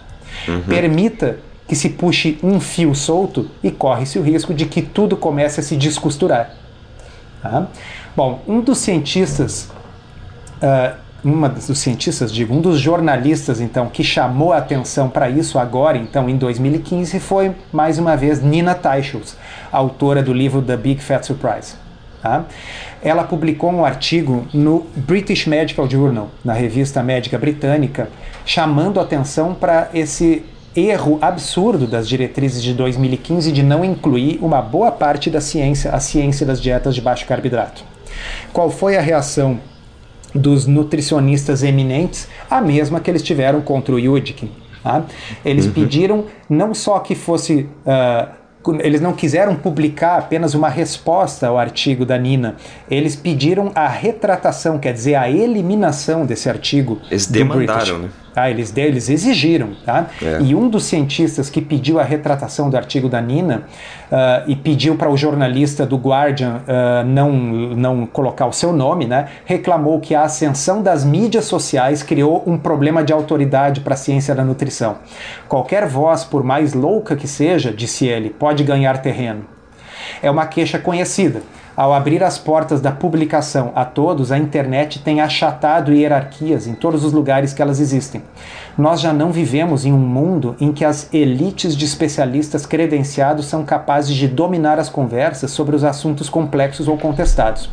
Uhum. 0.47 0.61
Permita 0.61 1.37
que 1.67 1.75
se 1.75 1.89
puxe 1.89 2.37
um 2.43 2.59
fio 2.59 2.93
solto 2.95 3.49
e 3.63 3.71
corre-se 3.71 4.17
o 4.19 4.23
risco 4.23 4.53
de 4.53 4.65
que 4.65 4.81
tudo 4.81 5.15
comece 5.15 5.59
a 5.59 5.63
se 5.63 5.75
descosturar. 5.75 6.51
Tá? 7.41 7.67
Bom, 8.15 8.41
um 8.47 8.61
dos 8.61 8.79
cientistas 8.79 9.69
uh, 10.61 11.03
uma 11.23 11.47
dos 11.47 11.79
cientistas, 11.79 12.33
digo, 12.33 12.53
um 12.53 12.59
dos 12.59 12.79
jornalistas, 12.79 13.61
então, 13.61 13.87
que 13.87 14.03
chamou 14.03 14.51
a 14.51 14.57
atenção 14.57 15.09
para 15.09 15.29
isso 15.29 15.57
agora, 15.57 15.97
então, 15.97 16.27
em 16.27 16.35
2015, 16.35 17.17
foi, 17.19 17.55
mais 17.71 17.97
uma 17.97 18.17
vez, 18.17 18.41
Nina 18.41 18.75
Teicholz, 18.75 19.37
autora 19.71 20.21
do 20.21 20.33
livro 20.33 20.61
The 20.61 20.75
Big 20.75 21.01
Fat 21.01 21.23
Surprise. 21.23 21.75
Tá? 22.23 22.45
Ela 23.01 23.25
publicou 23.25 23.69
um 23.69 23.83
artigo 23.83 24.47
no 24.53 24.85
British 24.95 25.45
Medical 25.45 25.89
Journal, 25.89 26.29
na 26.43 26.53
revista 26.53 27.03
médica 27.03 27.37
britânica, 27.37 28.07
chamando 28.45 29.01
atenção 29.01 29.53
para 29.53 29.89
esse 29.93 30.41
erro 30.73 31.19
absurdo 31.21 31.85
das 31.85 32.07
diretrizes 32.07 32.63
de 32.63 32.73
2015 32.73 33.51
de 33.51 33.61
não 33.61 33.83
incluir 33.83 34.39
uma 34.41 34.61
boa 34.61 34.89
parte 34.89 35.29
da 35.29 35.41
ciência, 35.41 35.91
a 35.91 35.99
ciência 35.99 36.45
das 36.45 36.61
dietas 36.61 36.95
de 36.95 37.01
baixo 37.01 37.25
carboidrato. 37.25 37.83
Qual 38.53 38.69
foi 38.69 38.95
a 38.95 39.01
reação 39.01 39.59
dos 40.33 40.65
nutricionistas 40.65 41.61
eminentes, 41.61 42.29
a 42.49 42.61
mesma 42.61 43.01
que 43.01 43.11
eles 43.11 43.21
tiveram 43.21 43.59
contra 43.59 43.93
o 43.93 43.99
Yudkin. 43.99 44.49
Tá? 44.81 45.03
Eles 45.43 45.65
uhum. 45.65 45.73
pediram 45.73 46.25
não 46.49 46.73
só 46.73 46.99
que 46.99 47.15
fosse. 47.15 47.69
Uh, 47.85 48.42
eles 48.79 49.01
não 49.01 49.13
quiseram 49.13 49.55
publicar 49.55 50.17
apenas 50.17 50.53
uma 50.53 50.69
resposta 50.69 51.47
ao 51.47 51.57
artigo 51.57 52.05
da 52.05 52.17
Nina. 52.17 52.55
Eles 52.89 53.15
pediram 53.15 53.71
a 53.75 53.87
retratação, 53.87 54.79
quer 54.79 54.93
dizer, 54.93 55.15
a 55.15 55.29
eliminação 55.29 56.25
desse 56.25 56.49
artigo. 56.49 57.01
Eles 57.09 57.25
demandaram, 57.25 57.99
né? 57.99 58.09
Ah, 58.35 58.49
eles, 58.49 58.75
eles 58.75 59.09
exigiram, 59.09 59.71
tá? 59.85 60.07
É. 60.21 60.39
E 60.41 60.55
um 60.55 60.67
dos 60.67 60.85
cientistas 60.85 61.49
que 61.49 61.61
pediu 61.61 61.99
a 61.99 62.03
retratação 62.03 62.69
do 62.69 62.75
artigo 62.75 63.07
da 63.07 63.21
Nina 63.21 63.63
uh, 64.11 64.43
e 64.47 64.55
pediu 64.55 64.95
para 64.95 65.09
o 65.09 65.15
jornalista 65.15 65.85
do 65.85 65.97
Guardian 65.97 66.61
uh, 66.61 67.05
não, 67.05 67.31
não 67.31 68.05
colocar 68.07 68.47
o 68.47 68.51
seu 68.51 68.73
nome, 68.73 69.05
né? 69.05 69.27
Reclamou 69.45 69.99
que 69.99 70.15
a 70.15 70.23
ascensão 70.23 70.81
das 70.81 71.05
mídias 71.05 71.45
sociais 71.45 72.01
criou 72.01 72.43
um 72.47 72.57
problema 72.57 73.03
de 73.03 73.13
autoridade 73.13 73.81
para 73.81 73.93
a 73.93 73.97
ciência 73.97 74.33
da 74.33 74.43
nutrição. 74.43 74.97
Qualquer 75.47 75.87
voz, 75.87 76.23
por 76.23 76.43
mais 76.43 76.73
louca 76.73 77.15
que 77.15 77.27
seja, 77.27 77.71
disse 77.71 78.07
ele, 78.07 78.31
pode 78.31 78.63
ganhar 78.63 78.97
terreno. 79.01 79.45
É 80.21 80.29
uma 80.29 80.45
queixa 80.45 80.79
conhecida. 80.79 81.41
Ao 81.75 81.91
abrir 81.91 82.23
as 82.23 82.37
portas 82.37 82.81
da 82.81 82.91
publicação 82.91 83.71
a 83.73 83.83
todos, 83.83 84.31
a 84.31 84.37
internet 84.37 84.99
tem 84.99 85.21
achatado 85.21 85.91
hierarquias 85.91 86.67
em 86.67 86.75
todos 86.75 87.03
os 87.03 87.11
lugares 87.11 87.51
que 87.51 87.63
elas 87.63 87.79
existem. 87.79 88.21
Nós 88.77 89.01
já 89.01 89.11
não 89.11 89.31
vivemos 89.31 89.83
em 89.83 89.91
um 89.91 89.97
mundo 89.97 90.55
em 90.59 90.71
que 90.71 90.85
as 90.85 91.11
elites 91.11 91.75
de 91.75 91.85
especialistas 91.85 92.67
credenciados 92.67 93.47
são 93.47 93.65
capazes 93.65 94.15
de 94.15 94.27
dominar 94.27 94.77
as 94.77 94.87
conversas 94.87 95.49
sobre 95.49 95.75
os 95.75 95.83
assuntos 95.83 96.29
complexos 96.29 96.87
ou 96.87 96.95
contestados. 96.95 97.67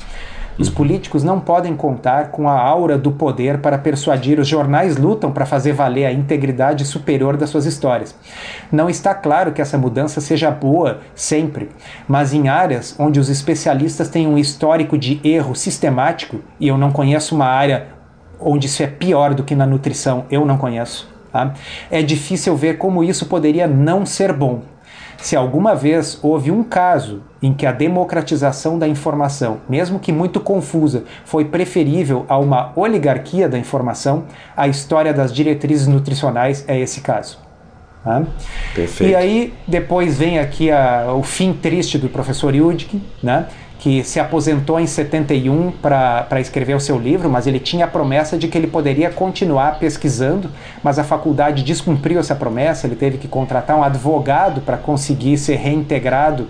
Os 0.58 0.68
políticos 0.68 1.24
não 1.24 1.40
podem 1.40 1.74
contar 1.74 2.30
com 2.30 2.48
a 2.48 2.58
aura 2.58 2.98
do 2.98 3.12
poder 3.12 3.58
para 3.58 3.78
persuadir. 3.78 4.38
Os 4.38 4.48
jornais 4.48 4.96
lutam 4.96 5.32
para 5.32 5.46
fazer 5.46 5.72
valer 5.72 6.06
a 6.06 6.12
integridade 6.12 6.85
superior 6.85 7.37
das 7.37 7.50
suas 7.50 7.66
histórias. 7.66 8.14
Não 8.70 8.88
está 8.88 9.14
claro 9.14 9.52
que 9.52 9.62
essa 9.62 9.79
mudança 9.79 10.20
seja 10.20 10.50
boa 10.50 11.00
sempre, 11.14 11.70
mas 12.06 12.35
em 12.35 12.48
áreas 12.48 12.94
onde 12.98 13.18
os 13.18 13.29
especialistas 13.29 14.08
têm 14.08 14.27
um 14.27 14.38
histórico 14.38 14.98
de 14.98 15.20
erro 15.25 15.54
sistemático, 15.54 16.40
e 16.58 16.68
eu 16.68 16.77
não 16.77 16.92
conheço 16.92 17.35
uma 17.35 17.46
área 17.46 17.88
onde 18.38 18.66
isso 18.66 18.83
é 18.83 18.87
pior 18.87 19.35
do 19.35 19.44
que 19.44 19.54
na 19.54 19.66
nutrição, 19.66 20.25
eu 20.31 20.44
não 20.44 20.56
conheço. 20.56 21.08
Tá? 21.33 21.54
É 21.90 22.02
difícil 22.02 22.56
ver 22.56 22.77
como 22.77 23.04
isso 23.04 23.27
poderia 23.27 23.66
não 23.66 24.04
ser 24.04 24.33
bom. 24.33 24.62
Se 25.21 25.37
alguma 25.37 25.75
vez 25.75 26.18
houve 26.23 26.50
um 26.50 26.62
caso 26.62 27.23
em 27.42 27.52
que 27.52 27.66
a 27.66 27.73
democratização 27.73 28.79
da 28.79 28.88
informação, 28.88 29.60
mesmo 29.68 29.98
que 29.98 30.12
muito 30.12 30.40
confusa, 30.40 31.04
foi 31.25 31.44
preferível 31.44 32.25
a 32.29 32.38
uma 32.38 32.73
oligarquia 32.77 33.48
da 33.48 33.58
informação, 33.58 34.25
a 34.56 34.68
história 34.68 35.12
das 35.12 35.33
diretrizes 35.33 35.87
nutricionais 35.87 36.64
é 36.66 36.79
esse 36.79 37.00
caso. 37.00 37.38
Tá? 38.02 38.23
Perfeito. 38.75 39.10
E 39.10 39.14
aí, 39.14 39.54
depois 39.66 40.16
vem 40.16 40.38
aqui 40.38 40.71
a, 40.71 41.12
o 41.12 41.23
fim 41.23 41.52
triste 41.52 41.98
do 41.98 42.08
professor 42.08 42.54
Yudkin, 42.54 43.02
né? 43.23 43.46
Que 43.81 44.04
se 44.04 44.20
aposentou 44.20 44.78
em 44.78 44.87
71 44.87 45.72
para 45.72 46.38
escrever 46.38 46.76
o 46.76 46.81
seu 46.81 46.98
livro, 46.98 47.31
mas 47.31 47.46
ele 47.46 47.58
tinha 47.58 47.87
a 47.87 47.88
promessa 47.88 48.37
de 48.37 48.46
que 48.46 48.56
ele 48.56 48.66
poderia 48.66 49.10
continuar 49.10 49.78
pesquisando, 49.78 50.50
mas 50.83 50.98
a 50.98 51.04
faculdade 51.04 51.64
descumpriu 51.64 52.20
essa 52.20 52.35
promessa, 52.35 52.87
ele 52.87 52.94
teve 52.94 53.16
que 53.16 53.26
contratar 53.26 53.78
um 53.78 53.83
advogado 53.83 54.60
para 54.60 54.76
conseguir 54.76 55.38
ser 55.38 55.56
reintegrado 55.56 56.46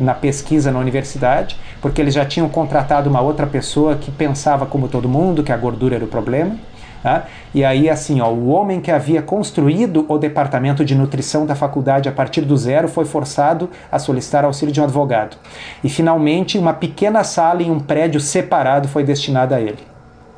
na 0.00 0.14
pesquisa 0.14 0.72
na 0.72 0.78
universidade, 0.78 1.58
porque 1.82 2.00
eles 2.00 2.14
já 2.14 2.24
tinham 2.24 2.48
contratado 2.48 3.10
uma 3.10 3.20
outra 3.20 3.46
pessoa 3.46 3.96
que 3.96 4.10
pensava 4.10 4.64
como 4.64 4.88
todo 4.88 5.06
mundo, 5.06 5.42
que 5.42 5.52
a 5.52 5.58
gordura 5.58 5.96
era 5.96 6.04
o 6.06 6.08
problema. 6.08 6.56
Tá? 7.02 7.24
E 7.54 7.64
aí, 7.64 7.88
assim, 7.88 8.20
ó, 8.20 8.28
o 8.28 8.48
homem 8.48 8.80
que 8.80 8.90
havia 8.90 9.22
construído 9.22 10.04
o 10.08 10.18
departamento 10.18 10.84
de 10.84 10.94
nutrição 10.94 11.46
da 11.46 11.54
faculdade 11.54 12.08
a 12.08 12.12
partir 12.12 12.42
do 12.42 12.56
zero 12.56 12.88
foi 12.88 13.04
forçado 13.04 13.70
a 13.90 13.98
solicitar 13.98 14.44
auxílio 14.44 14.72
de 14.72 14.80
um 14.80 14.84
advogado. 14.84 15.36
E 15.82 15.88
finalmente, 15.88 16.58
uma 16.58 16.74
pequena 16.74 17.24
sala 17.24 17.62
em 17.62 17.70
um 17.70 17.80
prédio 17.80 18.20
separado 18.20 18.86
foi 18.86 19.02
destinada 19.02 19.56
a 19.56 19.60
ele. 19.60 19.89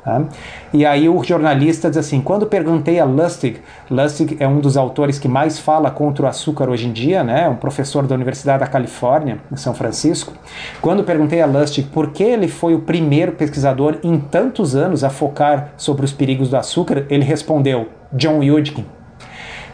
Tá? 0.03 0.21
E 0.73 0.85
aí 0.85 1.07
o 1.07 1.23
jornalista 1.23 1.89
diz 1.89 1.97
assim, 1.97 2.19
quando 2.19 2.45
perguntei 2.45 2.99
a 2.99 3.05
Lustig, 3.05 3.61
Lustig 3.89 4.35
é 4.37 4.45
um 4.45 4.59
dos 4.59 4.75
autores 4.75 5.17
que 5.17 5.29
mais 5.29 5.57
fala 5.57 5.89
contra 5.89 6.25
o 6.25 6.27
açúcar 6.27 6.69
hoje 6.69 6.87
em 6.87 6.91
dia, 6.91 7.23
né? 7.23 7.47
um 7.47 7.55
professor 7.55 8.05
da 8.05 8.13
Universidade 8.13 8.59
da 8.59 8.67
Califórnia, 8.67 9.39
em 9.49 9.55
São 9.55 9.73
Francisco, 9.73 10.33
quando 10.81 11.05
perguntei 11.05 11.41
a 11.41 11.45
Lustig 11.45 11.87
por 11.87 12.11
que 12.11 12.23
ele 12.23 12.49
foi 12.49 12.75
o 12.75 12.79
primeiro 12.79 13.31
pesquisador 13.31 13.97
em 14.03 14.19
tantos 14.19 14.75
anos 14.75 15.05
a 15.05 15.09
focar 15.09 15.69
sobre 15.77 16.03
os 16.03 16.11
perigos 16.11 16.49
do 16.49 16.57
açúcar, 16.57 17.05
ele 17.09 17.23
respondeu, 17.23 17.87
John 18.11 18.43
Yudkin. 18.43 18.85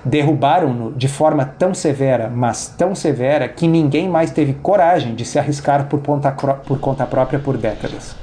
Derrubaram-no 0.06 0.94
de 0.94 1.08
forma 1.08 1.44
tão 1.44 1.74
severa, 1.74 2.32
mas 2.34 2.68
tão 2.68 2.94
severa, 2.94 3.50
que 3.50 3.68
ninguém 3.68 4.08
mais 4.08 4.32
teve 4.32 4.54
coragem 4.54 5.16
de 5.16 5.26
se 5.26 5.40
arriscar 5.40 5.88
por, 5.88 6.00
ponta, 6.00 6.32
por 6.32 6.80
conta 6.80 7.06
própria 7.06 7.40
por 7.40 7.58
décadas. 7.58 8.16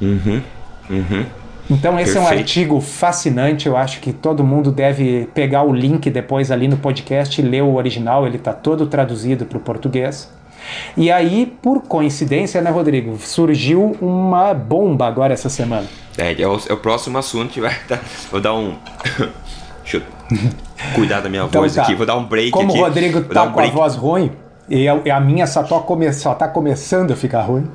Uhum, 0.00 0.42
uhum. 0.90 1.41
Então 1.72 1.98
esse 1.98 2.12
Perfeito. 2.12 2.18
é 2.18 2.36
um 2.36 2.38
artigo 2.38 2.80
fascinante, 2.80 3.66
eu 3.66 3.76
acho 3.76 4.00
que 4.00 4.12
todo 4.12 4.44
mundo 4.44 4.70
deve 4.70 5.28
pegar 5.34 5.62
o 5.62 5.72
link 5.72 6.10
depois 6.10 6.50
ali 6.50 6.68
no 6.68 6.76
podcast 6.76 7.40
e 7.40 7.44
ler 7.44 7.62
o 7.62 7.74
original, 7.74 8.26
ele 8.26 8.36
está 8.36 8.52
todo 8.52 8.86
traduzido 8.86 9.46
para 9.46 9.56
o 9.56 9.60
português. 9.60 10.30
E 10.96 11.10
aí, 11.10 11.46
por 11.60 11.82
coincidência, 11.82 12.60
né, 12.60 12.70
Rodrigo, 12.70 13.16
surgiu 13.18 13.96
uma 14.00 14.54
bomba 14.54 15.06
agora 15.06 15.32
essa 15.32 15.48
semana. 15.48 15.86
É, 16.16 16.40
é 16.40 16.46
o, 16.46 16.60
é 16.68 16.72
o 16.72 16.76
próximo 16.76 17.18
assunto, 17.18 17.60
vai 17.60 17.74
dar, 17.88 18.00
vou 18.30 18.40
dar 18.40 18.54
um... 18.54 18.74
Deixa 19.82 19.96
eu 19.96 20.02
cuidar 20.94 21.20
da 21.20 21.28
minha 21.28 21.44
então, 21.44 21.60
voz 21.60 21.74
tá. 21.74 21.82
aqui, 21.82 21.94
vou 21.94 22.06
dar 22.06 22.16
um 22.16 22.24
break 22.24 22.50
Como 22.50 22.68
aqui. 22.68 22.72
Como 22.72 22.84
o 22.84 22.86
Rodrigo 22.86 23.20
tá 23.22 23.44
um 23.44 23.48
com 23.48 23.56
break. 23.56 23.72
a 23.72 23.74
voz 23.74 23.94
ruim, 23.94 24.30
e 24.68 24.88
a, 24.88 25.16
a 25.16 25.20
minha 25.20 25.46
só, 25.46 25.62
tá 25.62 25.78
come, 25.80 26.12
só 26.12 26.34
tá 26.34 26.48
começando 26.48 27.12
a 27.12 27.16
ficar 27.16 27.42
ruim, 27.42 27.68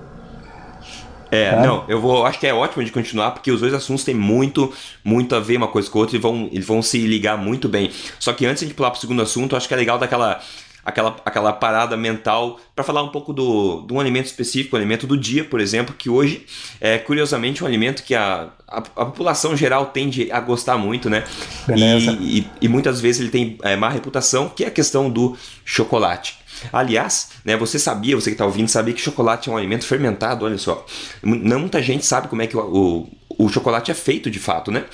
é, 1.32 1.52
tá? 1.52 1.62
não, 1.62 1.84
eu 1.88 2.00
vou. 2.00 2.26
Acho 2.26 2.40
que 2.40 2.48
é 2.48 2.54
ótimo 2.54 2.84
de 2.84 2.92
continuar, 2.92 3.32
porque 3.32 3.52
os 3.52 3.62
dois 3.62 3.74
assuntos 3.74 4.04
têm 4.04 4.16
muito, 4.16 4.74
muito 5.04 5.36
a 5.36 5.40
ver 5.40 5.58
uma 5.58 5.68
coisa 5.68 5.90
com 5.90 6.00
a 6.00 6.02
outra 6.02 6.16
e 6.16 6.20
vão, 6.20 6.50
eles 6.52 6.66
vão 6.66 6.82
se 6.82 7.00
ligar 7.00 7.38
muito 7.38 7.68
bem. 7.68 7.92
Só 8.20 8.34
que 8.34 8.46
antes 8.46 8.68
de 8.68 8.74
pular 8.74 8.92
pro 8.92 9.00
segundo 9.00 9.22
assunto, 9.22 9.56
acho 9.56 9.68
que 9.68 9.74
é 9.74 9.78
legal 9.78 9.98
daquela 9.98 10.42
aquela, 10.88 11.18
aquela 11.26 11.52
parada 11.52 11.98
mental 11.98 12.62
para 12.74 12.82
falar 12.82 13.04
um 13.04 13.10
pouco 13.10 13.34
do, 13.34 13.82
de 13.86 13.94
um 13.94 14.00
alimento 14.00 14.28
específico, 14.28 14.78
o 14.78 14.80
alimento 14.80 15.06
do 15.06 15.18
dia, 15.18 15.44
por 15.44 15.60
exemplo, 15.60 15.94
que 15.94 16.10
hoje 16.10 16.46
é 16.80 16.98
curiosamente 16.98 17.62
um 17.62 17.68
alimento 17.68 18.04
que 18.04 18.16
a, 18.16 18.48
a, 18.66 18.78
a 18.78 19.06
população 19.06 19.56
geral 19.58 19.88
tende 19.88 20.32
a 20.32 20.40
gostar 20.40 20.78
muito, 20.78 21.10
né? 21.10 21.26
Beleza. 21.68 22.18
E, 22.22 22.40
e, 22.40 22.48
e 22.62 22.68
muitas 22.70 23.02
vezes 23.02 23.20
ele 23.20 23.30
tem 23.30 23.58
é, 23.64 23.76
má 23.76 23.90
reputação, 23.90 24.48
que 24.48 24.64
é 24.64 24.68
a 24.68 24.72
questão 24.72 25.10
do 25.10 25.36
chocolate. 25.66 26.38
Aliás, 26.72 27.30
né, 27.44 27.56
você 27.56 27.78
sabia, 27.80 28.16
você 28.16 28.30
que 28.30 28.36
está 28.36 28.46
ouvindo, 28.46 28.68
sabia 28.68 28.94
que 28.94 29.02
chocolate 29.02 29.50
é 29.50 29.52
um 29.52 29.58
alimento 29.58 29.86
fermentado, 29.86 30.46
olha 30.46 30.58
só. 30.58 30.86
Não 31.24 31.60
muita 31.60 31.82
gente 31.82 32.06
sabe 32.06 32.28
como 32.28 32.42
é 32.42 32.48
que 32.48 32.58
o, 32.58 33.08
o, 33.30 33.46
o 33.46 33.50
chocolate 33.50 33.92
é 33.92 33.94
feito 33.94 34.30
de 34.30 34.40
fato, 34.40 34.72
né? 34.72 34.86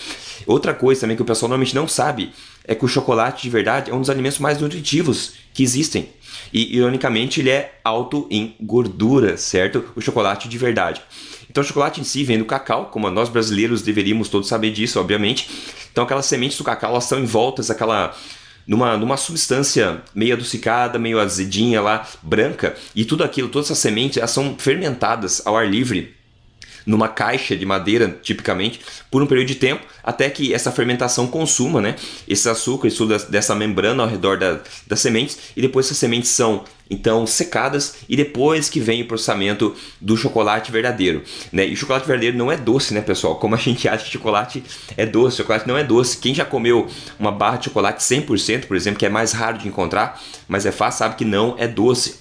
Outra 0.45 0.73
coisa 0.73 1.01
também 1.01 1.15
que 1.15 1.21
o 1.21 1.25
pessoal 1.25 1.49
normalmente 1.49 1.75
não 1.75 1.87
sabe 1.87 2.33
é 2.65 2.75
que 2.75 2.85
o 2.85 2.87
chocolate 2.87 3.43
de 3.43 3.49
verdade 3.49 3.91
é 3.91 3.93
um 3.93 3.99
dos 3.99 4.09
alimentos 4.09 4.39
mais 4.39 4.59
nutritivos 4.59 5.33
que 5.53 5.63
existem. 5.63 6.09
E, 6.51 6.75
ironicamente, 6.77 7.39
ele 7.39 7.49
é 7.49 7.79
alto 7.83 8.27
em 8.29 8.55
gordura, 8.61 9.37
certo? 9.37 9.85
O 9.95 10.01
chocolate 10.01 10.47
de 10.47 10.57
verdade. 10.57 11.01
Então, 11.49 11.63
o 11.63 11.65
chocolate 11.65 12.01
em 12.01 12.03
si 12.03 12.23
vem 12.23 12.37
do 12.37 12.45
cacau, 12.45 12.87
como 12.87 13.09
nós 13.09 13.29
brasileiros 13.29 13.81
deveríamos 13.81 14.29
todos 14.29 14.47
saber 14.47 14.71
disso, 14.71 14.99
obviamente. 14.99 15.49
Então, 15.91 16.03
aquelas 16.03 16.25
sementes 16.25 16.57
do 16.57 16.63
cacau, 16.63 16.91
elas 16.91 17.03
estão 17.03 17.19
envoltas 17.19 17.69
aquela 17.69 18.15
numa, 18.67 18.97
numa 18.97 19.17
substância 19.17 20.01
meio 20.13 20.33
adocicada, 20.33 20.97
meio 20.97 21.19
azedinha 21.19 21.81
lá, 21.81 22.07
branca, 22.21 22.75
e 22.95 23.05
tudo 23.05 23.23
aquilo, 23.23 23.49
todas 23.49 23.67
essas 23.67 23.79
sementes, 23.79 24.17
elas 24.17 24.31
são 24.31 24.55
fermentadas 24.57 25.41
ao 25.45 25.57
ar 25.57 25.69
livre 25.69 26.15
numa 26.85 27.07
caixa 27.07 27.55
de 27.55 27.65
madeira, 27.65 28.19
tipicamente, 28.21 28.81
por 29.09 29.21
um 29.21 29.25
período 29.25 29.47
de 29.47 29.55
tempo, 29.55 29.85
até 30.03 30.29
que 30.29 30.53
essa 30.53 30.71
fermentação 30.71 31.27
consuma 31.27 31.81
né, 31.81 31.95
esse 32.27 32.47
açúcar, 32.49 32.87
isso 32.87 33.05
dessa 33.05 33.55
membrana 33.55 34.03
ao 34.03 34.09
redor 34.09 34.37
da, 34.37 34.59
das 34.85 34.99
sementes, 34.99 35.37
e 35.55 35.61
depois 35.61 35.85
essas 35.85 35.97
sementes 35.97 36.29
são 36.31 36.65
então 36.89 37.25
secadas 37.25 37.95
e 38.07 38.15
depois 38.15 38.69
que 38.69 38.79
vem 38.79 39.01
o 39.01 39.07
processamento 39.07 39.75
do 39.99 40.15
chocolate 40.15 40.71
verdadeiro, 40.71 41.23
né? 41.51 41.67
E 41.67 41.73
o 41.73 41.77
chocolate 41.77 42.05
verdadeiro 42.05 42.37
não 42.37 42.51
é 42.51 42.57
doce, 42.57 42.93
né, 42.93 43.01
pessoal? 43.01 43.35
Como 43.37 43.55
a 43.55 43.57
gente 43.57 43.87
acha 43.87 44.05
que 44.05 44.11
chocolate 44.11 44.63
é 44.97 45.05
doce, 45.05 45.37
chocolate 45.37 45.67
não 45.67 45.77
é 45.77 45.83
doce. 45.83 46.17
Quem 46.17 46.33
já 46.33 46.45
comeu 46.45 46.87
uma 47.19 47.31
barra 47.31 47.57
de 47.57 47.65
chocolate 47.65 48.03
100%, 48.03 48.65
por 48.65 48.75
exemplo, 48.75 48.99
que 48.99 49.05
é 49.05 49.09
mais 49.09 49.31
raro 49.31 49.57
de 49.57 49.67
encontrar, 49.67 50.21
mas 50.47 50.65
é 50.65 50.71
fácil, 50.71 50.99
sabe 50.99 51.15
que 51.15 51.25
não 51.25 51.55
é 51.57 51.67
doce. 51.67 52.15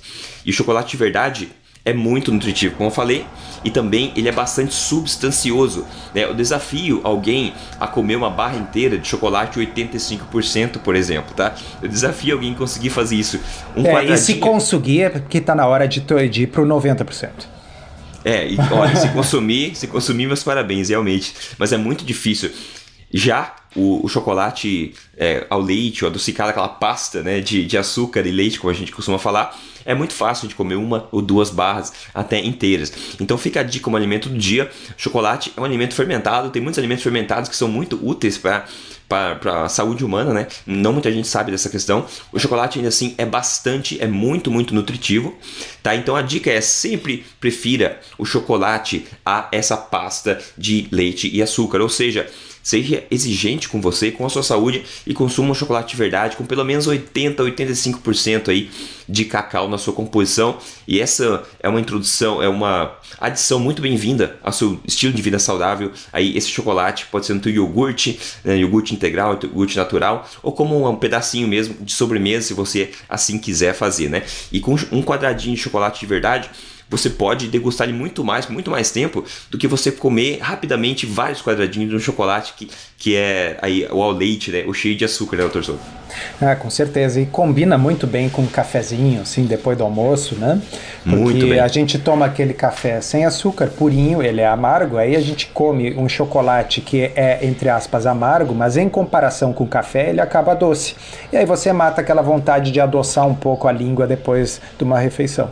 E 0.45 0.51
o 0.51 0.53
chocolate 0.53 0.91
de 0.91 0.97
verdade 0.97 1.51
é 1.85 1.93
muito 1.93 2.33
nutritivo, 2.33 2.77
como 2.77 2.89
eu 2.89 2.95
falei, 2.95 3.27
e 3.65 3.71
também 3.71 4.13
ele 4.17 4.29
é 4.29 4.33
bastante 4.33 4.73
substancioso. 4.73 5.85
Né? 6.15 6.25
Eu 6.25 6.35
desafio 6.35 7.01
alguém 7.03 7.53
a 7.81 7.87
comer 7.87 8.17
uma 8.17 8.31
barra 8.31 8.57
inteira 8.57 8.97
de 8.99 9.07
chocolate 9.07 9.59
85%, 9.59 10.79
por 10.79 10.95
exemplo, 10.95 11.35
tá? 11.35 11.55
Eu 11.81 11.89
desafio 11.89 12.35
alguém 12.35 12.53
a 12.53 12.57
conseguir 12.57 12.91
fazer 12.91 13.17
isso. 13.17 13.41
Um 13.77 13.85
é, 13.85 14.05
e 14.05 14.17
se 14.17 14.35
conseguir, 14.35 15.03
é 15.03 15.11
porque 15.11 15.39
está 15.39 15.55
na 15.55 15.67
hora 15.67 15.89
de, 15.89 16.01
de 16.29 16.43
ir 16.43 16.47
para 16.47 16.63
o 16.63 16.67
90%. 16.67 17.31
É, 18.25 18.49
e 18.49 18.57
olha, 18.71 18.95
se 18.95 19.09
consumir, 19.09 19.75
se 19.75 19.89
consumir, 19.89 20.27
meus 20.27 20.45
parabéns, 20.45 20.89
realmente. 20.89 21.35
Mas 21.59 21.73
é 21.73 21.77
muito 21.77 22.05
difícil. 22.05 22.51
Já 23.13 23.55
o, 23.75 24.05
o 24.05 24.09
chocolate 24.09 24.95
é, 25.17 25.47
ao 25.49 25.61
leite, 25.61 26.05
ou 26.05 26.11
adocicado, 26.11 26.51
aquela 26.51 26.69
pasta 26.69 27.23
né, 27.23 27.41
de, 27.41 27.65
de 27.65 27.79
açúcar 27.79 28.27
e 28.27 28.31
leite, 28.31 28.59
como 28.59 28.71
a 28.71 28.75
gente 28.75 28.93
costuma 28.93 29.19
falar, 29.19 29.59
é 29.85 29.95
muito 29.95 30.13
fácil 30.13 30.49
de 30.49 30.55
comer 30.55 30.77
uma 30.77 31.09
ou 31.11 31.21
duas 31.21 31.51
barras 31.51 31.93
até 32.15 32.39
inteiras. 32.39 32.93
Então 33.21 33.37
fica 33.37 33.61
a 33.61 33.63
dica 33.63 33.85
como 33.85 33.97
alimento 33.97 34.29
do 34.29 34.39
dia. 34.39 34.71
Chocolate 34.97 35.53
é 35.57 35.61
um 35.61 35.65
alimento 35.65 35.95
fermentado, 35.95 36.51
tem 36.51 36.63
muitos 36.63 36.79
alimentos 36.79 37.03
fermentados 37.03 37.49
que 37.49 37.57
são 37.57 37.69
muito 37.69 37.99
úteis 38.03 38.39
para 38.39 38.67
para 39.09 39.65
a 39.65 39.69
saúde 39.69 40.03
humana, 40.03 40.33
né? 40.33 40.47
Não 40.67 40.91
muita 40.91 41.13
gente 41.13 41.29
sabe 41.29 41.51
dessa 41.51 41.69
questão. 41.69 42.07
O 42.33 42.39
chocolate 42.39 42.79
ainda 42.79 42.89
assim 42.89 43.15
é 43.19 43.27
bastante, 43.27 44.01
é 44.01 44.07
muito, 44.07 44.51
muito 44.51 44.75
nutritivo, 44.75 45.37
tá? 45.83 45.95
Então 45.95 46.17
a 46.17 46.23
dica 46.23 46.51
é 46.51 46.63
sempre 46.63 47.23
prefira 47.39 48.01
o 48.17 48.25
chocolate 48.25 49.07
a 49.25 49.49
essa 49.53 49.77
pasta 49.77 50.41
de 50.57 50.89
leite 50.91 51.29
e 51.31 51.43
açúcar, 51.43 51.83
ou 51.83 51.91
seja, 51.91 52.27
Seja 52.63 53.05
exigente 53.11 53.69
com 53.69 53.81
você, 53.81 54.11
com 54.11 54.25
a 54.25 54.29
sua 54.29 54.43
saúde 54.43 54.85
e 55.07 55.13
consuma 55.13 55.51
um 55.51 55.55
chocolate 55.55 55.91
de 55.91 55.97
verdade 55.97 56.37
com 56.37 56.45
pelo 56.45 56.65
menos 56.65 56.87
80 56.87 57.43
a 57.43 57.47
85% 57.47 58.49
aí 58.49 58.71
de 59.09 59.25
cacau 59.25 59.69
na 59.69 59.79
sua 59.79 59.93
composição. 59.93 60.57
E 60.87 61.01
essa 61.01 61.43
é 61.61 61.69
uma 61.69 61.81
introdução, 61.81 62.43
é 62.43 62.49
uma 62.49 62.97
adição 63.21 63.59
muito 63.59 63.83
bem-vinda 63.83 64.39
ao 64.43 64.53
seu 64.53 64.81
estilo 64.87 65.13
de 65.13 65.21
vida 65.23 65.39
saudável. 65.39 65.93
Aí 66.13 66.37
esse 66.37 66.49
chocolate 66.49 67.07
pode 67.07 67.27
ser 67.27 67.35
no 67.35 67.41
teu 67.41 67.53
iogurte, 67.53 68.19
né, 68.45 68.57
iogurte 68.57 68.95
integral, 68.95 69.39
iogurte 69.43 69.77
natural, 69.77 70.29
ou 70.43 70.53
como 70.53 70.89
um 70.89 70.97
pedacinho 70.97 71.49
mesmo 71.49 71.75
de 71.81 71.93
sobremesa, 71.93 72.49
se 72.49 72.55
você 72.55 72.91
assim 73.09 73.39
quiser 73.39 73.75
fazer, 73.75 74.09
né? 74.09 74.23
E 74.51 74.61
com 74.61 74.77
um 74.91 75.03
quadradinho 75.03 75.57
de 75.57 75.63
chocolate 75.63 76.01
de 76.01 76.07
verdade, 76.07 76.51
você 76.93 77.09
pode 77.09 77.49
degustar 77.49 77.89
ele 77.89 77.97
muito 77.97 78.23
mais, 78.23 78.47
muito 78.47 78.71
mais 78.71 78.91
tempo 78.91 79.25
do 79.51 79.57
que 79.57 79.67
você 79.67 79.91
comer 79.91 80.39
rapidamente 80.41 81.07
vários 81.07 81.41
quadradinhos 81.41 81.91
de 81.91 81.97
um 81.97 81.99
chocolate 81.99 82.53
que, 82.55 82.71
que 82.99 83.17
é 83.17 83.57
aí, 83.63 83.89
o 83.91 84.03
ao 84.03 84.13
leite, 84.13 84.51
né? 84.51 84.65
O 84.67 84.75
cheio 84.75 84.95
de 84.95 85.05
açúcar, 85.05 85.39
né, 85.39 85.43
doutor 85.43 85.65
Souto? 85.65 85.81
Ah, 86.41 86.55
com 86.55 86.69
certeza. 86.69 87.19
E 87.19 87.25
combina 87.27 87.79
muito 87.79 88.07
bem 88.07 88.29
com 88.29 88.43
um 88.43 88.47
cafezinho, 88.47 89.23
assim, 89.23 89.45
depois 89.45 89.79
do 89.79 89.85
almoço, 89.85 90.35
né? 90.35 90.61
Porque 91.03 91.17
muito 91.17 91.47
bem. 91.47 91.59
a 91.59 91.69
gente 91.69 91.99
toma 91.99 92.27
aquele 92.27 92.53
café 92.53 93.01
sem 93.01 93.25
açúcar, 93.25 93.69
purinho, 93.69 94.23
ele 94.23 94.43
é 94.43 94.47
amargo, 94.47 94.99
aí 94.99 95.17
a 95.17 95.21
gente 95.21 95.47
come 95.47 95.95
um 95.95 96.09
chocolate 96.09 96.83
que 96.83 97.11
é, 97.17 97.39
entre 97.43 97.71
aspas, 97.71 98.07
amargo, 98.07 98.55
mas 98.55 98.77
em 98.77 98.89
comparação 98.89 99.53
com 99.55 99.65
o 99.65 99.69
café, 99.69 100.11
ele 100.11 100.21
acaba 100.21 100.55
doce. 100.55 100.95
E 101.33 101.37
aí 101.39 101.47
você 101.47 101.73
mata 101.73 102.03
aquela 102.03 102.21
vontade 102.21 102.71
de 102.71 102.81
adoçar 102.81 103.27
um 103.27 103.35
pouco 103.35 103.67
a 103.67 103.73
língua 103.73 104.07
depois 104.07 104.61
de 104.77 104.85
uma 104.85 104.99
refeição. 104.99 105.51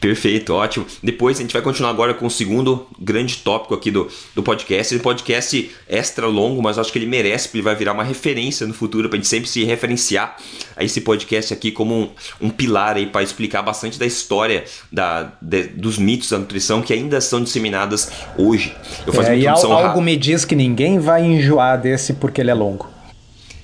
Perfeito, 0.00 0.54
ótimo. 0.54 0.86
Depois 1.02 1.38
a 1.38 1.42
gente 1.42 1.52
vai 1.52 1.60
continuar 1.60 1.90
agora 1.90 2.14
com 2.14 2.26
o 2.26 2.30
segundo 2.30 2.86
grande 2.98 3.36
tópico 3.36 3.74
aqui 3.74 3.90
do, 3.90 4.08
do 4.34 4.42
podcast. 4.42 4.94
Esse 4.94 5.02
podcast 5.02 5.70
extra 5.86 6.26
longo, 6.26 6.62
mas 6.62 6.78
acho 6.78 6.90
que 6.90 6.98
ele 6.98 7.06
merece, 7.06 7.48
porque 7.48 7.58
ele 7.58 7.64
vai 7.64 7.76
virar 7.76 7.92
uma 7.92 8.02
referência 8.02 8.66
no 8.66 8.72
futuro, 8.72 9.10
para 9.10 9.16
a 9.16 9.20
gente 9.20 9.28
sempre 9.28 9.48
se 9.48 9.62
referenciar 9.62 10.38
a 10.74 10.82
esse 10.82 11.02
podcast 11.02 11.52
aqui 11.52 11.70
como 11.70 11.94
um, 11.94 12.08
um 12.40 12.50
pilar 12.50 12.96
aí 12.96 13.06
para 13.06 13.22
explicar 13.22 13.60
bastante 13.60 13.98
da 13.98 14.06
história 14.06 14.64
da, 14.90 15.32
de, 15.42 15.64
dos 15.64 15.98
mitos 15.98 16.30
da 16.30 16.38
nutrição 16.38 16.80
que 16.80 16.94
ainda 16.94 17.20
são 17.20 17.42
disseminadas 17.42 18.10
hoje. 18.38 18.74
Eu 19.06 19.12
faço 19.12 19.28
é, 19.28 19.38
e 19.38 19.46
algo 19.46 20.00
me 20.00 20.16
diz 20.16 20.46
que 20.46 20.56
ninguém 20.56 20.98
vai 20.98 21.22
enjoar 21.22 21.78
desse 21.78 22.14
porque 22.14 22.40
ele 22.40 22.50
é 22.50 22.54
longo. 22.54 22.89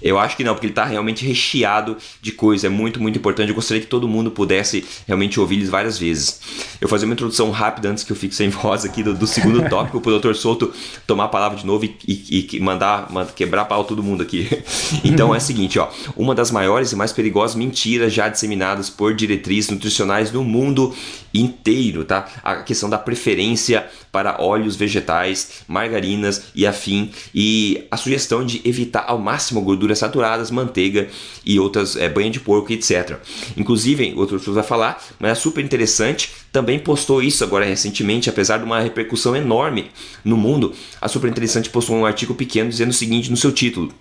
Eu 0.00 0.18
acho 0.18 0.36
que 0.36 0.44
não, 0.44 0.54
porque 0.54 0.66
ele 0.66 0.72
está 0.72 0.84
realmente 0.84 1.24
recheado 1.24 1.96
de 2.20 2.32
coisa, 2.32 2.66
é 2.66 2.70
muito, 2.70 3.00
muito 3.00 3.18
importante. 3.18 3.48
Eu 3.48 3.54
gostaria 3.54 3.80
que 3.80 3.88
todo 3.88 4.08
mundo 4.08 4.30
pudesse 4.30 4.84
realmente 5.06 5.38
ouvir 5.40 5.56
eles 5.56 5.68
várias 5.68 5.98
vezes. 5.98 6.40
Eu 6.80 6.88
vou 6.88 6.90
fazer 6.90 7.06
uma 7.06 7.14
introdução 7.14 7.50
rápida 7.50 7.90
antes 7.90 8.04
que 8.04 8.12
eu 8.12 8.16
fique 8.16 8.34
sem 8.34 8.48
voz 8.50 8.84
aqui 8.84 9.02
do, 9.02 9.14
do 9.14 9.26
segundo 9.26 9.66
tópico, 9.68 10.00
para 10.00 10.12
o 10.12 10.18
Dr. 10.18 10.34
Souto 10.34 10.72
tomar 11.06 11.24
a 11.24 11.28
palavra 11.28 11.58
de 11.58 11.66
novo 11.66 11.84
e, 11.84 11.96
e, 12.06 12.48
e 12.52 12.60
mandar, 12.60 13.10
mandar, 13.10 13.32
quebrar 13.32 13.64
pau 13.64 13.84
todo 13.84 14.02
mundo 14.02 14.22
aqui. 14.22 14.48
Então 15.04 15.34
é 15.34 15.38
o 15.38 15.40
seguinte, 15.40 15.78
ó, 15.78 15.88
uma 16.16 16.34
das 16.34 16.50
maiores 16.50 16.92
e 16.92 16.96
mais 16.96 17.12
perigosas 17.12 17.56
mentiras 17.56 18.12
já 18.12 18.28
disseminadas 18.28 18.90
por 18.90 19.14
diretrizes 19.14 19.70
nutricionais 19.70 20.32
no 20.32 20.42
mundo 20.44 20.94
inteiro, 21.32 22.04
tá? 22.04 22.28
A 22.42 22.56
questão 22.56 22.88
da 22.88 22.98
preferência 22.98 23.86
para 24.10 24.40
óleos 24.40 24.76
vegetais, 24.76 25.62
margarinas 25.68 26.44
e 26.54 26.66
afim, 26.66 27.10
e 27.34 27.86
a 27.90 27.96
sugestão 27.96 28.44
de 28.44 28.62
evitar 28.64 29.04
ao 29.06 29.18
máximo 29.18 29.60
gorduras 29.96 29.98
saturadas, 29.98 30.50
manteiga 30.50 31.08
e 31.44 31.58
outras 31.58 31.96
é, 31.96 32.08
banha 32.08 32.30
de 32.30 32.40
porco, 32.40 32.72
etc. 32.72 33.18
Inclusive, 33.56 34.14
outro 34.16 34.38
pessoas 34.38 34.56
vai 34.56 34.64
falar, 34.64 35.02
mas 35.18 35.32
é 35.32 35.34
super 35.34 35.64
interessante, 35.64 36.30
também 36.52 36.78
postou 36.78 37.22
isso 37.22 37.42
agora 37.42 37.64
recentemente, 37.64 38.28
apesar 38.28 38.58
de 38.58 38.64
uma 38.64 38.80
repercussão 38.80 39.34
enorme 39.34 39.90
no 40.24 40.36
mundo, 40.36 40.72
a 41.00 41.08
super 41.08 41.28
interessante 41.28 41.70
postou 41.70 41.96
um 41.96 42.06
artigo 42.06 42.34
pequeno 42.34 42.70
dizendo 42.70 42.90
o 42.90 42.94
seguinte 42.94 43.30
no 43.30 43.36
seu 43.36 43.52
título: 43.52 43.92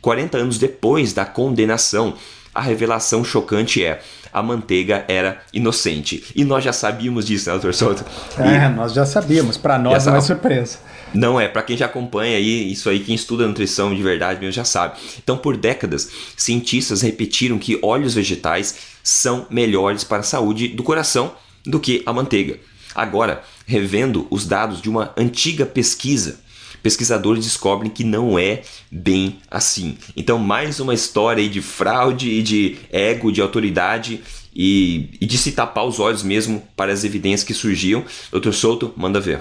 40 0.00 0.38
anos 0.38 0.58
depois 0.58 1.12
da 1.12 1.24
condenação, 1.24 2.14
a 2.54 2.60
revelação 2.60 3.24
chocante 3.24 3.84
é 3.84 4.00
a 4.32 4.42
manteiga 4.42 5.04
era 5.08 5.42
inocente. 5.52 6.24
E 6.34 6.42
nós 6.42 6.64
já 6.64 6.72
sabíamos 6.72 7.26
disso, 7.26 7.50
né, 7.50 7.52
doutor 7.52 7.74
Souto? 7.74 8.04
É, 8.38 8.66
nós 8.70 8.94
já 8.94 9.04
sabíamos. 9.04 9.58
Para 9.58 9.78
nós 9.78 9.96
essa... 9.96 10.10
não 10.10 10.16
é 10.16 10.20
surpresa. 10.22 10.78
Não 11.14 11.40
é, 11.40 11.48
para 11.48 11.62
quem 11.62 11.76
já 11.76 11.86
acompanha 11.86 12.36
aí, 12.36 12.72
isso 12.72 12.88
aí, 12.88 13.00
quem 13.00 13.14
estuda 13.14 13.46
nutrição 13.46 13.94
de 13.94 14.02
verdade 14.02 14.40
mesmo 14.40 14.52
já 14.52 14.64
sabe. 14.64 14.98
Então, 15.22 15.36
por 15.36 15.56
décadas, 15.56 16.10
cientistas 16.36 17.02
repetiram 17.02 17.58
que 17.58 17.78
óleos 17.82 18.14
vegetais 18.14 18.76
são 19.02 19.46
melhores 19.50 20.04
para 20.04 20.20
a 20.20 20.24
saúde 20.24 20.68
do 20.68 20.82
coração 20.82 21.32
do 21.66 21.78
que 21.78 22.02
a 22.06 22.12
manteiga. 22.12 22.58
Agora, 22.94 23.42
revendo 23.66 24.26
os 24.30 24.46
dados 24.46 24.80
de 24.80 24.88
uma 24.88 25.12
antiga 25.16 25.66
pesquisa 25.66 26.40
pesquisadores 26.82 27.44
descobrem 27.44 27.90
que 27.90 28.04
não 28.04 28.38
é 28.38 28.62
bem 28.90 29.38
assim. 29.50 29.96
Então, 30.16 30.38
mais 30.38 30.80
uma 30.80 30.92
história 30.92 31.48
de 31.48 31.62
fraude 31.62 32.28
e 32.28 32.42
de 32.42 32.76
ego, 32.90 33.30
de 33.30 33.40
autoridade 33.40 34.20
e, 34.54 35.10
e 35.20 35.26
de 35.26 35.38
se 35.38 35.52
tapar 35.52 35.86
os 35.86 36.00
olhos 36.00 36.22
mesmo 36.22 36.62
para 36.76 36.92
as 36.92 37.04
evidências 37.04 37.44
que 37.44 37.54
surgiam. 37.54 38.04
Doutor 38.30 38.52
Souto, 38.52 38.92
manda 38.96 39.20
ver. 39.20 39.40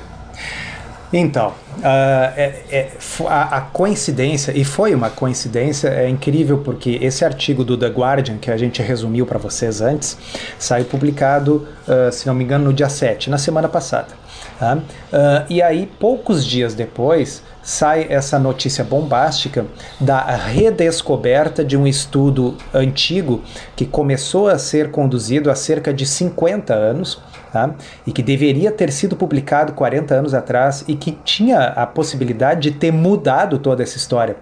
Então, 1.14 1.50
uh, 1.50 1.84
é, 1.84 2.64
é, 2.72 2.92
a, 3.28 3.58
a, 3.58 3.62
coincidência, 3.62 4.58
e 4.58 4.64
foi 4.64 4.96
uma 4.96 5.10
coincidência, 5.10 5.90
é 5.90 6.08
incrível 6.08 6.60
porque 6.60 6.98
esse 7.02 7.26
artigo 7.26 7.66
do 7.66 7.78
The 7.78 7.88
Guardian, 7.88 8.38
que 8.38 8.50
a 8.50 8.56
gente 8.56 8.82
resumiu 8.82 9.26
para 9.26 9.38
vocês 9.38 9.82
antes, 9.82 10.18
saiu 10.58 10.86
publicado, 10.86 11.68
uh, 11.86 12.12
se 12.12 12.26
não 12.28 12.34
me 12.34 12.46
engano, 12.46 12.66
no 12.66 12.74
dia 12.74 12.88
7, 12.88 13.30
na 13.30 13.38
semana 13.38 13.68
passada. 13.68 14.22
Uh, 14.62 15.46
e 15.50 15.62
aí, 15.62 15.90
poucos 16.00 16.46
dias 16.46 16.76
depois, 16.76 17.42
sai 17.64 18.06
essa 18.10 18.38
notícia 18.38 18.84
bombástica 18.84 19.66
da 20.00 20.24
redescoberta 20.24 21.64
de 21.64 21.76
um 21.76 21.88
estudo 21.88 22.58
antigo 22.74 23.42
que 23.76 23.86
começou 23.86 24.48
a 24.48 24.58
ser 24.60 24.92
conduzido 24.92 25.50
há 25.50 25.56
cerca 25.56 25.94
de 25.94 26.06
50 26.06 26.74
anos. 26.74 27.20
Tá? 27.52 27.72
E 28.08 28.12
que 28.12 28.24
deveria 28.24 28.72
ter 28.72 28.92
sido 28.92 29.16
publicado 29.16 29.74
40 29.74 30.16
anos 30.16 30.34
atrás 30.34 30.86
e 30.88 30.96
que 30.96 31.12
tinha 31.24 31.60
a 31.60 31.86
possibilidade 31.86 32.62
de 32.62 32.72
ter 32.72 32.92
mudado 32.92 33.60
toda 33.60 33.84
essa 33.84 33.98
história. 33.98 34.38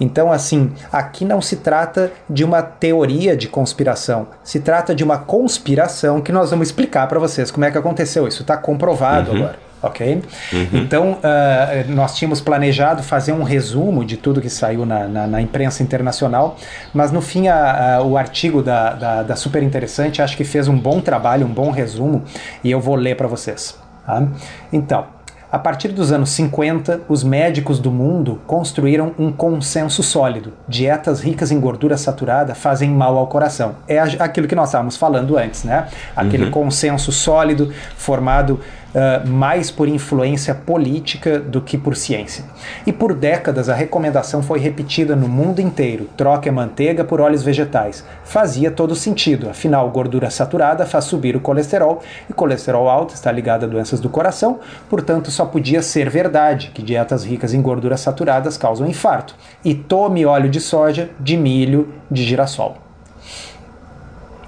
Então, 0.00 0.32
assim, 0.32 0.72
aqui 0.90 1.24
não 1.24 1.42
se 1.42 1.56
trata 1.56 2.10
de 2.28 2.42
uma 2.42 2.62
teoria 2.62 3.36
de 3.36 3.48
conspiração, 3.48 4.28
se 4.42 4.60
trata 4.60 4.94
de 4.94 5.04
uma 5.04 5.18
conspiração 5.18 6.22
que 6.22 6.32
nós 6.32 6.50
vamos 6.50 6.68
explicar 6.68 7.06
para 7.06 7.18
vocês 7.18 7.50
como 7.50 7.66
é 7.66 7.70
que 7.70 7.76
aconteceu. 7.76 8.26
Isso 8.26 8.42
está 8.42 8.56
comprovado 8.56 9.30
uhum. 9.32 9.36
agora 9.36 9.73
ok? 9.86 10.22
Uhum. 10.52 10.68
Então, 10.72 11.12
uh, 11.12 11.92
nós 11.92 12.16
tínhamos 12.16 12.40
planejado 12.40 13.02
fazer 13.02 13.32
um 13.32 13.42
resumo 13.42 14.04
de 14.04 14.16
tudo 14.16 14.40
que 14.40 14.50
saiu 14.50 14.84
na, 14.84 15.06
na, 15.06 15.26
na 15.26 15.40
imprensa 15.40 15.82
internacional, 15.82 16.56
mas 16.92 17.12
no 17.12 17.20
fim 17.20 17.48
a, 17.48 17.96
a, 17.96 18.02
o 18.02 18.16
artigo 18.16 18.62
da, 18.62 18.94
da, 18.94 19.22
da, 19.22 19.36
Super 19.36 19.62
Interessante 19.62 20.22
acho 20.22 20.36
que 20.36 20.44
fez 20.44 20.68
um 20.68 20.78
bom 20.78 21.00
trabalho, 21.00 21.46
um 21.46 21.52
bom 21.52 21.70
resumo, 21.70 22.24
e 22.62 22.70
eu 22.70 22.80
vou 22.80 22.94
ler 22.94 23.16
para 23.16 23.28
vocês. 23.28 23.78
Tá? 24.06 24.26
Então, 24.72 25.06
a 25.54 25.58
partir 25.60 25.92
dos 25.92 26.10
anos 26.10 26.30
50, 26.30 27.02
os 27.08 27.22
médicos 27.22 27.78
do 27.78 27.88
mundo 27.88 28.40
construíram 28.44 29.14
um 29.16 29.30
consenso 29.30 30.02
sólido. 30.02 30.52
Dietas 30.66 31.20
ricas 31.20 31.52
em 31.52 31.60
gordura 31.60 31.96
saturada 31.96 32.56
fazem 32.56 32.90
mal 32.90 33.16
ao 33.16 33.28
coração. 33.28 33.76
É 33.86 34.00
aquilo 34.00 34.48
que 34.48 34.56
nós 34.56 34.70
estávamos 34.70 34.96
falando 34.96 35.38
antes, 35.38 35.62
né? 35.62 35.86
Aquele 36.16 36.46
uhum. 36.46 36.50
consenso 36.50 37.12
sólido 37.12 37.72
formado 37.96 38.58
uh, 38.94 39.28
mais 39.28 39.70
por 39.70 39.88
influência 39.88 40.54
política 40.54 41.38
do 41.38 41.60
que 41.60 41.76
por 41.76 41.96
ciência. 41.96 42.44
E 42.86 42.92
por 42.92 43.14
décadas 43.14 43.68
a 43.68 43.74
recomendação 43.74 44.42
foi 44.42 44.58
repetida 44.58 45.16
no 45.16 45.28
mundo 45.28 45.60
inteiro: 45.60 46.08
troque 46.16 46.48
a 46.48 46.52
manteiga 46.52 47.04
por 47.04 47.20
óleos 47.20 47.42
vegetais. 47.42 48.04
Fazia 48.24 48.70
todo 48.70 48.94
sentido, 48.94 49.50
afinal, 49.50 49.90
gordura 49.90 50.30
saturada 50.30 50.86
faz 50.86 51.04
subir 51.04 51.36
o 51.36 51.40
colesterol 51.40 52.02
e 52.28 52.32
colesterol 52.32 52.88
alto 52.88 53.14
está 53.14 53.30
ligado 53.32 53.64
a 53.64 53.68
doenças 53.68 54.00
do 54.00 54.08
coração, 54.08 54.60
portanto, 54.88 55.30
só 55.30 55.44
podia 55.44 55.82
ser 55.82 56.08
verdade 56.08 56.70
que 56.72 56.82
dietas 56.82 57.24
ricas 57.24 57.52
em 57.52 57.60
gorduras 57.60 58.00
saturadas 58.00 58.56
causam 58.56 58.86
infarto. 58.86 59.34
E 59.64 59.74
tome 59.74 60.24
óleo 60.24 60.48
de 60.48 60.60
soja, 60.60 61.10
de 61.18 61.36
milho, 61.36 61.92
de 62.10 62.22
girassol. 62.22 62.78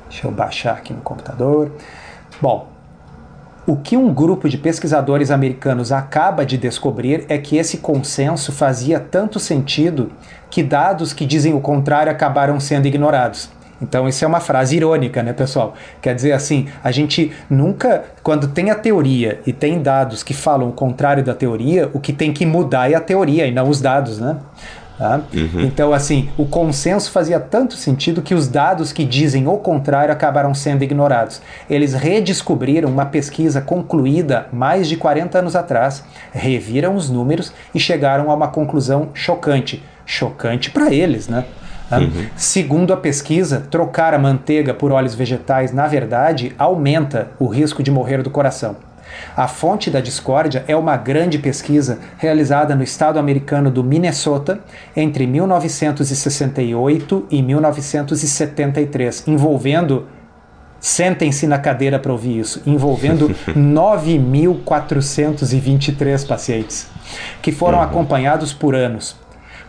Deixa 0.09 0.27
eu 0.27 0.31
baixar 0.31 0.75
aqui 0.75 0.93
no 0.93 1.01
computador. 1.01 1.71
Bom, 2.41 2.76
o 3.67 3.77
que 3.77 3.97
um 3.97 4.15
grupo 4.15 4.49
de 4.49 4.57
pesquisadores 4.57 5.31
americanos 5.31 5.91
acaba 5.91 6.47
de 6.47 6.57
descobrir 6.57 7.25
é 7.29 7.37
que 7.37 7.57
esse 7.57 7.79
consenso 7.79 8.53
fazia 8.53 9.01
tanto 9.01 9.41
sentido 9.41 10.13
que 10.49 10.63
dados 10.63 11.13
que 11.13 11.27
dizem 11.27 11.53
o 11.53 11.61
contrário 11.61 12.13
acabaram 12.13 12.61
sendo 12.61 12.87
ignorados. 12.87 13.51
Então, 13.83 14.09
isso 14.09 14.25
é 14.25 14.29
uma 14.29 14.41
frase 14.41 14.77
irônica, 14.77 15.23
né, 15.23 15.33
pessoal? 15.33 15.75
Quer 16.01 16.15
dizer 16.15 16.33
assim, 16.33 16.67
a 16.83 16.91
gente 16.91 17.33
nunca, 17.51 18.05
quando 18.23 18.49
tem 18.49 18.71
a 18.71 18.75
teoria 18.75 19.41
e 19.47 19.53
tem 19.53 19.83
dados 19.83 20.23
que 20.23 20.33
falam 20.33 20.69
o 20.69 20.73
contrário 20.73 21.23
da 21.23 21.35
teoria, 21.35 21.91
o 21.93 22.01
que 22.01 22.13
tem 22.13 22.33
que 22.33 22.47
mudar 22.47 22.91
é 22.91 22.95
a 22.95 23.01
teoria 23.01 23.47
e 23.47 23.51
não 23.51 23.69
os 23.69 23.81
dados, 23.81 24.19
né? 24.19 24.39
Tá? 24.99 25.21
Uhum. 25.35 25.61
Então, 25.61 25.93
assim, 25.93 26.31
o 26.39 26.47
consenso 26.47 27.11
fazia 27.11 27.39
tanto 27.39 27.75
sentido 27.75 28.23
que 28.23 28.35
os 28.35 28.49
dados 28.49 28.93
que 28.93 29.05
dizem 29.05 29.47
o 29.47 29.59
contrário 29.59 30.13
acabaram 30.13 30.55
sendo 30.55 30.83
ignorados. 30.83 31.43
Eles 31.69 31.93
redescobriram 31.93 32.89
uma 32.89 33.05
pesquisa 33.05 33.61
concluída 33.61 34.49
mais 34.53 34.89
de 34.89 34.97
40 34.97 35.39
anos 35.39 35.55
atrás, 35.55 36.03
reviram 36.33 36.95
os 36.95 37.11
números 37.11 37.53
e 37.75 37.81
chegaram 37.81 38.31
a 38.31 38.35
uma 38.35 38.49
conclusão 38.49 39.11
chocante. 39.13 39.83
Chocante 40.07 40.71
para 40.71 40.93
eles, 40.93 41.29
né? 41.29 41.45
Tá? 41.91 41.99
Uhum. 41.99 42.27
Segundo 42.35 42.93
a 42.93 42.97
pesquisa, 42.97 43.67
trocar 43.71 44.15
a 44.15 44.19
manteiga 44.19 44.73
por 44.73 44.93
óleos 44.93 45.15
vegetais, 45.15 45.73
na 45.73 45.87
verdade, 45.87 46.55
aumenta 46.59 47.29
o 47.39 47.47
risco 47.47 47.83
de 47.83 47.91
morrer 47.91 48.23
do 48.23 48.31
coração. 48.31 48.77
A 49.37 49.49
fonte 49.49 49.91
da 49.91 50.01
discórdia 50.01 50.65
é 50.67 50.75
uma 50.77 50.97
grande 50.97 51.39
pesquisa 51.39 51.99
realizada 52.17 52.75
no 52.75 52.83
estado 52.83 53.19
americano 53.19 53.71
do 53.71 53.85
Minnesota 53.85 54.61
entre 54.97 55.27
1968 55.27 57.27
e 57.31 57.43
1973, 57.43 59.25
envolvendo 59.27 60.07
Sentem-se 60.79 61.47
na 61.47 61.59
cadeira 61.59 61.99
para 61.99 62.13
ouvir 62.13 62.39
isso, 62.39 62.61
envolvendo 62.67 63.35
9.423 63.57 66.27
pacientes, 66.27 66.87
que 67.43 67.51
foram 67.51 67.79
uhum. 67.79 67.85
acompanhados 67.85 68.53
por 68.53 68.75
anos. 68.75 69.17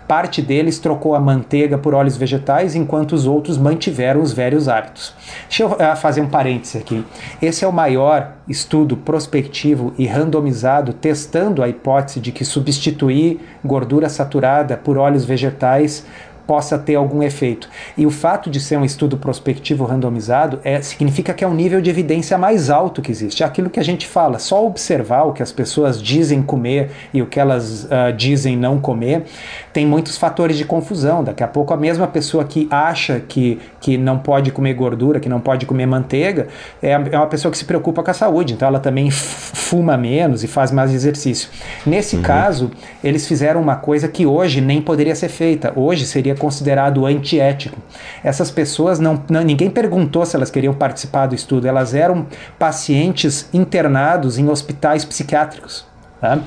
Parte 0.08 0.42
deles 0.42 0.80
trocou 0.80 1.16
a 1.16 1.20
manteiga 1.20 1.78
por 1.78 1.94
óleos 1.94 2.16
vegetais, 2.16 2.76
enquanto 2.76 3.12
os 3.12 3.28
outros 3.28 3.58
mantiveram 3.58 4.22
os 4.22 4.32
velhos 4.32 4.70
hábitos. 4.70 5.14
Deixa 5.50 5.64
eu 5.64 5.72
uh, 5.72 5.96
fazer 5.98 6.22
um 6.22 6.30
parêntese 6.30 6.78
aqui. 6.78 7.06
Esse 7.42 7.66
é 7.66 7.68
o 7.68 7.74
maior 7.74 8.36
estudo 8.48 8.96
prospectivo 8.96 9.94
e 9.98 10.06
randomizado 10.06 10.94
testando 10.94 11.62
a 11.62 11.68
hipótese 11.68 12.22
de 12.22 12.32
que 12.32 12.46
substituir 12.46 13.42
gordura 13.64 14.08
saturada 14.08 14.78
por 14.78 14.98
óleos 14.98 15.26
vegetais 15.26 16.06
possa 16.48 16.80
ter 16.80 16.96
algum 16.96 17.22
efeito. 17.22 17.70
E 17.98 18.06
o 18.06 18.10
fato 18.10 18.50
de 18.50 18.60
ser 18.60 18.78
um 18.78 18.86
estudo 18.86 19.18
prospectivo 19.18 19.84
randomizado 19.84 20.60
é, 20.64 20.82
significa 20.82 21.34
que 21.34 21.44
é 21.44 21.48
um 21.48 21.54
nível 21.54 21.82
de 21.82 21.90
evidência 21.90 22.38
mais 22.38 22.70
alto 22.70 23.02
que 23.02 23.12
existe. 23.12 23.44
É 23.44 23.46
aquilo 23.46 23.70
que 23.70 23.80
a 23.80 23.84
gente 23.84 24.08
fala, 24.08 24.40
só 24.40 24.66
observar 24.66 25.24
o 25.24 25.34
que 25.34 25.44
as 25.44 25.52
pessoas 25.52 26.02
dizem 26.02 26.42
comer 26.42 26.90
e 27.14 27.22
o 27.22 27.26
que 27.26 27.40
elas 27.40 27.84
uh, 27.84 28.14
dizem 28.16 28.56
não 28.56 28.80
comer, 28.80 29.26
tem 29.74 29.86
muitos 29.86 30.18
fatores 30.18 30.58
de 30.58 30.64
confusão. 30.64 31.24
Daqui 31.24 31.44
a 31.44 31.48
pouco 31.48 31.74
a 31.74 31.78
mesma 31.78 32.08
pessoa 32.08 32.46
que 32.46 32.68
acha 32.72 33.20
que, 33.20 33.60
que 33.82 33.98
não 33.98 34.18
pode 34.18 34.52
comer 34.52 34.74
gordura, 34.74 35.20
que 35.20 35.28
não 35.28 35.42
pode 35.42 35.66
comer 35.66 35.86
manteiga, 35.86 36.48
é, 36.82 36.92
é 36.92 37.18
uma 37.18 37.28
pessoa 37.28 37.52
que 37.52 37.58
se 37.58 37.66
preocupa 37.66 38.02
com 38.02 38.12
a 38.12 38.14
saúde, 38.14 38.54
então 38.54 38.68
ela 38.68 38.80
também 38.80 39.12
fuma 39.12 39.98
menos 39.98 40.44
e 40.44 40.48
faz 40.48 40.72
mais 40.72 40.94
exercício. 40.94 41.50
Nesse 41.86 42.16
uhum. 42.16 42.22
caso, 42.22 42.72
eles 43.04 43.28
fizeram 43.28 43.62
uma 43.62 43.76
coisa 43.76 44.08
que 44.08 44.26
hoje 44.26 44.62
nem 44.62 44.82
poderia 44.82 45.16
ser 45.16 45.30
feita. 45.30 45.74
Hoje 45.76 46.06
seria 46.06 46.37
considerado 46.38 47.06
antiético. 47.06 47.78
Essas 48.24 48.50
pessoas 48.50 49.00
não, 49.00 49.24
não, 49.30 49.42
ninguém 49.44 49.70
perguntou 49.70 50.26
se 50.26 50.36
elas 50.36 50.50
queriam 50.50 50.74
participar 50.74 51.28
do 51.28 51.36
estudo, 51.36 51.68
elas 51.68 51.94
eram 51.94 52.26
pacientes 52.58 53.50
internados 53.54 54.38
em 54.38 54.50
hospitais 54.50 55.04
psiquiátricos. 55.04 55.86
Tá? 56.20 56.40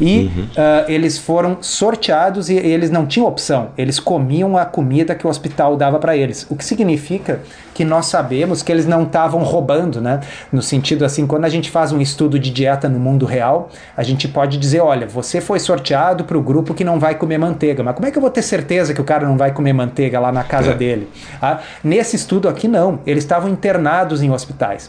E 0.00 0.30
uhum. 0.36 0.44
uh, 0.44 0.88
eles 0.88 1.18
foram 1.18 1.58
sorteados 1.60 2.48
e 2.48 2.54
eles 2.54 2.90
não 2.90 3.04
tinham 3.06 3.26
opção, 3.26 3.70
eles 3.76 3.98
comiam 3.98 4.56
a 4.56 4.64
comida 4.64 5.16
que 5.16 5.26
o 5.26 5.30
hospital 5.30 5.76
dava 5.76 5.98
para 5.98 6.16
eles. 6.16 6.46
O 6.48 6.54
que 6.54 6.64
significa 6.64 7.40
que 7.74 7.84
nós 7.84 8.06
sabemos 8.06 8.62
que 8.62 8.70
eles 8.70 8.86
não 8.86 9.02
estavam 9.02 9.42
roubando, 9.42 10.00
né? 10.00 10.20
No 10.52 10.62
sentido 10.62 11.04
assim, 11.04 11.26
quando 11.26 11.44
a 11.44 11.48
gente 11.48 11.70
faz 11.72 11.90
um 11.90 12.00
estudo 12.00 12.38
de 12.38 12.50
dieta 12.50 12.88
no 12.88 13.00
mundo 13.00 13.26
real, 13.26 13.68
a 13.96 14.02
gente 14.04 14.28
pode 14.28 14.58
dizer: 14.58 14.80
olha, 14.80 15.08
você 15.08 15.40
foi 15.40 15.58
sorteado 15.58 16.22
para 16.24 16.38
o 16.38 16.42
grupo 16.42 16.72
que 16.72 16.84
não 16.84 17.00
vai 17.00 17.16
comer 17.16 17.38
manteiga, 17.38 17.82
mas 17.82 17.96
como 17.96 18.06
é 18.06 18.12
que 18.12 18.18
eu 18.18 18.22
vou 18.22 18.30
ter 18.30 18.42
certeza 18.42 18.94
que 18.94 19.00
o 19.00 19.04
cara 19.04 19.26
não 19.26 19.36
vai 19.36 19.52
comer 19.52 19.72
manteiga 19.72 20.20
lá 20.20 20.30
na 20.30 20.44
casa 20.44 20.70
é. 20.70 20.74
dele? 20.74 21.08
Ah, 21.42 21.58
nesse 21.82 22.14
estudo 22.14 22.48
aqui, 22.48 22.68
não, 22.68 23.00
eles 23.04 23.24
estavam 23.24 23.50
internados 23.50 24.22
em 24.22 24.30
hospitais. 24.30 24.88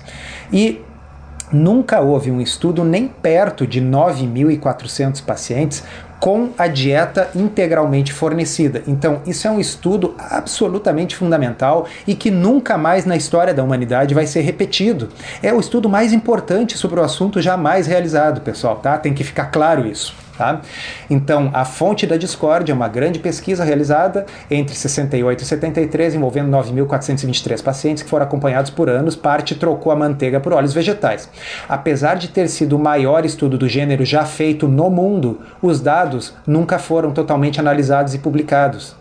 E 0.53 0.81
Nunca 1.51 2.01
houve 2.01 2.29
um 2.29 2.41
estudo 2.41 2.83
nem 2.83 3.07
perto 3.07 3.65
de 3.65 3.81
9.400 3.81 5.23
pacientes 5.23 5.83
com 6.19 6.49
a 6.57 6.67
dieta 6.67 7.29
integralmente 7.35 8.11
fornecida. 8.11 8.83
Então, 8.87 9.21
isso 9.25 9.47
é 9.47 9.51
um 9.51 9.59
estudo 9.59 10.15
absolutamente 10.17 11.15
fundamental 11.15 11.87
e 12.07 12.15
que 12.15 12.31
nunca 12.31 12.77
mais 12.77 13.05
na 13.05 13.15
história 13.15 13.53
da 13.53 13.63
humanidade 13.63 14.15
vai 14.15 14.25
ser 14.25 14.41
repetido. 14.41 15.09
É 15.41 15.53
o 15.53 15.59
estudo 15.59 15.87
mais 15.87 16.13
importante 16.13 16.77
sobre 16.77 16.99
o 16.99 17.03
assunto 17.03 17.41
jamais 17.41 17.87
realizado, 17.87 18.41
pessoal, 18.41 18.77
tá? 18.77 18.97
Tem 18.97 19.13
que 19.13 19.23
ficar 19.23 19.45
claro 19.45 19.85
isso. 19.85 20.26
Tá? 20.37 20.61
Então, 21.09 21.49
a 21.51 21.65
fonte 21.65 22.05
da 22.05 22.15
discórdia 22.15 22.71
é 22.71 22.75
uma 22.75 22.87
grande 22.87 23.17
pesquisa 23.17 23.63
realizada 23.63 24.27
entre 24.51 24.75
68 24.75 25.41
e 25.41 25.45
73, 25.45 26.13
envolvendo 26.13 26.51
9.423 26.51 27.63
pacientes 27.63 28.03
que 28.03 28.09
foram 28.09 28.25
acompanhados 28.25 28.69
por 28.69 28.87
anos. 28.87 29.15
Parte 29.15 29.55
trocou 29.55 29.91
a 29.91 29.95
manteiga 29.95 30.39
por 30.39 30.53
óleos 30.53 30.75
vegetais. 30.75 31.27
Apesar 31.67 32.15
de 32.15 32.27
ter 32.27 32.47
sido 32.49 32.75
o 32.75 32.79
maior 32.79 33.25
estudo 33.25 33.57
do 33.57 33.67
gênero 33.67 34.05
já 34.05 34.25
feito 34.25 34.67
no 34.67 34.91
mundo, 34.91 35.41
os 35.59 35.81
dados 35.81 36.35
nunca 36.45 36.77
foram 36.77 37.11
totalmente 37.11 37.59
analisados 37.59 38.13
e 38.13 38.19
publicados. 38.19 38.95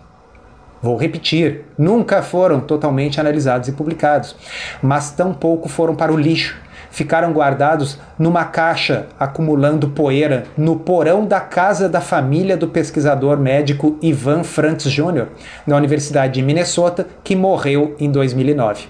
Vou 0.81 0.97
repetir, 0.97 1.65
nunca 1.77 2.23
foram 2.23 2.61
totalmente 2.61 3.21
analisados 3.21 3.69
e 3.69 3.73
publicados, 3.73 4.37
mas 4.83 5.11
tampouco 5.11 5.69
foram 5.69 5.95
para 5.95 6.13
o 6.13 6.17
lixo 6.17 6.57
ficaram 6.97 7.31
guardados 7.31 7.99
numa 8.19 8.47
caixa 8.47 9.05
acumulando 9.21 9.89
poeira 9.89 10.45
no 10.57 10.77
porão 10.77 11.27
da 11.27 11.39
casa 11.39 11.91
da 11.91 12.01
família 12.01 12.57
do 12.57 12.69
pesquisador 12.69 13.37
médico 13.37 13.99
Ivan 14.01 14.43
Frantz 14.43 14.91
Jr., 14.91 15.27
na 15.67 15.77
Universidade 15.77 16.33
de 16.33 16.43
Minnesota, 16.43 17.07
que 17.23 17.37
morreu 17.37 17.95
em 18.01 18.11
2009. 18.11 18.85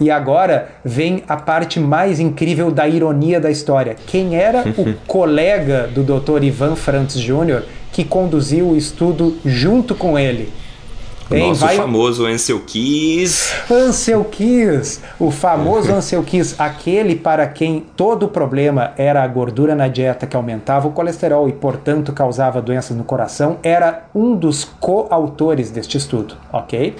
E 0.00 0.10
agora 0.10 0.70
vem 0.82 1.22
a 1.28 1.36
parte 1.36 1.78
mais 1.78 2.18
incrível 2.18 2.70
da 2.70 2.88
ironia 2.88 3.38
da 3.38 3.50
história. 3.50 3.94
Quem 4.06 4.36
era 4.36 4.64
o 4.66 4.94
colega 5.06 5.86
do 5.86 6.02
Dr. 6.02 6.42
Ivan 6.44 6.74
Frantz 6.74 7.20
Jr. 7.20 7.62
que 7.92 8.06
conduziu 8.06 8.70
o 8.70 8.76
estudo 8.76 9.36
junto 9.44 9.94
com 9.94 10.18
ele? 10.18 10.50
O 11.30 11.34
nosso 11.34 11.60
vai... 11.60 11.76
famoso 11.76 12.26
Ansel 12.26 12.60
Keys. 12.60 13.54
Ansel 13.70 14.24
Keys, 14.24 15.00
o 15.18 15.30
famoso 15.30 15.90
Ansel 15.94 16.22
Keys, 16.22 16.58
aquele 16.60 17.16
para 17.16 17.46
quem 17.46 17.80
todo 17.96 18.24
o 18.24 18.28
problema 18.28 18.92
era 18.98 19.22
a 19.22 19.26
gordura 19.26 19.74
na 19.74 19.88
dieta 19.88 20.26
que 20.26 20.36
aumentava 20.36 20.86
o 20.86 20.92
colesterol 20.92 21.48
e, 21.48 21.52
portanto, 21.52 22.12
causava 22.12 22.60
doenças 22.60 22.96
no 22.96 23.04
coração, 23.04 23.58
era 23.62 24.04
um 24.14 24.36
dos 24.36 24.64
coautores 24.64 25.70
deste 25.70 25.96
estudo, 25.96 26.36
ok? 26.52 26.94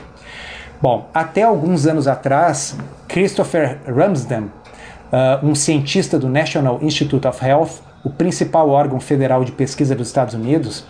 Bom, 0.81 1.09
até 1.12 1.43
alguns 1.43 1.87
anos 1.87 2.09
atrás, 2.09 2.77
Christopher 3.07 3.79
Ramsden, 3.87 4.45
uh, 4.45 5.47
um 5.47 5.55
cientista 5.55 6.18
do 6.18 6.29
National 6.29 6.79
Institute 6.83 7.27
of 7.27 7.45
Health, 7.45 7.83
o 8.03 8.11
principal 8.11 8.68
órgão 8.68 9.01
federal 9.01 9.45
de 9.45 9.53
pesquisa 9.53 9.95
dos 9.95 10.09
Estados 10.09 10.35
Unidos, 10.35 10.85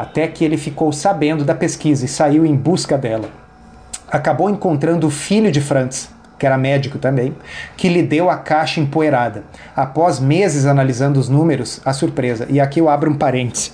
até 0.00 0.26
que 0.26 0.44
ele 0.44 0.56
ficou 0.56 0.92
sabendo 0.92 1.44
da 1.44 1.54
pesquisa 1.54 2.04
e 2.04 2.08
saiu 2.08 2.46
em 2.46 2.54
busca 2.54 2.96
dela. 2.96 3.28
Acabou 4.10 4.48
encontrando 4.48 5.06
o 5.06 5.10
filho 5.10 5.52
de 5.52 5.60
Frantz, 5.60 6.08
que 6.38 6.46
era 6.46 6.56
médico 6.56 6.98
também, 6.98 7.36
que 7.76 7.88
lhe 7.88 8.02
deu 8.02 8.30
a 8.30 8.36
caixa 8.36 8.80
empoeirada. 8.80 9.44
Após 9.76 10.18
meses 10.18 10.64
analisando 10.64 11.20
os 11.20 11.28
números, 11.28 11.80
a 11.84 11.92
surpresa. 11.92 12.46
E 12.48 12.58
aqui 12.58 12.80
eu 12.80 12.88
abro 12.88 13.10
um 13.10 13.14
parêntese. 13.14 13.72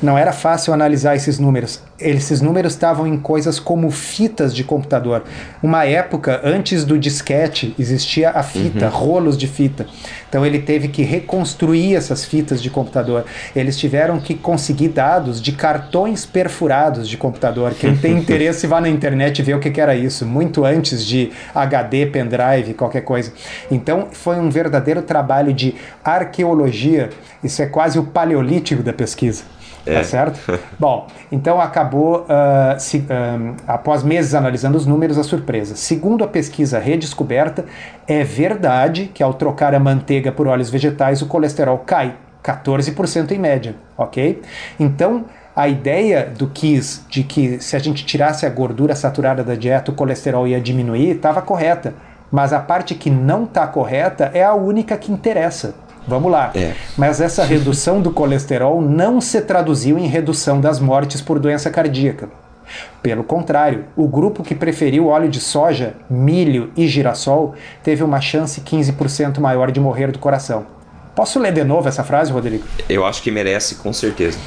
Não 0.00 0.16
era 0.16 0.32
fácil 0.32 0.72
analisar 0.72 1.16
esses 1.16 1.38
números. 1.38 1.82
Esses 1.98 2.40
números 2.40 2.72
estavam 2.72 3.06
em 3.06 3.16
coisas 3.16 3.60
como 3.60 3.88
fitas 3.88 4.52
de 4.52 4.64
computador. 4.64 5.22
Uma 5.62 5.84
época 5.84 6.40
antes 6.42 6.84
do 6.84 6.98
disquete 6.98 7.72
existia 7.78 8.30
a 8.30 8.42
fita, 8.42 8.86
uhum. 8.86 8.90
rolos 8.90 9.38
de 9.38 9.46
fita. 9.46 9.86
Então 10.28 10.44
ele 10.44 10.58
teve 10.58 10.88
que 10.88 11.02
reconstruir 11.02 11.94
essas 11.94 12.24
fitas 12.24 12.60
de 12.60 12.68
computador. 12.68 13.24
Eles 13.54 13.78
tiveram 13.78 14.20
que 14.20 14.34
conseguir 14.34 14.88
dados 14.88 15.40
de 15.40 15.52
cartões 15.52 16.26
perfurados 16.26 17.08
de 17.08 17.16
computador. 17.16 17.72
Quem 17.74 17.94
tem 17.96 18.18
interesse 18.18 18.66
vá 18.66 18.80
na 18.80 18.88
internet 18.88 19.40
ver 19.40 19.54
o 19.54 19.60
que, 19.60 19.70
que 19.70 19.80
era 19.80 19.94
isso, 19.94 20.26
muito 20.26 20.64
antes 20.64 21.06
de 21.06 21.30
HD, 21.54 22.06
pendrive, 22.06 22.74
qualquer 22.74 23.02
coisa. 23.02 23.32
Então 23.70 24.08
foi 24.10 24.36
um 24.40 24.50
verdadeiro 24.50 25.02
trabalho 25.02 25.52
de 25.52 25.76
arqueologia. 26.02 27.10
Isso 27.42 27.62
é 27.62 27.66
quase 27.66 28.00
o 28.00 28.04
paleolítico 28.04 28.82
da 28.82 28.92
pesquisa. 28.92 29.44
Tá 29.84 29.92
é. 29.92 29.94
Tá 29.96 30.04
certo? 30.04 30.60
Bom, 30.78 31.06
então 31.30 31.60
acabou, 31.60 32.22
uh, 32.22 32.78
se, 32.78 32.98
uh, 32.98 33.54
após 33.66 34.02
meses 34.02 34.34
analisando 34.34 34.76
os 34.76 34.86
números, 34.86 35.18
a 35.18 35.22
surpresa. 35.22 35.76
Segundo 35.76 36.24
a 36.24 36.26
pesquisa 36.26 36.78
redescoberta, 36.78 37.64
é 38.06 38.24
verdade 38.24 39.10
que 39.12 39.22
ao 39.22 39.34
trocar 39.34 39.74
a 39.74 39.80
manteiga 39.80 40.32
por 40.32 40.46
óleos 40.46 40.70
vegetais, 40.70 41.20
o 41.22 41.26
colesterol 41.26 41.78
cai 41.78 42.16
14% 42.42 43.30
em 43.32 43.38
média, 43.38 43.74
ok? 43.96 44.42
Então, 44.78 45.24
a 45.56 45.68
ideia 45.68 46.32
do 46.36 46.48
Kiss 46.48 47.02
de 47.08 47.22
que 47.22 47.60
se 47.60 47.76
a 47.76 47.78
gente 47.78 48.04
tirasse 48.04 48.44
a 48.44 48.50
gordura 48.50 48.94
saturada 48.96 49.44
da 49.44 49.54
dieta, 49.54 49.90
o 49.90 49.94
colesterol 49.94 50.46
ia 50.48 50.60
diminuir, 50.60 51.10
estava 51.10 51.40
correta. 51.40 51.94
Mas 52.30 52.52
a 52.52 52.58
parte 52.58 52.96
que 52.96 53.08
não 53.08 53.44
está 53.44 53.66
correta 53.66 54.30
é 54.34 54.42
a 54.42 54.54
única 54.54 54.96
que 54.96 55.12
interessa. 55.12 55.74
Vamos 56.06 56.30
lá. 56.30 56.52
É. 56.54 56.74
Mas 56.96 57.20
essa 57.20 57.44
redução 57.44 58.00
do 58.00 58.10
colesterol 58.10 58.80
não 58.80 59.20
se 59.20 59.40
traduziu 59.40 59.98
em 59.98 60.06
redução 60.06 60.60
das 60.60 60.78
mortes 60.78 61.20
por 61.20 61.38
doença 61.38 61.70
cardíaca. 61.70 62.28
Pelo 63.02 63.22
contrário, 63.22 63.84
o 63.96 64.08
grupo 64.08 64.42
que 64.42 64.54
preferiu 64.54 65.08
óleo 65.08 65.28
de 65.28 65.40
soja, 65.40 65.94
milho 66.08 66.70
e 66.76 66.88
girassol 66.88 67.54
teve 67.82 68.02
uma 68.02 68.20
chance 68.20 68.60
15% 68.60 69.38
maior 69.38 69.70
de 69.70 69.80
morrer 69.80 70.10
do 70.10 70.18
coração. 70.18 70.66
Posso 71.14 71.38
ler 71.38 71.52
de 71.52 71.62
novo 71.62 71.88
essa 71.88 72.02
frase, 72.02 72.32
Rodrigo? 72.32 72.64
Eu 72.88 73.04
acho 73.04 73.22
que 73.22 73.30
merece, 73.30 73.76
com 73.76 73.92
certeza. 73.92 74.38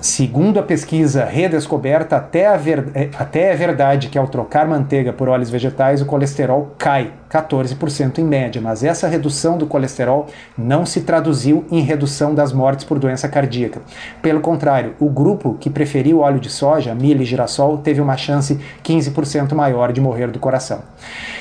Segundo 0.00 0.60
a 0.60 0.62
pesquisa 0.62 1.24
redescoberta, 1.24 2.16
até, 2.16 2.46
a 2.46 2.56
ver, 2.56 2.90
é, 2.94 3.08
até 3.18 3.52
é 3.52 3.56
verdade 3.56 4.08
que 4.08 4.18
ao 4.18 4.28
trocar 4.28 4.66
manteiga 4.68 5.10
por 5.10 5.28
óleos 5.28 5.48
vegetais, 5.48 6.02
o 6.02 6.06
colesterol 6.06 6.74
cai 6.76 7.12
14% 7.30 8.18
em 8.18 8.24
média, 8.24 8.60
mas 8.60 8.84
essa 8.84 9.08
redução 9.08 9.56
do 9.56 9.66
colesterol 9.66 10.26
não 10.56 10.84
se 10.84 11.00
traduziu 11.00 11.64
em 11.70 11.80
redução 11.80 12.34
das 12.34 12.52
mortes 12.52 12.84
por 12.84 12.98
doença 12.98 13.26
cardíaca. 13.26 13.80
Pelo 14.20 14.40
contrário, 14.40 14.94
o 15.00 15.08
grupo 15.08 15.56
que 15.58 15.70
preferiu 15.70 16.20
óleo 16.20 16.38
de 16.38 16.50
soja, 16.50 16.94
milho 16.94 17.22
e 17.22 17.24
girassol, 17.24 17.78
teve 17.78 18.02
uma 18.02 18.18
chance 18.18 18.60
15% 18.84 19.54
maior 19.54 19.92
de 19.92 20.00
morrer 20.00 20.30
do 20.30 20.38
coração. 20.38 20.80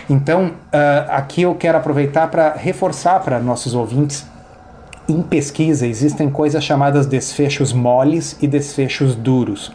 Então, 0.10 0.48
uh, 0.48 1.10
aqui 1.10 1.42
eu 1.42 1.56
quero 1.56 1.78
aproveitar 1.78 2.28
para 2.28 2.54
reforçar 2.54 3.20
para 3.20 3.40
nossos 3.40 3.76
ouvintes 3.76 4.26
em 5.08 5.22
pesquisa 5.22 5.86
existem 5.86 6.30
coisas 6.30 6.64
chamadas 6.64 7.06
desfechos 7.06 7.74
moles 7.74 8.38
e 8.42 8.48
desfechos 8.48 9.16
duros. 9.16 9.72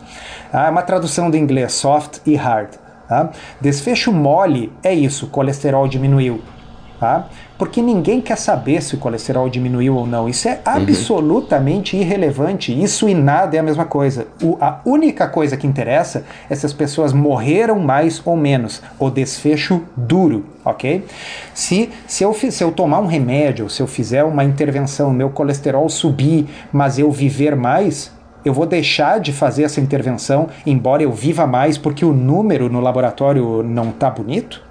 Ah, 0.52 0.66
é 0.66 0.70
uma 0.70 0.82
tradução 0.82 1.30
do 1.30 1.36
inglês 1.36 1.72
soft 1.72 2.20
e 2.24 2.34
hard. 2.34 2.70
Tá? 3.08 3.30
Desfecho 3.60 4.12
mole 4.12 4.72
é 4.82 4.92
isso, 4.92 5.28
colesterol 5.28 5.88
diminuiu. 5.88 6.42
Porque 7.58 7.82
ninguém 7.82 8.20
quer 8.20 8.38
saber 8.38 8.80
se 8.80 8.94
o 8.94 8.98
colesterol 8.98 9.48
diminuiu 9.48 9.96
ou 9.96 10.06
não. 10.06 10.28
Isso 10.28 10.48
é 10.48 10.60
absolutamente 10.64 11.96
uhum. 11.96 12.02
irrelevante. 12.02 12.82
Isso 12.82 13.08
e 13.08 13.14
nada 13.14 13.56
é 13.56 13.58
a 13.58 13.62
mesma 13.64 13.84
coisa. 13.84 14.28
O, 14.40 14.56
a 14.60 14.80
única 14.84 15.26
coisa 15.26 15.56
que 15.56 15.66
interessa 15.66 16.24
é 16.48 16.54
se 16.54 16.64
as 16.64 16.72
pessoas 16.72 17.12
morreram 17.12 17.80
mais 17.80 18.22
ou 18.24 18.36
menos. 18.36 18.80
O 18.96 19.10
desfecho 19.10 19.82
duro, 19.96 20.46
ok? 20.64 21.04
Se, 21.52 21.90
se, 22.06 22.22
eu, 22.22 22.32
se 22.32 22.62
eu 22.62 22.70
tomar 22.70 23.00
um 23.00 23.06
remédio, 23.06 23.68
se 23.68 23.82
eu 23.82 23.88
fizer 23.88 24.22
uma 24.22 24.44
intervenção, 24.44 25.12
meu 25.12 25.28
colesterol 25.28 25.88
subir, 25.88 26.46
mas 26.72 26.96
eu 26.96 27.10
viver 27.10 27.56
mais, 27.56 28.12
eu 28.44 28.52
vou 28.52 28.66
deixar 28.66 29.18
de 29.18 29.32
fazer 29.32 29.64
essa 29.64 29.80
intervenção, 29.80 30.48
embora 30.64 31.02
eu 31.02 31.10
viva 31.10 31.44
mais, 31.44 31.76
porque 31.76 32.04
o 32.04 32.12
número 32.12 32.70
no 32.70 32.80
laboratório 32.80 33.64
não 33.64 33.90
está 33.90 34.08
bonito? 34.08 34.62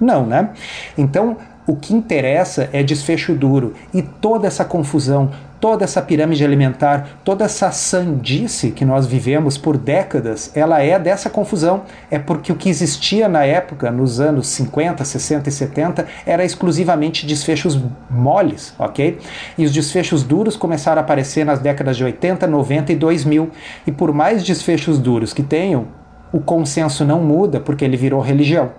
Não, 0.00 0.26
né? 0.26 0.50
Então, 0.98 1.36
o 1.66 1.76
que 1.76 1.94
interessa 1.94 2.68
é 2.72 2.82
desfecho 2.82 3.34
duro. 3.34 3.74
E 3.92 4.02
toda 4.02 4.46
essa 4.46 4.64
confusão, 4.64 5.30
toda 5.58 5.82
essa 5.82 6.02
pirâmide 6.02 6.44
alimentar, 6.44 7.20
toda 7.24 7.46
essa 7.46 7.70
sandice 7.70 8.70
que 8.70 8.84
nós 8.84 9.06
vivemos 9.06 9.56
por 9.56 9.78
décadas, 9.78 10.50
ela 10.54 10.82
é 10.82 10.98
dessa 10.98 11.30
confusão. 11.30 11.84
É 12.10 12.18
porque 12.18 12.52
o 12.52 12.54
que 12.54 12.68
existia 12.68 13.28
na 13.28 13.44
época, 13.44 13.90
nos 13.90 14.20
anos 14.20 14.46
50, 14.48 15.02
60 15.02 15.48
e 15.48 15.52
70, 15.52 16.06
era 16.26 16.44
exclusivamente 16.44 17.24
desfechos 17.24 17.80
moles, 18.10 18.74
ok? 18.78 19.18
E 19.56 19.64
os 19.64 19.72
desfechos 19.72 20.22
duros 20.22 20.56
começaram 20.56 21.00
a 21.00 21.04
aparecer 21.04 21.46
nas 21.46 21.60
décadas 21.60 21.96
de 21.96 22.04
80, 22.04 22.46
90 22.46 22.92
e 22.92 22.96
2000. 22.96 23.50
E 23.86 23.92
por 23.92 24.12
mais 24.12 24.44
desfechos 24.44 24.98
duros 24.98 25.32
que 25.32 25.42
tenham, 25.42 25.86
o 26.30 26.40
consenso 26.40 27.06
não 27.06 27.22
muda 27.22 27.58
porque 27.58 27.84
ele 27.84 27.96
virou 27.96 28.20
religião, 28.20 28.72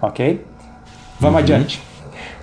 ok? 0.00 0.42
Vamos 1.20 1.34
uhum. 1.34 1.42
adiante. 1.42 1.91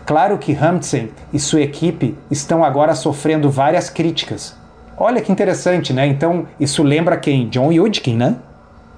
Claro 0.09 0.39
que 0.39 0.55
Hampton 0.55 1.09
e 1.31 1.39
sua 1.39 1.61
equipe 1.61 2.17
estão 2.31 2.63
agora 2.63 2.95
sofrendo 2.95 3.47
várias 3.47 3.91
críticas. 3.91 4.57
Olha 4.97 5.21
que 5.21 5.31
interessante, 5.31 5.93
né? 5.93 6.07
Então, 6.07 6.47
isso 6.59 6.81
lembra 6.81 7.15
quem? 7.15 7.47
John 7.47 7.71
Yudkin, 7.71 8.17
né? 8.17 8.37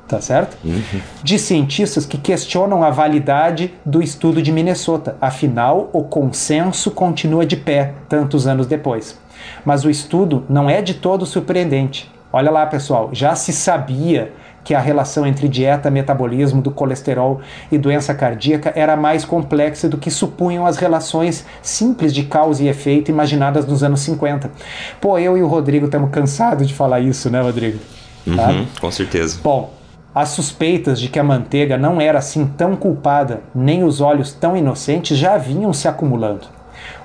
Tá 0.07 0.21
certo? 0.21 0.57
Uhum. 0.63 1.01
De 1.21 1.37
cientistas 1.37 2.05
que 2.05 2.17
questionam 2.17 2.81
a 2.81 2.89
validade 2.89 3.73
do 3.85 4.01
estudo 4.01 4.41
de 4.41 4.53
Minnesota. 4.53 5.17
Afinal, 5.19 5.89
o 5.91 6.01
consenso 6.01 6.89
continua 6.91 7.45
de 7.45 7.57
pé 7.57 7.93
tantos 8.07 8.47
anos 8.47 8.65
depois. 8.65 9.19
Mas 9.65 9.83
o 9.83 9.89
estudo 9.89 10.45
não 10.47 10.69
é 10.69 10.81
de 10.81 10.93
todo 10.93 11.25
surpreendente. 11.25 12.09
Olha 12.31 12.49
lá, 12.49 12.65
pessoal, 12.65 13.09
já 13.11 13.35
se 13.35 13.51
sabia 13.51 14.31
que 14.63 14.73
a 14.73 14.79
relação 14.79 15.25
entre 15.25 15.47
dieta, 15.47 15.89
metabolismo 15.89 16.61
do 16.61 16.71
colesterol 16.71 17.41
e 17.71 17.77
doença 17.77 18.13
cardíaca 18.13 18.71
era 18.75 18.95
mais 18.95 19.25
complexa 19.25 19.89
do 19.89 19.97
que 19.97 20.11
supunham 20.11 20.65
as 20.65 20.77
relações 20.77 21.45
simples 21.61 22.13
de 22.13 22.23
causa 22.23 22.63
e 22.63 22.67
efeito 22.67 23.09
imaginadas 23.09 23.65
nos 23.65 23.83
anos 23.83 24.01
50. 24.01 24.51
Pô, 24.99 25.17
eu 25.17 25.37
e 25.37 25.43
o 25.43 25.47
Rodrigo 25.47 25.85
estamos 25.85 26.11
cansados 26.11 26.67
de 26.67 26.73
falar 26.73 26.99
isso, 26.99 27.29
né, 27.29 27.41
Rodrigo? 27.41 27.79
Uhum, 28.25 28.35
tá? 28.35 28.53
Com 28.79 28.91
certeza. 28.91 29.39
Bom, 29.43 29.73
as 30.13 30.29
suspeitas 30.29 30.99
de 30.99 31.07
que 31.07 31.17
a 31.17 31.23
manteiga 31.23 31.77
não 31.77 32.01
era 32.01 32.19
assim 32.19 32.45
tão 32.45 32.75
culpada, 32.75 33.41
nem 33.55 33.83
os 33.83 34.01
óleos 34.01 34.33
tão 34.33 34.57
inocentes 34.57 35.17
já 35.17 35.37
vinham 35.37 35.71
se 35.73 35.87
acumulando. 35.87 36.47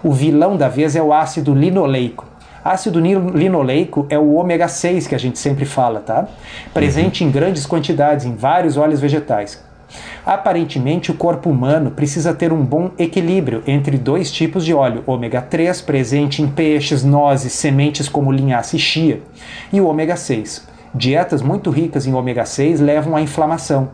O 0.03 0.13
vilão 0.13 0.57
da 0.57 0.69
vez 0.69 0.97
é 0.97 1.03
o 1.03 1.13
ácido 1.13 1.55
linoleico, 1.55 2.27
Ácido 2.67 2.99
linoleico 2.99 4.07
é 4.11 4.19
o 4.19 4.35
ômega 4.35 4.67
6 4.67 5.07
que 5.07 5.15
a 5.15 5.19
gente 5.19 5.39
sempre 5.39 5.65
fala, 5.65 6.01
tá? 6.01 6.27
Presente 6.75 7.23
uhum. 7.23 7.31
em 7.31 7.33
grandes 7.33 7.65
quantidades 7.65 8.27
em 8.27 8.35
vários 8.35 8.77
óleos 8.77 8.99
vegetais. 8.99 9.65
Aparentemente, 10.25 11.13
o 11.13 11.15
corpo 11.15 11.49
humano 11.49 11.93
precisa 11.93 12.35
ter 12.35 12.53
um 12.53 12.65
bom 12.65 12.91
equilíbrio 12.99 13.63
entre 13.69 13.97
dois 13.97 14.33
tipos 14.33 14.65
de 14.65 14.75
óleo, 14.75 15.05
ômega 15.07 15.41
3, 15.41 15.81
presente 15.83 16.43
em 16.43 16.49
peixes, 16.49 17.05
nozes, 17.05 17.53
sementes 17.53 18.09
como 18.09 18.33
linhaça 18.33 18.75
e 18.75 18.81
chia, 18.81 19.23
e 19.73 19.81
o 19.81 19.87
ômega 19.87 20.17
6. 20.17 20.67
Dietas 20.93 21.43
muito 21.43 21.71
ricas 21.71 22.05
em 22.05 22.15
ômega 22.15 22.45
6 22.45 22.81
levam 22.81 23.15
à 23.15 23.21
inflamação 23.21 23.91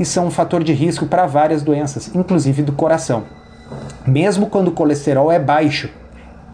e 0.00 0.04
são 0.04 0.26
um 0.26 0.30
fator 0.32 0.64
de 0.64 0.72
risco 0.72 1.06
para 1.06 1.24
várias 1.24 1.62
doenças, 1.62 2.12
inclusive 2.12 2.62
do 2.62 2.72
coração. 2.72 3.22
Mesmo 4.04 4.48
quando 4.48 4.68
o 4.68 4.72
colesterol 4.72 5.30
é 5.30 5.38
baixo, 5.38 5.88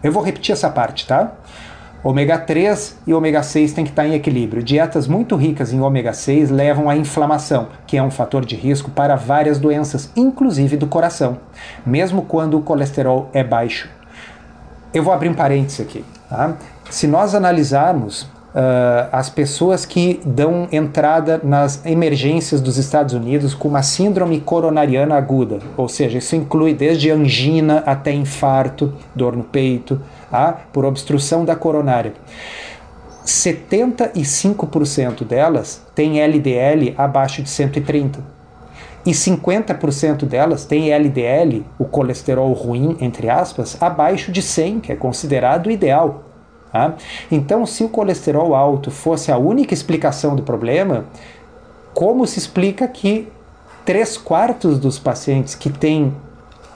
eu 0.03 0.11
vou 0.11 0.21
repetir 0.21 0.53
essa 0.53 0.69
parte, 0.69 1.07
tá? 1.07 1.31
Ômega 2.05 2.37
3 2.37 2.97
e 3.07 3.15
ômega 3.15 3.41
6 3.41 3.73
tem 3.73 3.83
que 3.83 3.89
estar 3.89 4.05
em 4.05 4.13
equilíbrio. 4.13 4.61
Dietas 4.61 5.07
muito 5.07 5.35
ricas 5.35 5.73
em 5.73 5.81
ômega 5.81 6.13
6 6.13 6.51
levam 6.51 6.87
à 6.87 6.95
inflamação, 6.95 7.69
que 7.87 7.97
é 7.97 8.03
um 8.03 8.11
fator 8.11 8.45
de 8.45 8.55
risco 8.55 8.91
para 8.91 9.15
várias 9.15 9.57
doenças, 9.57 10.11
inclusive 10.15 10.77
do 10.77 10.85
coração, 10.85 11.39
mesmo 11.83 12.21
quando 12.21 12.59
o 12.59 12.61
colesterol 12.61 13.27
é 13.33 13.43
baixo. 13.43 13.89
Eu 14.93 15.01
vou 15.01 15.11
abrir 15.11 15.29
um 15.29 15.33
parênteses 15.33 15.79
aqui. 15.79 16.05
Tá? 16.29 16.53
Se 16.91 17.07
nós 17.07 17.33
analisarmos 17.33 18.21
uh, 18.21 19.09
as 19.11 19.27
pessoas 19.27 19.83
que 19.83 20.21
dão 20.23 20.67
entrada 20.71 21.41
nas 21.43 21.83
emergências 21.87 22.61
dos 22.61 22.77
Estados 22.77 23.15
Unidos 23.15 23.55
com 23.55 23.67
uma 23.67 23.81
síndrome 23.81 24.39
coronariana 24.39 25.15
aguda, 25.15 25.57
ou 25.75 25.89
seja, 25.89 26.19
isso 26.19 26.35
inclui 26.35 26.75
desde 26.75 27.09
angina 27.09 27.81
até 27.83 28.13
infarto, 28.13 28.93
dor 29.15 29.35
no 29.35 29.43
peito, 29.43 29.99
tá? 30.35 30.59
por 30.73 30.83
obstrução 30.83 31.45
da 31.45 31.55
coronária. 31.55 32.11
75% 33.25 35.23
delas 35.23 35.81
têm 35.95 36.19
LDL 36.21 36.93
abaixo 36.97 37.41
de 37.41 37.49
130 37.49 38.19
e 39.05 39.11
50% 39.11 40.25
delas 40.25 40.65
têm 40.65 40.91
LDL, 40.91 41.63
o 41.79 41.85
colesterol 41.85 42.51
ruim, 42.53 42.97
entre 42.99 43.29
aspas, 43.29 43.81
abaixo 43.81 44.31
de 44.31 44.41
100, 44.41 44.79
que 44.81 44.91
é 44.91 44.95
considerado 44.95 45.71
ideal. 45.71 46.23
Tá? 46.71 46.95
Então, 47.31 47.65
se 47.65 47.83
o 47.83 47.89
colesterol 47.89 48.53
alto 48.55 48.91
fosse 48.91 49.31
a 49.31 49.37
única 49.37 49.73
explicação 49.73 50.35
do 50.35 50.43
problema, 50.43 51.05
como 51.93 52.27
se 52.27 52.39
explica 52.39 52.87
que 52.87 53.27
três 53.85 54.17
quartos 54.17 54.79
dos 54.79 54.99
pacientes 54.99 55.55
que 55.55 55.69
têm 55.69 56.13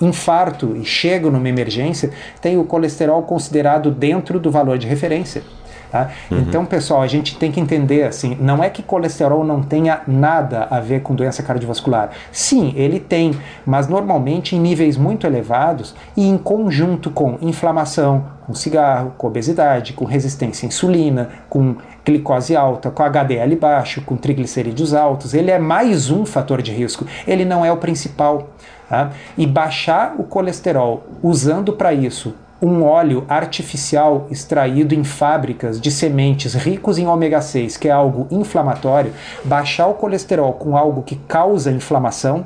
infarto 0.02 0.76
e 0.76 0.86
chegam 0.86 1.32
numa 1.32 1.50
emergência 1.50 2.12
têm 2.42 2.58
o 2.58 2.64
colesterol 2.64 3.22
considerado 3.24 3.92
dentro 3.92 4.40
do 4.40 4.52
valor 4.52 4.78
de 4.78 4.88
referência? 4.88 5.44
Tá? 5.92 6.12
Uhum. 6.30 6.40
Então, 6.40 6.66
pessoal, 6.66 7.02
a 7.02 7.08
gente 7.08 7.36
tem 7.38 7.52
que 7.52 7.60
entender 7.60 8.04
assim, 8.04 8.38
não 8.40 8.64
é 8.64 8.70
que 8.70 8.84
colesterol 8.84 9.44
não 9.44 9.64
tenha 9.64 10.02
nada 10.08 10.68
a 10.70 10.80
ver 10.80 11.02
com 11.02 11.16
doença 11.16 11.42
cardiovascular. 11.42 12.12
Sim, 12.32 12.74
ele 12.76 13.00
tem, 13.00 13.32
mas 13.66 13.88
normalmente 13.88 14.56
em 14.56 14.60
níveis 14.60 14.98
muito 14.98 15.26
elevados 15.26 15.96
e 16.16 16.28
em 16.28 16.38
conjunto 16.38 17.10
com 17.10 17.40
inflamação, 17.42 18.26
com 18.46 18.54
cigarro, 18.54 19.14
com 19.18 19.28
obesidade, 19.28 19.94
com 19.94 20.06
resistência 20.06 20.66
à 20.66 20.68
insulina, 20.68 21.30
com 21.50 21.76
glicose 22.06 22.56
alta, 22.56 22.90
com 22.90 23.04
HDL 23.04 23.56
baixo, 23.56 24.02
com 24.02 24.16
triglicerídeos 24.16 24.94
altos. 24.94 25.34
Ele 25.34 25.52
é 25.52 25.60
mais 25.60 26.10
um 26.10 26.26
fator 26.26 26.62
de 26.62 26.72
risco. 26.72 27.06
Ele 27.28 27.46
não 27.46 27.64
é 27.64 27.72
o 27.72 27.78
principal. 27.78 28.50
Tá? 28.90 29.12
E 29.38 29.46
baixar 29.46 30.16
o 30.18 30.24
colesterol 30.24 31.04
usando 31.22 31.72
para 31.74 31.94
isso 31.94 32.34
um 32.62 32.84
óleo 32.84 33.24
artificial 33.30 34.28
extraído 34.30 34.94
em 34.94 35.04
fábricas 35.04 35.80
de 35.80 35.90
sementes 35.90 36.56
ricos 36.56 36.98
em 36.98 37.08
ômega 37.08 37.40
6, 37.40 37.78
que 37.78 37.88
é 37.88 37.92
algo 37.92 38.28
inflamatório, 38.30 39.14
baixar 39.46 39.88
o 39.88 39.94
colesterol 39.94 40.54
com 40.54 40.76
algo 40.76 41.04
que 41.04 41.16
causa 41.16 41.72
inflamação, 41.72 42.46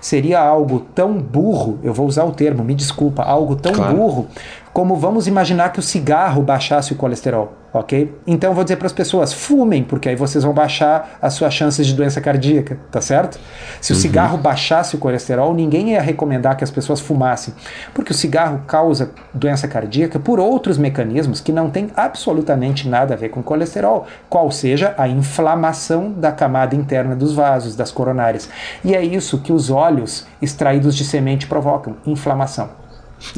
seria 0.00 0.38
algo 0.38 0.80
tão 0.94 1.14
burro, 1.14 1.78
eu 1.82 1.94
vou 1.94 2.06
usar 2.06 2.24
o 2.24 2.32
termo, 2.32 2.62
me 2.62 2.74
desculpa, 2.74 3.22
algo 3.22 3.56
tão 3.56 3.72
claro. 3.72 3.96
burro 3.96 4.26
como 4.74 4.96
vamos 4.96 5.28
imaginar 5.28 5.72
que 5.72 5.78
o 5.78 5.82
cigarro 5.82 6.42
baixasse 6.42 6.92
o 6.92 6.96
colesterol, 6.96 7.52
ok? 7.72 8.12
Então 8.26 8.50
eu 8.50 8.54
vou 8.54 8.64
dizer 8.64 8.74
para 8.74 8.88
as 8.88 8.92
pessoas, 8.92 9.32
fumem, 9.32 9.84
porque 9.84 10.08
aí 10.08 10.16
vocês 10.16 10.42
vão 10.42 10.52
baixar 10.52 11.16
as 11.22 11.34
suas 11.34 11.54
chances 11.54 11.86
de 11.86 11.94
doença 11.94 12.20
cardíaca, 12.20 12.76
tá 12.90 13.00
certo? 13.00 13.38
Se 13.80 13.92
o 13.92 13.94
uhum. 13.94 14.00
cigarro 14.02 14.36
baixasse 14.36 14.96
o 14.96 14.98
colesterol, 14.98 15.54
ninguém 15.54 15.92
ia 15.92 16.02
recomendar 16.02 16.56
que 16.56 16.64
as 16.64 16.72
pessoas 16.72 16.98
fumassem, 16.98 17.54
porque 17.94 18.10
o 18.10 18.14
cigarro 18.14 18.62
causa 18.66 19.12
doença 19.32 19.68
cardíaca 19.68 20.18
por 20.18 20.40
outros 20.40 20.76
mecanismos 20.76 21.40
que 21.40 21.52
não 21.52 21.70
tem 21.70 21.92
absolutamente 21.94 22.88
nada 22.88 23.14
a 23.14 23.16
ver 23.16 23.28
com 23.28 23.44
colesterol, 23.44 24.08
qual 24.28 24.50
seja 24.50 24.92
a 24.98 25.06
inflamação 25.06 26.10
da 26.10 26.32
camada 26.32 26.74
interna 26.74 27.14
dos 27.14 27.32
vasos, 27.32 27.76
das 27.76 27.92
coronárias. 27.92 28.50
E 28.84 28.92
é 28.92 29.04
isso 29.04 29.38
que 29.38 29.52
os 29.52 29.70
óleos 29.70 30.26
extraídos 30.42 30.96
de 30.96 31.04
semente 31.04 31.46
provocam, 31.46 31.94
inflamação. 32.04 32.82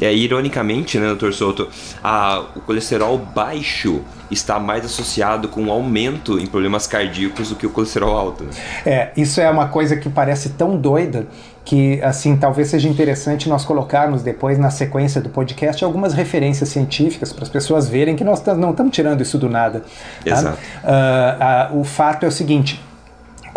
É, 0.01 0.13
ironicamente, 0.13 0.99
né, 0.99 1.07
doutor 1.07 1.33
Souto, 1.33 1.67
a, 2.03 2.43
o 2.55 2.61
colesterol 2.61 3.17
baixo 3.17 4.01
está 4.29 4.59
mais 4.59 4.85
associado 4.85 5.47
com 5.47 5.63
um 5.63 5.71
aumento 5.71 6.37
em 6.39 6.45
problemas 6.45 6.85
cardíacos 6.85 7.49
do 7.49 7.55
que 7.55 7.65
o 7.65 7.69
colesterol 7.69 8.15
alto. 8.15 8.45
É, 8.85 9.11
isso 9.15 9.39
é 9.39 9.49
uma 9.49 9.69
coisa 9.69 9.95
que 9.95 10.09
parece 10.09 10.49
tão 10.49 10.75
doida 10.77 11.27
que, 11.63 12.01
assim, 12.01 12.37
talvez 12.37 12.69
seja 12.69 12.87
interessante 12.87 13.49
nós 13.49 13.65
colocarmos 13.65 14.21
depois 14.21 14.57
na 14.57 14.69
sequência 14.69 15.19
do 15.19 15.29
podcast 15.29 15.83
algumas 15.83 16.13
referências 16.13 16.69
científicas 16.69 17.33
para 17.33 17.43
as 17.43 17.49
pessoas 17.49 17.89
verem 17.89 18.15
que 18.15 18.23
nós 18.23 18.41
não 18.57 18.71
estamos 18.71 18.93
tirando 18.93 19.21
isso 19.21 19.37
do 19.37 19.49
nada. 19.49 19.83
Tá? 20.23 20.31
Exato. 20.31 20.57
Uh, 20.83 21.75
uh, 21.75 21.79
o 21.81 21.83
fato 21.83 22.23
é 22.23 22.29
o 22.29 22.31
seguinte, 22.31 22.81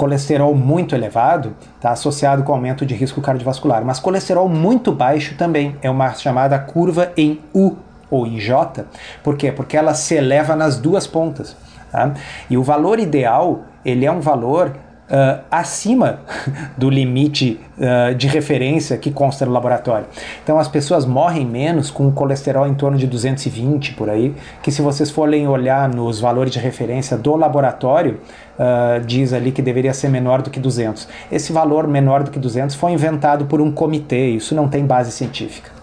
colesterol 0.00 0.54
muito 0.54 0.94
elevado 0.94 1.54
está 1.76 1.90
associado 1.90 2.42
com 2.42 2.54
aumento 2.54 2.86
de 2.86 2.94
risco 2.94 3.20
cardiovascular, 3.20 3.84
mas 3.84 4.00
colesterol 4.00 4.48
muito 4.48 4.92
baixo 4.92 5.34
também 5.36 5.76
é 5.82 5.90
uma 5.90 6.14
chamada 6.14 6.58
curva 6.58 7.12
em 7.18 7.38
U 7.54 7.76
ou 8.10 8.26
em 8.26 8.40
J. 8.40 8.86
Por 9.22 9.36
quê? 9.36 9.52
Porque 9.52 9.76
ela 9.76 9.92
se 9.92 10.14
eleva 10.14 10.56
nas 10.56 10.78
duas 10.78 11.06
pontas. 11.06 11.54
Tá? 11.92 12.14
E 12.48 12.56
o 12.56 12.62
valor 12.62 12.98
ideal 12.98 13.60
ele 13.84 14.06
é 14.06 14.10
um 14.10 14.20
valor 14.20 14.72
uh, 15.10 15.40
acima 15.50 16.20
do 16.78 16.88
limite 16.88 17.60
uh, 17.76 18.14
de 18.14 18.26
referência 18.26 18.96
que 18.96 19.10
consta 19.10 19.44
no 19.44 19.52
laboratório. 19.52 20.06
Então 20.42 20.58
as 20.58 20.68
pessoas 20.68 21.04
morrem 21.04 21.44
menos 21.44 21.90
com 21.90 22.10
colesterol 22.12 22.66
em 22.66 22.74
torno 22.74 22.96
de 22.96 23.06
220 23.06 23.94
por 23.94 24.08
aí, 24.08 24.34
que 24.62 24.70
se 24.70 24.80
vocês 24.80 25.10
forem 25.10 25.48
olhar 25.48 25.88
nos 25.88 26.20
valores 26.20 26.52
de 26.52 26.58
referência 26.58 27.16
do 27.16 27.34
laboratório, 27.36 28.20
uh, 28.58 29.04
diz 29.04 29.32
ali 29.32 29.52
que 29.52 29.60
deveria 29.60 29.92
ser 29.92 30.08
menor 30.08 30.42
do 30.42 30.50
que 30.50 30.60
200. 30.60 31.08
Esse 31.30 31.52
valor 31.52 31.86
menor 31.86 32.22
do 32.22 32.30
que 32.30 32.38
200 32.38 32.76
foi 32.76 32.92
inventado 32.92 33.46
por 33.46 33.60
um 33.60 33.72
comitê, 33.72 34.30
isso 34.30 34.54
não 34.54 34.68
tem 34.68 34.86
base 34.86 35.10
científica. 35.10 35.79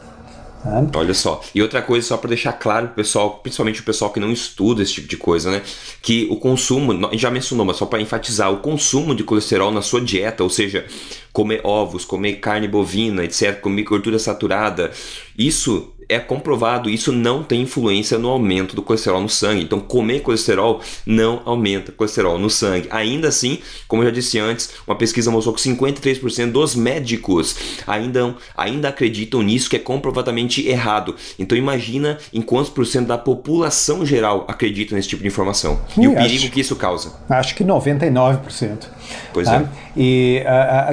Olha 0.96 1.14
só. 1.14 1.42
E 1.54 1.62
outra 1.62 1.82
coisa, 1.82 2.08
só 2.08 2.18
para 2.18 2.30
deixar 2.30 2.54
claro 2.54 2.88
pro 2.88 2.96
pessoal, 2.96 3.40
principalmente 3.40 3.82
o 3.82 3.84
pessoal 3.84 4.12
que 4.12 4.20
não 4.20 4.32
estuda 4.32 4.82
esse 4.82 4.94
tipo 4.94 5.08
de 5.08 5.18
coisa, 5.18 5.52
né? 5.52 5.62
Que 6.02 6.28
o 6.30 6.36
consumo, 6.36 6.94
já 7.14 7.30
mencionou, 7.30 7.66
mas 7.66 7.78
só 7.78 7.86
para 7.86 8.02
enfatizar, 8.02 8.52
o 8.52 8.58
consumo 8.58 9.16
de 9.16 9.24
colesterol 9.24 9.72
na 9.72 9.82
sua 9.82 10.02
dieta, 10.02 10.44
ou 10.44 10.50
seja, 10.50 10.86
comer 11.32 11.62
ovos, 11.64 12.04
comer 12.04 12.36
carne 12.36 12.68
bovina, 12.68 13.24
etc., 13.24 13.60
comer 13.60 13.84
gordura 13.84 14.20
saturada, 14.20 14.92
isso 15.38 15.94
é 16.10 16.20
comprovado, 16.20 16.90
isso 16.90 17.12
não 17.12 17.44
tem 17.44 17.62
influência 17.62 18.18
no 18.18 18.30
aumento 18.30 18.76
do 18.76 18.82
colesterol 18.82 19.22
no 19.22 19.30
sangue. 19.30 19.64
Então, 19.64 19.80
comer 19.80 20.22
colesterol 20.22 20.82
não 21.06 21.42
aumenta 21.46 21.92
colesterol 21.92 22.38
no 22.40 22.50
sangue. 22.50 22.88
Ainda 22.90 23.28
assim, 23.28 23.60
como 23.88 24.02
eu 24.02 24.08
já 24.08 24.14
disse 24.14 24.40
antes, 24.40 24.72
uma 24.86 24.96
pesquisa 24.96 25.30
mostrou 25.30 25.54
que 25.54 25.62
53% 25.62 26.52
dos 26.52 26.76
médicos 26.76 27.56
ainda, 27.86 28.36
ainda 28.56 28.90
acreditam 28.90 29.42
nisso, 29.42 29.70
que 29.70 29.76
é 29.76 29.80
comprovadamente 29.80 30.68
errado. 30.68 31.16
Então, 31.38 31.58
imagina 31.58 32.18
em 32.34 32.42
quantos 32.42 32.70
por 32.70 32.86
cento 32.86 33.08
da 33.08 33.18
população 33.18 34.06
geral 34.06 34.46
acreditam 34.48 34.96
nesse 34.96 35.10
tipo 35.10 35.22
de 35.22 35.28
informação. 35.28 35.82
e 35.98 36.08
o 36.08 36.14
perigo 36.14 36.44
acho, 36.44 36.52
que 36.52 36.62
isso 36.62 36.76
causa. 36.76 37.14
Acho 37.30 37.56
que 37.56 37.64
99%. 37.64 38.97
Pois 39.34 39.48
tá? 39.48 39.62
é. 39.62 39.66
E 39.96 40.44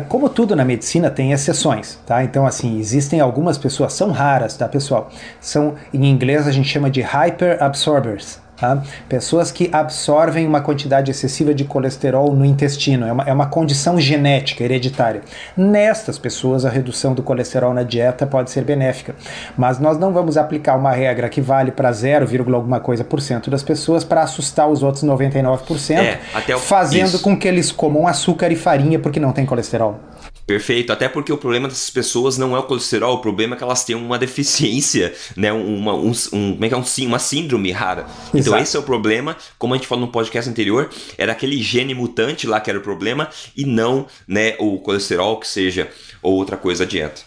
como 0.08 0.28
tudo 0.28 0.54
na 0.54 0.64
medicina 0.64 1.10
tem 1.10 1.32
exceções, 1.32 1.98
tá? 2.06 2.22
Então, 2.24 2.46
assim, 2.46 2.78
existem 2.78 3.20
algumas 3.20 3.58
pessoas, 3.58 3.92
são 3.92 4.10
raras, 4.10 4.56
tá, 4.56 4.68
pessoal? 4.68 5.10
São, 5.40 5.74
em 5.92 6.06
inglês 6.06 6.46
a 6.46 6.52
gente 6.52 6.68
chama 6.68 6.90
de 6.90 7.00
hyperabsorbers, 7.00 8.38
Tá? 8.56 8.82
Pessoas 9.08 9.50
que 9.50 9.68
absorvem 9.72 10.46
uma 10.46 10.60
quantidade 10.60 11.10
excessiva 11.10 11.52
de 11.52 11.64
colesterol 11.64 12.32
no 12.32 12.44
intestino, 12.44 13.06
é 13.06 13.12
uma, 13.12 13.24
é 13.24 13.32
uma 13.32 13.46
condição 13.46 14.00
genética, 14.00 14.62
hereditária. 14.62 15.22
Nestas 15.56 16.18
pessoas, 16.18 16.64
a 16.64 16.70
redução 16.70 17.14
do 17.14 17.22
colesterol 17.22 17.74
na 17.74 17.82
dieta 17.82 18.26
pode 18.26 18.50
ser 18.50 18.62
benéfica, 18.62 19.14
mas 19.56 19.80
nós 19.80 19.98
não 19.98 20.12
vamos 20.12 20.36
aplicar 20.36 20.76
uma 20.76 20.92
regra 20.92 21.28
que 21.28 21.40
vale 21.40 21.72
para 21.72 21.90
0, 21.90 22.26
alguma 22.54 22.78
coisa 22.78 23.02
por 23.02 23.20
cento 23.20 23.50
das 23.50 23.62
pessoas 23.62 24.04
para 24.04 24.22
assustar 24.22 24.68
os 24.68 24.82
outros 24.82 25.02
99%, 25.02 25.96
é, 25.96 26.54
o... 26.54 26.58
fazendo 26.58 27.14
Isso. 27.14 27.22
com 27.22 27.36
que 27.36 27.48
eles 27.48 27.72
comam 27.72 28.06
açúcar 28.06 28.52
e 28.52 28.56
farinha 28.56 28.98
porque 28.98 29.18
não 29.18 29.32
tem 29.32 29.44
colesterol. 29.44 29.98
Perfeito, 30.46 30.92
até 30.92 31.08
porque 31.08 31.32
o 31.32 31.38
problema 31.38 31.68
dessas 31.68 31.88
pessoas 31.88 32.36
não 32.36 32.54
é 32.54 32.58
o 32.58 32.64
colesterol, 32.64 33.14
o 33.14 33.18
problema 33.18 33.54
é 33.54 33.58
que 33.58 33.64
elas 33.64 33.82
têm 33.82 33.96
uma 33.96 34.18
deficiência, 34.18 35.14
né? 35.36 35.50
Uma, 35.50 35.94
um, 35.94 36.12
um, 36.32 36.52
como 36.52 36.64
é 36.64 36.68
que 36.68 36.74
é 36.74 36.76
um, 36.76 36.84
uma 37.06 37.18
síndrome 37.18 37.72
rara. 37.72 38.02
Então, 38.02 38.38
Exato. 38.38 38.38
Então 38.38 38.58
esse 38.58 38.76
é 38.76 38.80
o 38.80 38.82
problema, 38.82 39.36
como 39.58 39.72
a 39.72 39.76
gente 39.76 39.86
falou 39.86 40.04
no 40.04 40.12
podcast 40.12 40.50
anterior, 40.50 40.90
era 41.16 41.32
aquele 41.32 41.62
gene 41.62 41.94
mutante 41.94 42.46
lá 42.46 42.60
que 42.60 42.68
era 42.68 42.78
o 42.78 42.82
problema 42.82 43.28
e 43.56 43.64
não 43.64 44.06
né, 44.28 44.54
o 44.58 44.78
colesterol 44.78 45.40
que 45.40 45.48
seja 45.48 45.88
ou 46.22 46.34
outra 46.34 46.58
coisa 46.58 46.84
a 46.84 46.86
dieta. 46.86 47.22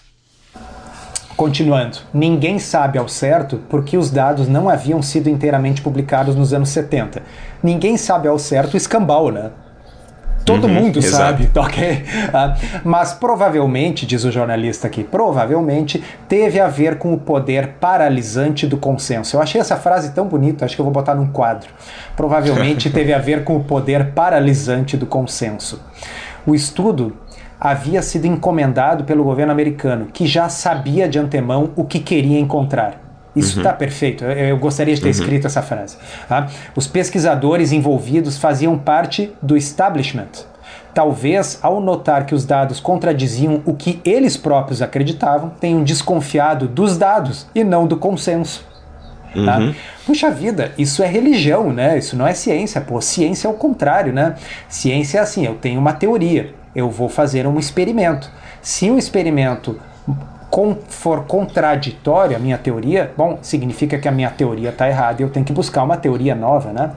Continuando, 1.36 1.99
ninguém 2.13 2.57
sabe 2.57 2.97
ao 2.97 3.07
certo 3.07 3.61
porque 3.70 3.97
os 3.97 4.09
dados 4.09 4.47
não 4.47 4.70
haviam 4.70 5.01
sido 5.01 5.30
inteiramente 5.30 5.82
publicados 5.82 6.36
nos 6.36 6.53
anos 6.53 6.70
70. 6.70 7.22
Ninguém 7.63 7.97
sabe 7.97 8.28
ao 8.28 8.39
certo 8.39 8.74
o 8.74 8.78
escambau, 8.78 9.32
né? 9.32 9.51
Todo 10.47 10.65
uhum, 10.65 10.73
mundo 10.73 10.99
exato. 10.99 11.43
sabe, 11.43 11.49
ok? 11.59 12.03
Ah, 12.33 12.55
mas 12.85 13.13
provavelmente, 13.13 14.05
diz 14.05 14.23
o 14.23 14.31
jornalista 14.31 14.87
aqui, 14.87 15.03
provavelmente 15.03 16.01
teve 16.29 16.57
a 16.59 16.69
ver 16.69 16.97
com 16.97 17.13
o 17.13 17.17
poder 17.17 17.73
paralisante 17.79 18.65
do 18.65 18.77
consenso. 18.77 19.35
Eu 19.35 19.41
achei 19.41 19.59
essa 19.59 19.75
frase 19.75 20.13
tão 20.13 20.25
bonita, 20.25 20.63
acho 20.63 20.73
que 20.75 20.81
eu 20.81 20.85
vou 20.85 20.93
botar 20.93 21.15
num 21.15 21.27
quadro. 21.27 21.69
Provavelmente 22.15 22.89
teve 22.91 23.13
a 23.13 23.19
ver 23.19 23.43
com 23.43 23.57
o 23.57 23.63
poder 23.63 24.13
paralisante 24.13 24.95
do 24.95 25.05
consenso. 25.05 25.81
O 26.45 26.55
estudo 26.55 27.13
havia 27.59 28.01
sido 28.01 28.25
encomendado 28.25 29.03
pelo 29.03 29.25
governo 29.25 29.51
americano, 29.51 30.07
que 30.13 30.25
já 30.25 30.47
sabia 30.47 31.09
de 31.09 31.19
antemão 31.19 31.71
o 31.75 31.83
que 31.83 31.99
queria 31.99 32.39
encontrar. 32.39 33.06
Isso 33.38 33.59
está 33.59 33.71
uhum. 33.71 33.77
perfeito. 33.77 34.23
Eu, 34.23 34.31
eu, 34.31 34.57
gostaria 34.57 34.93
de 34.93 35.01
ter 35.01 35.07
uhum. 35.07 35.11
escrito 35.11 35.47
essa 35.47 35.61
frase. 35.61 35.97
Tá? 36.27 36.47
Os 36.75 36.88
pesquisadores 36.88 37.71
envolvidos 37.71 38.38
faziam 38.38 38.77
parte 38.77 39.31
do 39.41 39.55
establishment. 39.55 40.45
Talvez, 40.93 41.59
ao 41.61 41.79
notar 41.79 42.25
que 42.25 42.33
os 42.33 42.43
dados 42.43 42.79
contradiziam 42.79 43.61
o 43.65 43.75
que 43.75 44.01
eles 44.03 44.35
próprios 44.35 44.81
acreditavam, 44.81 45.51
tenham 45.59 45.83
desconfiado 45.83 46.67
dos 46.67 46.97
dados 46.97 47.45
e 47.53 47.63
não 47.63 47.85
do 47.85 47.97
consenso. 47.97 48.65
Tá? 49.45 49.59
Uhum. 49.59 49.75
Puxa 50.05 50.31
vida, 50.31 50.71
isso 50.77 51.03
é 51.03 51.07
religião, 51.07 51.71
né? 51.71 51.97
Isso 51.97 52.15
não 52.15 52.25
é 52.25 52.33
ciência. 52.33 52.81
Pô, 52.81 52.99
ciência 53.01 53.47
é 53.47 53.51
o 53.51 53.53
contrário, 53.53 54.11
né? 54.11 54.35
Ciência 54.67 55.19
é 55.19 55.21
assim: 55.21 55.45
eu 55.45 55.55
tenho 55.55 55.79
uma 55.79 55.93
teoria, 55.93 56.53
eu 56.75 56.89
vou 56.89 57.09
fazer 57.09 57.45
um 57.45 57.59
experimento. 57.59 58.31
Se 58.61 58.89
o 58.89 58.97
experimento 58.97 59.79
for 60.89 61.25
contraditório 61.25 62.35
a 62.35 62.39
minha 62.39 62.57
teoria, 62.57 63.11
bom, 63.15 63.39
significa 63.41 63.97
que 63.97 64.07
a 64.07 64.11
minha 64.11 64.29
teoria 64.29 64.69
está 64.69 64.87
errada 64.87 65.21
e 65.21 65.25
eu 65.25 65.29
tenho 65.29 65.45
que 65.45 65.53
buscar 65.53 65.83
uma 65.83 65.97
teoria 65.97 66.33
nova, 66.33 66.71
né? 66.71 66.91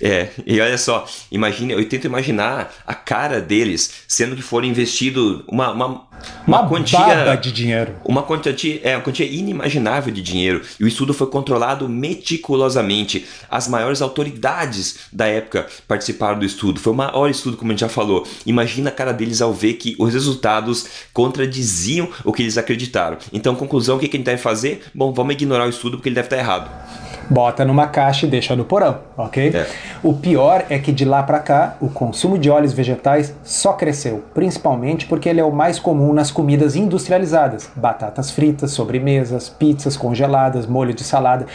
É, 0.00 0.28
e 0.46 0.60
olha 0.60 0.78
só, 0.78 1.06
imagine, 1.30 1.72
eu 1.72 1.88
tento 1.88 2.06
imaginar 2.06 2.72
a 2.86 2.94
cara 2.94 3.40
deles 3.40 3.90
sendo 4.06 4.36
que 4.36 4.42
foram 4.42 4.66
investido 4.66 5.44
uma, 5.48 5.72
uma, 5.72 5.86
uma, 5.86 6.08
uma 6.46 6.68
quantia 6.68 7.36
de 7.36 7.52
dinheiro. 7.52 7.96
Uma 8.04 8.22
quantia, 8.22 8.80
é, 8.82 8.96
uma 8.96 9.02
quantia 9.02 9.26
inimaginável 9.26 10.12
de 10.12 10.22
dinheiro. 10.22 10.62
E 10.78 10.84
o 10.84 10.88
estudo 10.88 11.12
foi 11.12 11.26
controlado 11.26 11.88
meticulosamente. 11.88 13.26
As 13.50 13.66
maiores 13.66 14.00
autoridades 14.00 14.98
da 15.12 15.26
época 15.26 15.66
participaram 15.86 16.38
do 16.38 16.44
estudo. 16.44 16.80
Foi 16.80 16.92
o 16.92 16.96
maior 16.96 17.28
estudo, 17.28 17.56
como 17.56 17.70
a 17.70 17.74
gente 17.74 17.80
já 17.80 17.88
falou. 17.88 18.26
Imagina 18.46 18.90
a 18.90 18.92
cara 18.92 19.12
deles 19.12 19.42
ao 19.42 19.52
ver 19.52 19.74
que 19.74 19.96
os 19.98 20.12
resultados 20.12 20.86
contradiziam 21.12 22.08
o 22.24 22.32
que 22.32 22.42
eles 22.42 22.56
acreditaram. 22.56 23.18
Então, 23.32 23.54
conclusão, 23.54 23.96
o 23.96 23.98
que, 24.00 24.08
que 24.08 24.16
a 24.16 24.18
gente 24.18 24.26
deve 24.26 24.42
fazer? 24.42 24.84
Bom, 24.94 25.12
vamos 25.12 25.34
ignorar 25.34 25.66
o 25.66 25.70
estudo 25.70 25.96
porque 25.96 26.08
ele 26.08 26.14
deve 26.14 26.26
estar 26.26 26.38
errado 26.38 26.70
bota 27.28 27.64
numa 27.64 27.86
caixa 27.86 28.26
e 28.26 28.28
deixa 28.28 28.56
no 28.56 28.64
porão, 28.64 28.98
ok? 29.16 29.52
É. 29.54 29.66
O 30.02 30.14
pior 30.14 30.64
é 30.68 30.78
que 30.78 30.92
de 30.92 31.04
lá 31.04 31.22
para 31.22 31.38
cá 31.38 31.76
o 31.80 31.88
consumo 31.88 32.38
de 32.38 32.50
óleos 32.50 32.72
vegetais 32.72 33.34
só 33.44 33.72
cresceu, 33.72 34.24
principalmente 34.34 35.06
porque 35.06 35.28
ele 35.28 35.40
é 35.40 35.44
o 35.44 35.52
mais 35.52 35.78
comum 35.78 36.12
nas 36.12 36.30
comidas 36.30 36.76
industrializadas, 36.76 37.70
batatas 37.74 38.30
fritas, 38.30 38.70
sobremesas, 38.70 39.48
pizzas 39.48 39.96
congeladas, 39.96 40.66
molho 40.66 40.94
de 40.94 41.04
salada. 41.04 41.46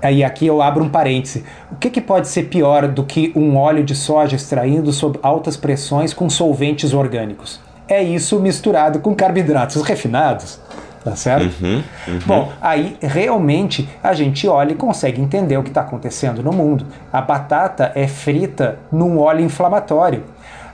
Aí 0.00 0.24
aqui 0.24 0.46
eu 0.46 0.60
abro 0.60 0.84
um 0.84 0.88
parêntese. 0.88 1.44
O 1.70 1.76
que, 1.76 1.90
que 1.90 2.00
pode 2.00 2.28
ser 2.28 2.44
pior 2.44 2.88
do 2.88 3.04
que 3.04 3.32
um 3.36 3.56
óleo 3.56 3.84
de 3.84 3.94
soja 3.94 4.34
extraído 4.34 4.92
sob 4.92 5.18
altas 5.22 5.56
pressões 5.56 6.12
com 6.12 6.28
solventes 6.28 6.92
orgânicos? 6.92 7.60
é 7.92 8.02
isso 8.02 8.40
misturado 8.40 9.00
com 9.00 9.14
carboidratos 9.14 9.82
refinados. 9.82 10.58
Tá 11.04 11.16
certo? 11.16 11.64
Uhum, 11.64 11.82
uhum. 12.06 12.18
Bom, 12.24 12.52
aí 12.60 12.96
realmente 13.02 13.88
a 14.00 14.14
gente 14.14 14.46
olha 14.46 14.72
e 14.72 14.76
consegue 14.76 15.20
entender 15.20 15.56
o 15.56 15.62
que 15.62 15.70
está 15.70 15.80
acontecendo 15.80 16.42
no 16.44 16.52
mundo. 16.52 16.86
A 17.12 17.20
batata 17.20 17.90
é 17.96 18.06
frita 18.06 18.78
num 18.90 19.18
óleo 19.18 19.44
inflamatório. 19.44 20.22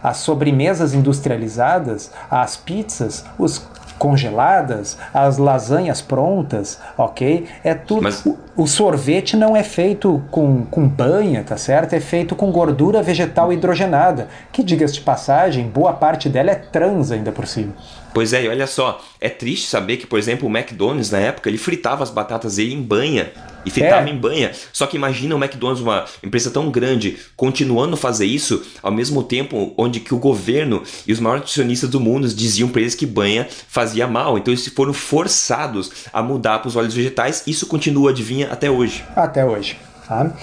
As 0.02 0.18
sobremesas 0.18 0.92
industrializadas, 0.92 2.12
as 2.30 2.56
pizzas, 2.56 3.24
os 3.38 3.66
congeladas, 3.98 4.96
as 5.12 5.38
lasanhas 5.38 6.00
prontas, 6.00 6.78
ok? 6.96 7.46
É 7.64 7.74
tudo. 7.74 8.02
Mas... 8.02 8.24
O, 8.24 8.38
o, 8.56 8.66
sorvete 8.66 9.36
não 9.36 9.56
é 9.56 9.62
feito 9.62 10.22
com, 10.30 10.64
com 10.64 10.86
banha, 10.86 11.42
tá 11.42 11.56
certo? 11.56 11.94
É 11.94 12.00
feito 12.00 12.36
com 12.36 12.50
gordura 12.52 13.02
vegetal 13.02 13.52
hidrogenada, 13.52 14.28
que, 14.52 14.62
diga-se 14.62 14.94
de 14.94 15.00
passagem, 15.00 15.68
boa 15.68 15.92
parte 15.92 16.28
dela 16.28 16.50
é 16.50 16.54
trans 16.54 17.10
ainda 17.10 17.32
por 17.32 17.46
cima. 17.46 17.72
Pois 18.18 18.32
é, 18.32 18.42
e 18.42 18.48
olha 18.48 18.66
só, 18.66 19.00
é 19.20 19.28
triste 19.28 19.68
saber 19.68 19.96
que, 19.96 20.04
por 20.04 20.18
exemplo, 20.18 20.48
o 20.48 20.50
McDonald's 20.50 21.08
na 21.12 21.18
época 21.18 21.48
ele 21.48 21.56
fritava 21.56 22.02
as 22.02 22.10
batatas 22.10 22.56
dele 22.56 22.74
em 22.74 22.82
banha 22.82 23.30
e 23.64 23.70
fritava 23.70 24.08
é. 24.08 24.12
em 24.12 24.16
banha. 24.16 24.50
Só 24.72 24.88
que 24.88 24.96
imagina 24.96 25.36
o 25.36 25.38
McDonald's, 25.38 25.80
uma 25.80 26.04
empresa 26.20 26.50
tão 26.50 26.68
grande, 26.68 27.16
continuando 27.36 27.94
a 27.94 27.96
fazer 27.96 28.26
isso, 28.26 28.60
ao 28.82 28.90
mesmo 28.90 29.22
tempo 29.22 29.72
onde 29.78 30.00
que 30.00 30.12
o 30.12 30.18
governo 30.18 30.82
e 31.06 31.12
os 31.12 31.20
maiores 31.20 31.44
acionistas 31.44 31.88
do 31.90 32.00
mundo 32.00 32.26
diziam 32.26 32.68
para 32.68 32.80
eles 32.80 32.96
que 32.96 33.06
banha 33.06 33.46
fazia 33.68 34.08
mal. 34.08 34.36
Então 34.36 34.52
eles 34.52 34.66
foram 34.66 34.92
forçados 34.92 35.88
a 36.12 36.20
mudar 36.20 36.58
para 36.58 36.66
os 36.66 36.74
óleos 36.74 36.94
vegetais. 36.94 37.44
Isso 37.46 37.68
continua, 37.68 38.10
adivinha, 38.10 38.48
até 38.50 38.68
hoje. 38.68 39.04
Até 39.14 39.44
hoje. 39.44 39.78
Tá? 40.08 40.34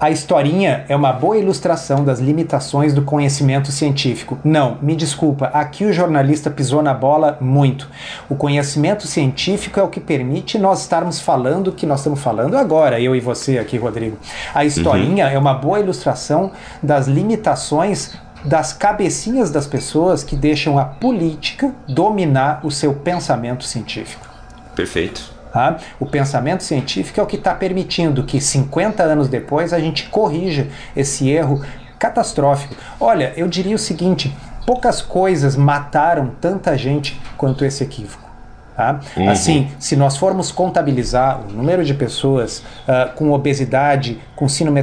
A 0.00 0.10
historinha 0.10 0.86
é 0.88 0.96
uma 0.96 1.12
boa 1.12 1.36
ilustração 1.36 2.02
das 2.02 2.20
limitações 2.20 2.94
do 2.94 3.02
conhecimento 3.02 3.70
científico. 3.70 4.38
Não, 4.42 4.78
me 4.80 4.96
desculpa, 4.96 5.50
aqui 5.52 5.84
o 5.84 5.92
jornalista 5.92 6.50
pisou 6.50 6.80
na 6.82 6.94
bola 6.94 7.36
muito. 7.38 7.86
O 8.26 8.34
conhecimento 8.34 9.06
científico 9.06 9.78
é 9.78 9.82
o 9.82 9.88
que 9.88 10.00
permite 10.00 10.58
nós 10.58 10.80
estarmos 10.80 11.20
falando 11.20 11.68
o 11.68 11.72
que 11.72 11.84
nós 11.84 12.00
estamos 12.00 12.22
falando 12.22 12.56
agora, 12.56 12.98
eu 12.98 13.14
e 13.14 13.20
você 13.20 13.58
aqui, 13.58 13.76
Rodrigo. 13.76 14.16
A 14.54 14.64
historinha 14.64 15.26
uhum. 15.26 15.32
é 15.32 15.38
uma 15.38 15.52
boa 15.52 15.78
ilustração 15.78 16.50
das 16.82 17.06
limitações 17.06 18.14
das 18.42 18.72
cabecinhas 18.72 19.50
das 19.50 19.66
pessoas 19.66 20.24
que 20.24 20.34
deixam 20.34 20.78
a 20.78 20.84
política 20.86 21.74
dominar 21.86 22.60
o 22.64 22.70
seu 22.70 22.94
pensamento 22.94 23.64
científico. 23.64 24.26
Perfeito. 24.74 25.39
Tá? 25.52 25.78
O 25.98 26.06
pensamento 26.06 26.62
científico 26.62 27.18
é 27.18 27.22
o 27.22 27.26
que 27.26 27.34
está 27.34 27.52
permitindo 27.52 28.22
que 28.22 28.40
50 28.40 29.02
anos 29.02 29.28
depois 29.28 29.72
a 29.72 29.80
gente 29.80 30.08
corrija 30.08 30.68
esse 30.94 31.28
erro 31.28 31.60
catastrófico. 31.98 32.76
Olha, 33.00 33.32
eu 33.36 33.48
diria 33.48 33.74
o 33.74 33.78
seguinte: 33.78 34.34
poucas 34.64 35.02
coisas 35.02 35.56
mataram 35.56 36.30
tanta 36.40 36.78
gente 36.78 37.20
quanto 37.36 37.64
esse 37.64 37.82
equívoco. 37.82 38.29
Tá? 38.76 39.00
Uhum. 39.16 39.28
Assim, 39.28 39.68
se 39.78 39.94
nós 39.94 40.16
formos 40.16 40.50
contabilizar 40.50 41.40
o 41.46 41.52
número 41.52 41.84
de 41.84 41.92
pessoas 41.92 42.60
uh, 42.88 43.14
com 43.14 43.30
obesidade, 43.30 44.18
com 44.34 44.48
síndrome 44.48 44.82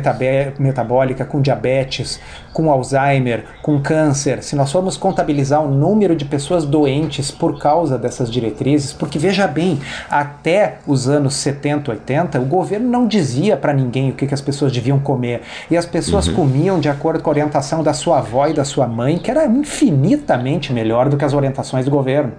metabólica, 0.60 1.26
com 1.26 1.42
diabetes, 1.42 2.20
com 2.54 2.70
Alzheimer, 2.70 3.46
com 3.62 3.82
câncer, 3.82 4.44
se 4.44 4.56
nós 4.56 4.72
formos 4.72 4.98
contabilizar 4.98 5.64
o 5.64 5.68
número 5.68 6.16
de 6.16 6.26
pessoas 6.26 6.66
doentes 6.66 7.32
por 7.32 7.60
causa 7.60 7.98
dessas 7.98 8.32
diretrizes, 8.32 8.94
porque 8.94 9.18
veja 9.18 9.48
bem, 9.48 9.80
até 10.10 10.78
os 10.86 11.08
anos 11.08 11.34
70, 11.36 11.92
80, 11.92 12.40
o 12.40 12.46
governo 12.46 12.90
não 12.90 13.08
dizia 13.08 13.58
para 13.58 13.74
ninguém 13.74 14.12
o 14.12 14.14
que, 14.14 14.28
que, 14.28 14.34
as 14.34 14.42
pessoas 14.42 14.72
deviam 14.72 15.00
comer. 15.00 15.42
E 15.72 15.78
as 15.78 15.86
pessoas 15.86 16.28
uhum. 16.28 16.36
comiam 16.36 16.80
de 16.80 16.90
acordo 16.90 17.24
com 17.24 17.30
a 17.30 17.34
orientação 17.34 17.82
da 17.82 17.94
sua 17.94 18.20
avó 18.20 18.48
e 18.48 18.54
da 18.54 18.64
sua 18.64 18.86
mãe, 18.86 19.18
que 19.18 19.32
era 19.32 19.46
infinitamente 19.46 20.72
melhor 20.72 21.10
do 21.10 21.18
que 21.18 21.26
as 21.26 21.34
orientações 21.34 21.86
do 21.86 21.92
governo. 21.92 22.34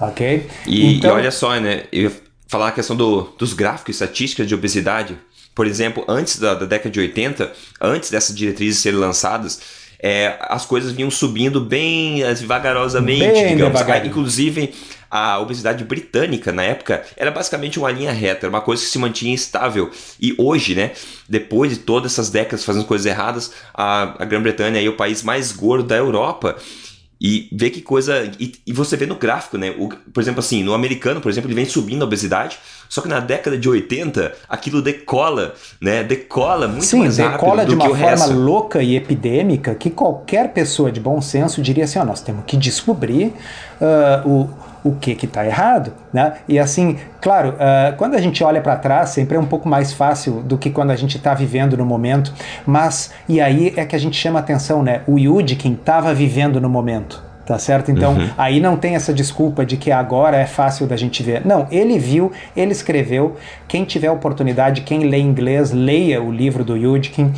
Ok? 0.00 0.46
E, 0.66 0.96
então... 0.96 1.10
e 1.10 1.12
olha 1.12 1.30
só, 1.30 1.58
né? 1.60 1.84
Eu 1.92 2.10
falar 2.48 2.68
a 2.68 2.72
questão 2.72 2.96
do, 2.96 3.32
dos 3.38 3.52
gráficos, 3.52 3.94
estatísticas 3.94 4.48
de 4.48 4.54
obesidade. 4.54 5.16
Por 5.54 5.66
exemplo, 5.66 6.04
antes 6.08 6.38
da, 6.38 6.54
da 6.54 6.66
década 6.66 6.90
de 6.90 6.98
80, 6.98 7.52
antes 7.80 8.10
dessas 8.10 8.34
diretrizes 8.34 8.80
serem 8.80 8.98
lançadas, 8.98 9.60
é, 10.02 10.36
as 10.48 10.64
coisas 10.64 10.92
vinham 10.92 11.10
subindo 11.10 11.60
bem 11.60 12.22
vagarosamente, 12.46 13.20
bem 13.20 13.48
digamos. 13.48 13.78
Devagar. 13.78 14.06
Inclusive, 14.06 14.74
a 15.10 15.38
obesidade 15.38 15.84
britânica 15.84 16.52
na 16.52 16.62
época 16.62 17.04
era 17.16 17.30
basicamente 17.30 17.78
uma 17.78 17.90
linha 17.90 18.12
reta, 18.12 18.46
era 18.46 18.50
uma 18.50 18.62
coisa 18.62 18.82
que 18.82 18.88
se 18.88 18.98
mantinha 18.98 19.34
estável. 19.34 19.90
E 20.20 20.34
hoje, 20.38 20.74
né, 20.74 20.92
depois 21.28 21.72
de 21.72 21.78
todas 21.78 22.12
essas 22.12 22.30
décadas 22.30 22.64
fazendo 22.64 22.84
coisas 22.84 23.06
erradas, 23.06 23.52
a, 23.74 24.22
a 24.22 24.24
Grã-Bretanha 24.24 24.82
é 24.82 24.88
o 24.88 24.96
país 24.96 25.22
mais 25.22 25.52
gordo 25.52 25.86
da 25.86 25.96
Europa. 25.96 26.56
E 27.20 27.48
vê 27.52 27.68
que 27.68 27.82
coisa. 27.82 28.30
E, 28.38 28.54
e, 28.66 28.72
você 28.72 28.96
vê 28.96 29.04
no 29.04 29.16
gráfico, 29.16 29.58
né? 29.58 29.74
O, 29.78 29.88
por 29.88 30.22
exemplo, 30.22 30.40
assim, 30.40 30.62
no 30.62 30.72
americano, 30.72 31.20
por 31.20 31.30
exemplo, 31.30 31.48
ele 31.48 31.54
vem 31.54 31.66
subindo 31.66 32.00
a 32.00 32.06
obesidade, 32.06 32.58
só 32.88 33.02
que 33.02 33.08
na 33.08 33.20
década 33.20 33.58
de 33.58 33.68
80 33.68 34.32
aquilo 34.48 34.80
decola, 34.80 35.54
né? 35.78 36.02
Decola 36.02 36.66
muito 36.66 36.86
Sim, 36.86 37.00
mais 37.00 37.18
rápido 37.18 37.32
decola 37.32 37.64
do 37.66 37.68
de 37.68 37.74
uma 37.74 37.88
forma 37.88 38.06
resto. 38.06 38.32
louca 38.32 38.82
e 38.82 38.96
epidêmica 38.96 39.74
que 39.74 39.90
qualquer 39.90 40.54
pessoa 40.54 40.90
de 40.90 40.98
bom 40.98 41.20
senso 41.20 41.60
diria 41.60 41.84
assim: 41.84 41.98
ó, 41.98 42.04
nós 42.06 42.22
temos 42.22 42.44
que 42.46 42.56
descobrir 42.56 43.34
uh, 43.80 44.26
o 44.26 44.69
o 44.82 44.92
que 44.92 45.14
que 45.14 45.26
está 45.26 45.44
errado, 45.44 45.92
né? 46.12 46.34
E 46.48 46.58
assim, 46.58 46.96
claro, 47.20 47.50
uh, 47.50 47.96
quando 47.96 48.14
a 48.14 48.20
gente 48.20 48.42
olha 48.42 48.60
para 48.60 48.76
trás, 48.76 49.10
sempre 49.10 49.36
é 49.36 49.40
um 49.40 49.46
pouco 49.46 49.68
mais 49.68 49.92
fácil 49.92 50.42
do 50.42 50.58
que 50.58 50.70
quando 50.70 50.90
a 50.90 50.96
gente 50.96 51.16
está 51.16 51.34
vivendo 51.34 51.76
no 51.76 51.84
momento, 51.84 52.32
mas 52.66 53.12
e 53.28 53.40
aí 53.40 53.72
é 53.76 53.84
que 53.84 53.94
a 53.94 53.98
gente 53.98 54.16
chama 54.16 54.38
atenção, 54.38 54.82
né? 54.82 55.02
O 55.06 55.18
Yudkin 55.18 55.74
estava 55.74 56.12
vivendo 56.14 56.60
no 56.60 56.68
momento 56.68 57.29
tá 57.50 57.58
certo? 57.58 57.90
Então, 57.90 58.12
uhum. 58.12 58.30
aí 58.38 58.60
não 58.60 58.76
tem 58.76 58.94
essa 58.94 59.12
desculpa 59.12 59.66
de 59.66 59.76
que 59.76 59.90
agora 59.90 60.36
é 60.36 60.46
fácil 60.46 60.86
da 60.86 60.96
gente 60.96 61.20
ver. 61.20 61.44
Não, 61.44 61.66
ele 61.68 61.98
viu, 61.98 62.30
ele 62.56 62.70
escreveu. 62.70 63.34
Quem 63.66 63.84
tiver 63.84 64.08
oportunidade, 64.08 64.82
quem 64.82 65.00
lê 65.00 65.18
inglês, 65.18 65.72
leia 65.72 66.22
o 66.22 66.30
livro 66.30 66.62
do 66.64 66.76
Yudkin. 66.76 67.24
Uh, 67.24 67.32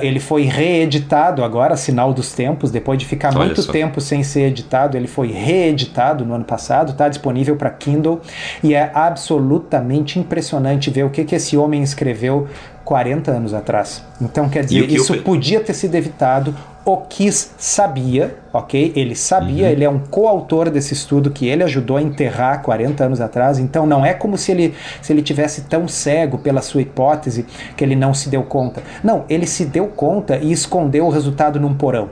ele 0.00 0.18
foi 0.18 0.44
reeditado 0.44 1.44
agora, 1.44 1.76
sinal 1.76 2.14
dos 2.14 2.32
tempos, 2.32 2.70
depois 2.70 2.98
de 2.98 3.04
ficar 3.04 3.36
Olha 3.36 3.44
muito 3.44 3.60
só. 3.60 3.70
tempo 3.70 4.00
sem 4.00 4.22
ser 4.22 4.44
editado, 4.44 4.96
ele 4.96 5.06
foi 5.06 5.30
reeditado 5.30 6.24
no 6.24 6.32
ano 6.32 6.44
passado, 6.44 6.92
está 6.92 7.10
disponível 7.10 7.54
para 7.54 7.68
Kindle 7.68 8.22
e 8.64 8.74
é 8.74 8.90
absolutamente 8.94 10.18
impressionante 10.18 10.88
ver 10.88 11.04
o 11.04 11.10
que, 11.10 11.22
que 11.22 11.34
esse 11.34 11.54
homem 11.54 11.82
escreveu 11.82 12.48
40 12.90 13.30
anos 13.30 13.54
atrás. 13.54 14.02
Então, 14.20 14.48
quer 14.48 14.64
dizer, 14.64 14.90
isso 14.90 15.14
eu... 15.14 15.22
podia 15.22 15.60
ter 15.60 15.74
sido 15.74 15.94
evitado. 15.94 16.54
O 16.84 16.96
Kiss 16.96 17.50
sabia, 17.58 18.38
ok? 18.52 18.92
Ele 18.96 19.14
sabia, 19.14 19.66
uhum. 19.66 19.70
ele 19.70 19.84
é 19.84 19.90
um 19.90 19.98
coautor 19.98 20.70
desse 20.70 20.94
estudo 20.94 21.30
que 21.30 21.46
ele 21.46 21.62
ajudou 21.62 21.98
a 21.98 22.02
enterrar 22.02 22.62
40 22.62 23.04
anos 23.04 23.20
atrás. 23.20 23.58
Então, 23.58 23.86
não 23.86 24.04
é 24.04 24.14
como 24.14 24.38
se 24.38 24.50
ele, 24.50 24.74
se 25.02 25.12
ele 25.12 25.20
tivesse 25.20 25.62
tão 25.62 25.86
cego 25.86 26.38
pela 26.38 26.62
sua 26.62 26.80
hipótese 26.80 27.44
que 27.76 27.84
ele 27.84 27.94
não 27.94 28.14
se 28.14 28.30
deu 28.30 28.42
conta. 28.42 28.82
Não, 29.04 29.24
ele 29.28 29.46
se 29.46 29.66
deu 29.66 29.88
conta 29.88 30.38
e 30.38 30.50
escondeu 30.50 31.06
o 31.06 31.10
resultado 31.10 31.60
num 31.60 31.74
porão. 31.74 32.10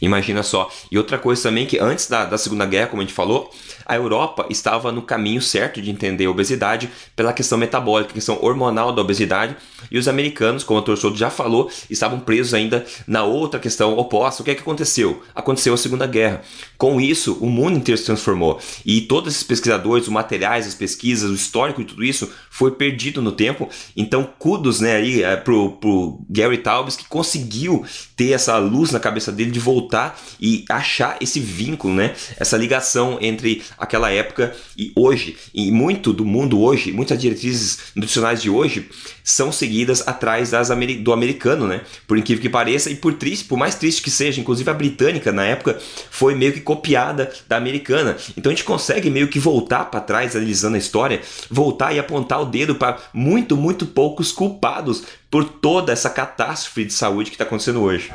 Imagina 0.00 0.42
só. 0.42 0.68
E 0.90 0.98
outra 0.98 1.18
coisa 1.18 1.42
também 1.42 1.66
que 1.66 1.78
antes 1.78 2.08
da, 2.08 2.24
da 2.24 2.38
Segunda 2.38 2.66
Guerra, 2.66 2.88
como 2.88 3.02
a 3.02 3.04
gente 3.04 3.14
falou, 3.14 3.50
a 3.86 3.96
Europa 3.96 4.46
estava 4.50 4.92
no 4.92 5.02
caminho 5.02 5.40
certo 5.40 5.80
de 5.80 5.90
entender 5.90 6.26
a 6.26 6.30
obesidade 6.30 6.90
pela 7.14 7.32
questão 7.32 7.58
metabólica, 7.58 8.14
questão 8.14 8.38
hormonal 8.42 8.92
da 8.92 9.02
obesidade, 9.02 9.56
e 9.90 9.98
os 9.98 10.08
americanos, 10.08 10.64
como 10.64 10.80
o 10.80 10.82
Dr. 10.82 10.96
Souto 10.96 11.16
já 11.16 11.30
falou, 11.30 11.70
estavam 11.90 12.20
presos 12.20 12.54
ainda 12.54 12.84
na 13.06 13.24
outra 13.24 13.58
questão 13.60 13.96
oposta. 13.96 14.42
O 14.42 14.44
que 14.44 14.50
é 14.50 14.54
que 14.54 14.60
aconteceu? 14.60 15.22
Aconteceu 15.34 15.74
a 15.74 15.78
Segunda 15.78 16.06
Guerra. 16.06 16.42
Com 16.78 17.00
isso, 17.00 17.38
o 17.40 17.46
mundo 17.46 17.78
inteiro 17.78 17.98
se 17.98 18.06
transformou 18.06 18.60
e 18.84 19.00
todos 19.02 19.32
esses 19.32 19.42
pesquisadores, 19.42 20.06
os 20.06 20.12
materiais, 20.12 20.66
as 20.66 20.74
pesquisas, 20.74 21.30
o 21.30 21.34
histórico 21.34 21.82
de 21.82 21.88
tudo 21.88 22.04
isso 22.04 22.30
foi 22.52 22.72
perdido 22.72 23.22
no 23.22 23.32
tempo. 23.32 23.66
Então, 23.96 24.28
kudos 24.38 24.78
né, 24.78 24.96
aí, 24.96 25.22
é, 25.22 25.36
pro, 25.36 25.72
pro 25.72 26.20
Gary 26.28 26.58
Taubes 26.58 26.94
que 26.94 27.06
conseguiu 27.06 27.82
ter 28.14 28.32
essa 28.32 28.58
luz 28.58 28.90
na 28.90 29.00
cabeça 29.00 29.32
dele 29.32 29.50
de 29.50 29.58
voltar 29.58 30.20
e 30.38 30.62
achar 30.68 31.16
esse 31.18 31.40
vínculo, 31.40 31.94
né, 31.94 32.14
essa 32.36 32.58
ligação 32.58 33.16
entre 33.22 33.62
aquela 33.78 34.10
época 34.10 34.54
e 34.76 34.92
hoje. 34.94 35.34
E 35.54 35.72
muito 35.72 36.12
do 36.12 36.26
mundo 36.26 36.60
hoje, 36.60 36.92
muitas 36.92 37.18
diretrizes 37.18 37.78
nutricionais 37.96 38.42
de 38.42 38.50
hoje 38.50 38.86
são 39.22 39.52
seguidas 39.52 40.06
atrás 40.06 40.50
das 40.50 40.68
do 41.00 41.12
americano, 41.12 41.66
né? 41.66 41.82
Por 42.06 42.18
incrível 42.18 42.42
que 42.42 42.48
pareça 42.48 42.90
e 42.90 42.96
por 42.96 43.14
triste, 43.14 43.44
por 43.44 43.58
mais 43.58 43.74
triste 43.74 44.02
que 44.02 44.10
seja, 44.10 44.40
inclusive 44.40 44.70
a 44.70 44.74
britânica 44.74 45.32
na 45.32 45.44
época 45.44 45.78
foi 46.10 46.34
meio 46.34 46.52
que 46.52 46.60
copiada 46.60 47.32
da 47.48 47.56
americana. 47.56 48.16
Então 48.36 48.50
a 48.50 48.54
gente 48.54 48.64
consegue 48.64 49.10
meio 49.10 49.28
que 49.28 49.38
voltar 49.38 49.86
para 49.86 50.00
trás 50.00 50.34
analisando 50.34 50.76
a 50.76 50.78
história, 50.78 51.20
voltar 51.50 51.92
e 51.92 51.98
apontar 51.98 52.40
o 52.40 52.46
dedo 52.46 52.74
para 52.74 52.98
muito, 53.12 53.56
muito 53.56 53.86
poucos 53.86 54.32
culpados 54.32 55.04
por 55.32 55.44
toda 55.44 55.94
essa 55.94 56.10
catástrofe 56.10 56.84
de 56.84 56.92
saúde 56.92 57.30
que 57.30 57.36
está 57.36 57.44
acontecendo 57.44 57.80
hoje. 57.80 58.12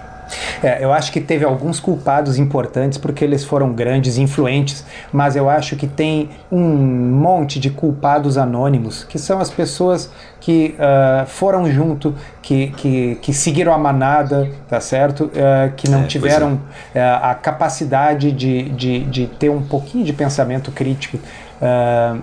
É, 0.62 0.84
eu 0.84 0.94
acho 0.94 1.12
que 1.12 1.20
teve 1.20 1.44
alguns 1.44 1.80
culpados 1.80 2.38
importantes 2.38 2.96
porque 2.96 3.24
eles 3.24 3.44
foram 3.44 3.74
grandes 3.74 4.20
influentes, 4.20 4.86
mas 5.12 5.36
eu 5.36 5.50
acho 5.50 5.76
que 5.76 5.88
tem 5.88 6.30
um 6.52 6.62
monte 6.62 7.60
de 7.60 7.72
culpados 7.72 8.38
anônimos, 8.38 9.04
que 9.04 9.18
são 9.18 9.40
as 9.40 9.50
pessoas 9.50 10.12
que 10.40 10.76
uh, 10.78 11.26
foram 11.26 11.72
junto, 11.72 12.14
que, 12.40 12.68
que, 12.78 13.16
que, 13.16 13.34
seguiram 13.34 13.74
a 13.74 13.80
manada, 13.80 14.52
tá 14.70 14.80
certo? 14.80 15.24
Uh, 15.26 15.74
que 15.76 15.90
não 15.90 16.04
é, 16.04 16.06
tiveram 16.06 16.62
é. 16.94 17.02
uh, 17.02 17.26
a 17.26 17.34
capacidade 17.34 18.32
de, 18.32 18.70
de, 18.70 19.00
de 19.06 19.26
ter 19.26 19.50
um 19.50 19.64
pouquinho 19.64 20.06
de 20.06 20.14
pensamento 20.14 20.72
crítico. 20.72 21.18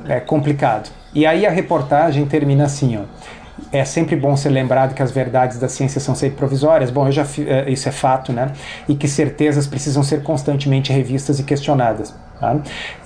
é 0.09 0.21
complicado. 0.21 0.89
E 1.13 1.27
aí 1.27 1.45
a 1.45 1.51
reportagem 1.51 2.25
termina 2.27 2.65
assim, 2.65 2.97
ó 2.97 3.03
é 3.75 3.85
sempre 3.85 4.15
bom 4.15 4.37
ser 4.37 4.51
lembrado 4.51 4.95
que 4.95 5.03
as 5.03 5.11
verdades 5.11 5.59
da 5.59 5.69
ciência 5.69 6.01
são 6.01 6.15
sempre 6.15 6.37
provisórias. 6.37 6.91
Bom, 6.91 7.07
eu 7.09 7.13
já 7.13 7.27
eh, 7.39 7.71
isso 7.71 7.89
é 7.89 7.93
fato, 7.93 8.33
né? 8.33 8.53
E 8.89 8.95
que 8.95 9.09
certezas 9.09 9.67
precisam 9.67 10.03
ser 10.03 10.23
constantemente 10.23 10.93
revistas 10.93 11.41
e 11.41 11.43
questionadas. 11.43 12.15
Tá? 12.39 12.57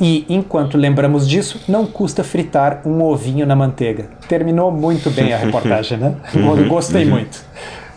E 0.01 0.27
enquanto 0.29 0.77
lembramos 0.77 1.29
disso, 1.29 1.61
não 1.69 1.87
custa 1.87 2.23
fritar 2.23 2.83
um 2.85 3.03
ovinho 3.03 3.47
na 3.47 3.57
manteiga. 3.57 4.11
Terminou 4.29 4.71
muito 4.71 5.11
bem 5.11 5.33
a 5.33 5.39
reportagem, 5.39 5.97
né? 5.99 6.15
Gostei 6.69 7.05
muito. 7.05 7.43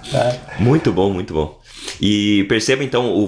Tá? 0.09 0.33
Muito 0.59 0.93
bom, 0.93 1.11
muito 1.11 1.33
bom. 1.33 1.60
E 2.01 2.45
perceba 2.45 2.83
então 2.83 3.13
o, 3.13 3.27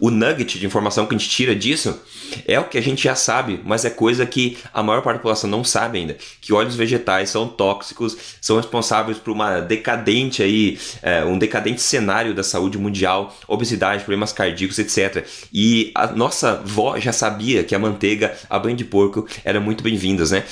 o 0.00 0.10
nugget 0.10 0.58
de 0.58 0.66
informação 0.66 1.06
que 1.06 1.14
a 1.14 1.18
gente 1.18 1.30
tira 1.30 1.54
disso 1.54 1.98
é 2.46 2.58
o 2.58 2.64
que 2.64 2.78
a 2.78 2.82
gente 2.82 3.04
já 3.04 3.14
sabe, 3.14 3.60
mas 3.64 3.84
é 3.84 3.90
coisa 3.90 4.26
que 4.26 4.58
a 4.72 4.82
maior 4.82 5.02
parte 5.02 5.16
da 5.16 5.20
população 5.20 5.48
não 5.48 5.64
sabe 5.64 5.98
ainda. 5.98 6.16
Que 6.40 6.52
óleos 6.52 6.74
vegetais 6.74 7.30
são 7.30 7.48
tóxicos, 7.48 8.16
são 8.40 8.56
responsáveis 8.56 9.18
por 9.18 9.30
uma 9.30 9.60
decadente 9.60 10.42
aí, 10.42 10.78
é, 11.02 11.24
um 11.24 11.38
decadente 11.38 11.80
cenário 11.80 12.34
da 12.34 12.42
saúde 12.42 12.78
mundial, 12.78 13.34
obesidade, 13.46 14.04
problemas 14.04 14.32
cardíacos, 14.32 14.78
etc. 14.78 15.26
E 15.52 15.92
a 15.94 16.08
nossa 16.08 16.52
avó 16.52 16.98
já 16.98 17.12
sabia 17.12 17.64
que 17.64 17.74
a 17.74 17.78
manteiga, 17.78 18.34
a 18.50 18.58
banha 18.58 18.76
de 18.76 18.84
porco 18.84 19.26
eram 19.44 19.60
muito 19.60 19.82
bem-vindas, 19.82 20.30
né? 20.30 20.44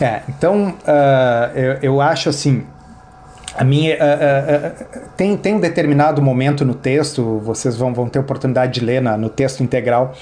É, 0.00 0.22
então 0.28 0.70
uh, 0.70 1.58
eu, 1.58 1.78
eu 1.82 2.00
acho 2.00 2.28
assim, 2.28 2.66
a 3.56 3.64
minha, 3.64 3.94
uh, 3.94 3.98
uh, 3.98 4.98
uh, 4.98 5.08
tem, 5.16 5.36
tem 5.36 5.54
um 5.54 5.60
determinado 5.60 6.20
momento 6.20 6.64
no 6.64 6.74
texto, 6.74 7.38
vocês 7.38 7.76
vão, 7.76 7.94
vão 7.94 8.08
ter 8.08 8.18
oportunidade 8.18 8.80
de 8.80 8.84
ler 8.84 9.00
na, 9.00 9.16
no 9.16 9.28
texto 9.28 9.62
integral, 9.62 10.12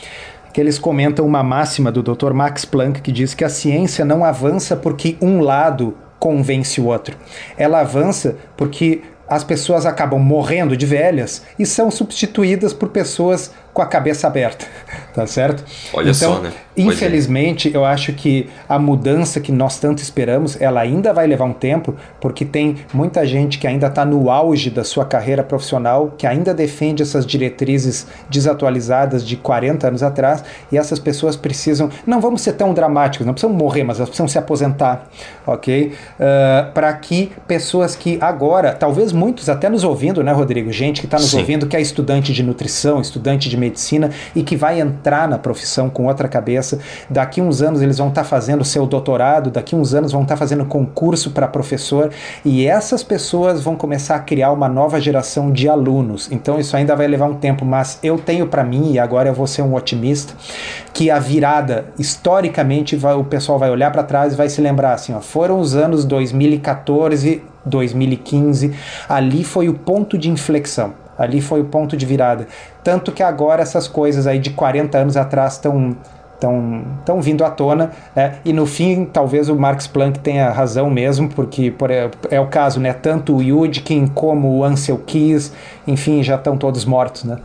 que 0.53 0.61
eles 0.61 0.79
comentam 0.79 1.27
uma 1.27 1.43
máxima 1.43 1.91
do 1.91 2.03
Dr. 2.03 2.33
Max 2.33 2.65
Planck 2.65 3.01
que 3.01 3.11
diz 3.11 3.33
que 3.33 3.43
a 3.43 3.49
ciência 3.49 4.05
não 4.05 4.23
avança 4.23 4.77
porque 4.77 5.17
um 5.21 5.41
lado 5.41 5.97
convence 6.19 6.81
o 6.81 6.87
outro. 6.87 7.17
Ela 7.57 7.81
avança 7.81 8.37
porque 8.57 9.01
as 9.27 9.43
pessoas 9.43 9.87
acabam 9.87 10.21
morrendo 10.21 10.77
de 10.77 10.85
velhas 10.85 11.43
e 11.59 11.65
são 11.65 11.91
substituídas 11.91 12.75
por 12.75 12.91
pessoas 12.91 13.51
com 13.73 13.81
a 13.81 13.87
cabeça 13.87 14.27
aberta, 14.27 14.67
tá 15.15 15.27
certo? 15.27 15.65
Olha 15.93 16.11
então, 16.11 16.35
só, 16.35 16.41
né? 16.41 16.53
Infelizmente, 16.77 17.69
é. 17.69 17.77
eu 17.77 17.85
acho 17.85 18.13
que 18.13 18.49
a 18.69 18.79
mudança 18.79 19.41
que 19.41 19.53
nós 19.53 19.79
tanto 19.79 20.03
esperamos, 20.03 20.61
ela 20.61 20.81
ainda 20.81 21.13
vai 21.13 21.27
levar 21.27 21.45
um 21.45 21.53
tempo, 21.53 21.95
porque 22.21 22.45
tem 22.45 22.77
muita 22.93 23.27
gente 23.27 23.59
que 23.59 23.67
ainda 23.67 23.87
está 23.87 24.05
no 24.05 24.31
auge 24.31 24.71
da 24.71 24.85
sua 24.85 25.05
carreira 25.05 25.43
profissional, 25.43 26.15
que 26.17 26.27
ainda 26.27 26.55
defende 26.55 27.03
essas 27.03 27.27
diretrizes 27.27 28.07
desatualizadas 28.31 29.27
de 29.27 29.37
40 29.37 29.89
anos 29.89 30.03
atrás, 30.03 30.45
e 30.71 30.79
essas 30.79 30.99
pessoas 30.99 31.37
precisam, 31.37 31.91
não 32.07 32.21
vamos 32.21 32.41
ser 32.41 32.53
tão 32.55 32.73
dramáticos, 32.73 33.27
não 33.27 33.35
precisam 33.35 33.55
morrer, 33.55 33.85
mas 33.85 33.99
elas 33.99 34.09
precisam 34.09 34.29
se 34.29 34.39
aposentar, 34.39 35.09
ok? 35.47 35.93
Uh, 36.19 36.73
Para 36.73 36.93
que 36.95 37.33
pessoas 37.47 37.95
que 37.95 38.19
agora, 38.21 38.73
talvez 38.73 39.13
muitos 39.13 39.49
até 39.49 39.69
nos 39.69 39.85
ouvindo, 39.85 40.23
né, 40.23 40.33
Rodrigo? 40.33 40.73
Gente 40.73 41.01
que 41.01 41.07
está 41.07 41.19
nos 41.19 41.31
Sim. 41.31 41.39
ouvindo 41.39 41.67
que 41.67 41.77
é 41.77 41.81
estudante 41.81 42.33
de 42.33 42.43
nutrição, 42.43 43.01
estudante 43.01 43.49
de 43.49 43.57
medicina 43.63 44.11
e 44.35 44.43
que 44.43 44.57
vai 44.57 44.81
entrar 44.81 45.29
na 45.29 45.39
profissão 45.39 45.89
com 45.89 46.07
outra 46.07 46.29
cabeça. 46.29 46.79
Daqui 47.09 47.41
uns 47.41 47.63
anos 47.63 47.81
eles 47.81 47.99
vão 47.99 48.09
estar 48.09 48.23
tá 48.23 48.29
fazendo 48.29 48.65
seu 48.65 48.87
doutorado, 48.87 49.51
daqui 49.51 49.77
uns 49.77 49.95
anos 49.95 50.13
vão 50.13 50.23
estar 50.23 50.35
tá 50.35 50.39
fazendo 50.39 50.65
concurso 50.65 51.31
para 51.31 51.47
professor 51.47 52.11
e 52.45 52.67
essas 52.67 53.03
pessoas 53.03 53.63
vão 53.63 53.77
começar 53.77 54.17
a 54.17 54.19
criar 54.19 54.53
uma 54.53 54.69
nova 54.69 55.01
geração 55.01 55.53
de 55.53 55.69
alunos. 55.69 56.31
Então 56.31 56.59
isso 56.59 56.77
ainda 56.77 56.97
vai 56.97 57.07
levar 57.07 57.27
um 57.27 57.35
tempo, 57.35 57.65
mas 57.65 57.99
eu 58.03 58.19
tenho 58.19 58.47
para 58.47 58.65
mim, 58.65 58.93
e 58.93 58.99
agora 58.99 59.29
eu 59.29 59.35
vou 59.35 59.47
ser 59.47 59.63
um 59.63 59.75
otimista, 59.75 60.35
que 60.93 61.11
a 61.11 61.19
virada, 61.19 61.87
historicamente, 61.99 62.97
vai, 62.97 63.15
o 63.15 63.25
pessoal 63.25 63.59
vai 63.59 63.71
olhar 63.71 63.91
para 63.91 64.03
trás 64.03 64.33
e 64.33 64.37
vai 64.37 64.49
se 64.49 64.61
lembrar 64.61 64.95
assim: 64.95 65.15
ó, 65.15 65.21
foram 65.21 65.61
os 65.61 65.75
anos 65.75 66.05
2014, 66.05 67.43
2015, 67.65 68.75
ali 69.09 69.45
foi 69.45 69.69
o 69.69 69.75
ponto 69.75 70.19
de 70.19 70.31
inflexão. 70.31 71.02
Ali 71.23 71.41
foi 71.41 71.61
o 71.61 71.65
ponto 71.65 71.97
de 71.97 72.05
virada. 72.05 72.47
Tanto 72.83 73.13
que 73.13 73.23
agora 73.23 73.63
essas 73.63 73.87
coisas 73.87 74.27
aí 74.27 74.39
de 74.39 74.51
40 74.51 74.99
anos 74.99 75.17
atrás 75.17 75.55
estão 75.55 75.97
estão 76.43 77.23
vindo 77.23 77.45
à 77.45 77.51
tona, 77.51 77.93
né? 78.17 78.41
e 78.45 78.53
no 78.53 78.67
fim 78.67 79.05
talvez 79.05 79.49
o 79.49 79.55
Marx 79.55 79.87
Planck 79.87 80.19
tenha 80.19 80.51
razão 80.51 80.91
mesmo, 80.91 81.29
porque 81.29 81.71
por, 81.71 81.89
é, 81.89 82.11
o 82.41 82.47
caso, 82.49 82.81
né? 82.81 82.93
tanto 82.93 83.37
o 83.37 83.41
Yudkin 83.41 84.09
como 84.09 84.59
o 84.59 84.65
Ansel 84.65 84.99
Keys, 84.99 85.53
enfim, 85.87 86.21
já 86.21 86.35
estão 86.35 86.57
todos 86.57 86.85
mortos, 86.85 87.23
né? 87.23 87.39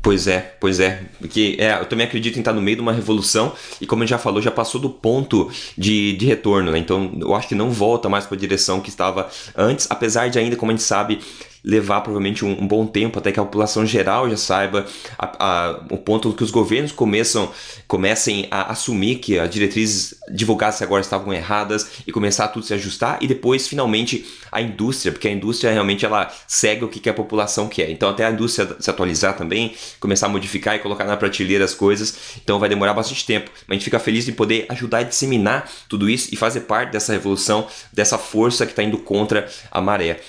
Pois 0.00 0.26
é, 0.26 0.54
pois 0.60 0.80
é. 0.80 1.02
Porque 1.18 1.56
é, 1.58 1.74
eu 1.74 1.84
também 1.84 2.06
acredito 2.06 2.36
em 2.36 2.38
estar 2.38 2.52
no 2.52 2.62
meio 2.62 2.76
de 2.76 2.82
uma 2.82 2.92
revolução 2.92 3.52
e, 3.80 3.86
como 3.86 4.02
a 4.02 4.06
gente 4.06 4.10
já 4.10 4.18
falou, 4.18 4.40
já 4.40 4.50
passou 4.50 4.80
do 4.80 4.88
ponto 4.88 5.50
de, 5.76 6.16
de 6.16 6.24
retorno, 6.24 6.70
né? 6.70 6.78
Então 6.78 7.12
eu 7.20 7.34
acho 7.34 7.48
que 7.48 7.54
não 7.54 7.70
volta 7.70 8.08
mais 8.08 8.24
para 8.24 8.36
a 8.36 8.40
direção 8.40 8.80
que 8.80 8.88
estava 8.88 9.28
antes, 9.56 9.86
apesar 9.90 10.30
de 10.30 10.38
ainda, 10.38 10.56
como 10.56 10.70
a 10.70 10.74
gente 10.74 10.84
sabe, 10.84 11.20
levar 11.64 12.00
provavelmente 12.00 12.44
um, 12.44 12.62
um, 12.62 12.66
bom 12.66 12.86
tempo 12.86 13.18
até 13.18 13.32
que 13.32 13.40
a 13.40 13.44
população 13.44 13.84
geral 13.84 14.28
já 14.30 14.36
saiba 14.36 14.86
a, 15.18 15.46
a, 15.46 15.80
o 15.90 15.98
ponto 15.98 16.32
que 16.32 16.42
os 16.42 16.50
governos 16.50 16.92
começam, 16.92 17.50
comecem 17.86 18.46
a 18.50 18.70
assumir 18.72 19.16
que 19.16 19.38
as 19.38 19.50
diretrizes 19.50 20.14
divulgadas 20.30 20.80
agora 20.82 21.00
estavam 21.00 21.32
erradas 21.32 21.90
e 22.06 22.12
começar 22.12 22.44
a 22.44 22.48
tudo 22.48 22.64
se 22.64 22.74
ajustar 22.74 23.18
e 23.20 23.26
depois 23.26 23.66
finalmente 23.66 24.24
a 24.50 24.60
indústria, 24.60 25.12
porque 25.12 25.28
a 25.28 25.32
indústria 25.32 25.72
realmente 25.72 26.04
ela 26.04 26.32
segue 26.46 26.84
o 26.84 26.88
que 26.88 27.08
a 27.08 27.14
população 27.14 27.68
quer. 27.68 27.90
Então 27.90 28.08
até 28.08 28.24
a 28.24 28.30
indústria 28.30 28.76
se 28.78 28.90
atualizar 28.90 29.36
também, 29.36 29.74
começar 30.00 30.26
a 30.26 30.28
modificar 30.28 30.76
e 30.76 30.78
colocar 30.78 31.04
na 31.04 31.16
prateleira 31.16 31.64
as 31.64 31.74
coisas, 31.74 32.36
então 32.42 32.58
vai 32.58 32.68
demorar 32.68 32.94
bastante 32.94 33.24
tempo. 33.26 33.50
Mas 33.66 33.70
a 33.70 33.74
gente 33.74 33.84
fica 33.84 33.98
feliz 33.98 34.24
de 34.24 34.32
poder 34.32 34.66
ajudar 34.68 34.98
a 34.98 35.02
disseminar 35.02 35.70
tudo 35.88 36.08
isso 36.08 36.28
e 36.32 36.36
fazer 36.36 36.60
parte 36.60 36.92
dessa 36.92 37.12
revolução, 37.12 37.66
dessa 37.92 38.18
força 38.18 38.64
que 38.64 38.72
está 38.72 38.82
indo 38.82 38.98
contra 38.98 39.48
a 39.70 39.80
maré. 39.80 40.20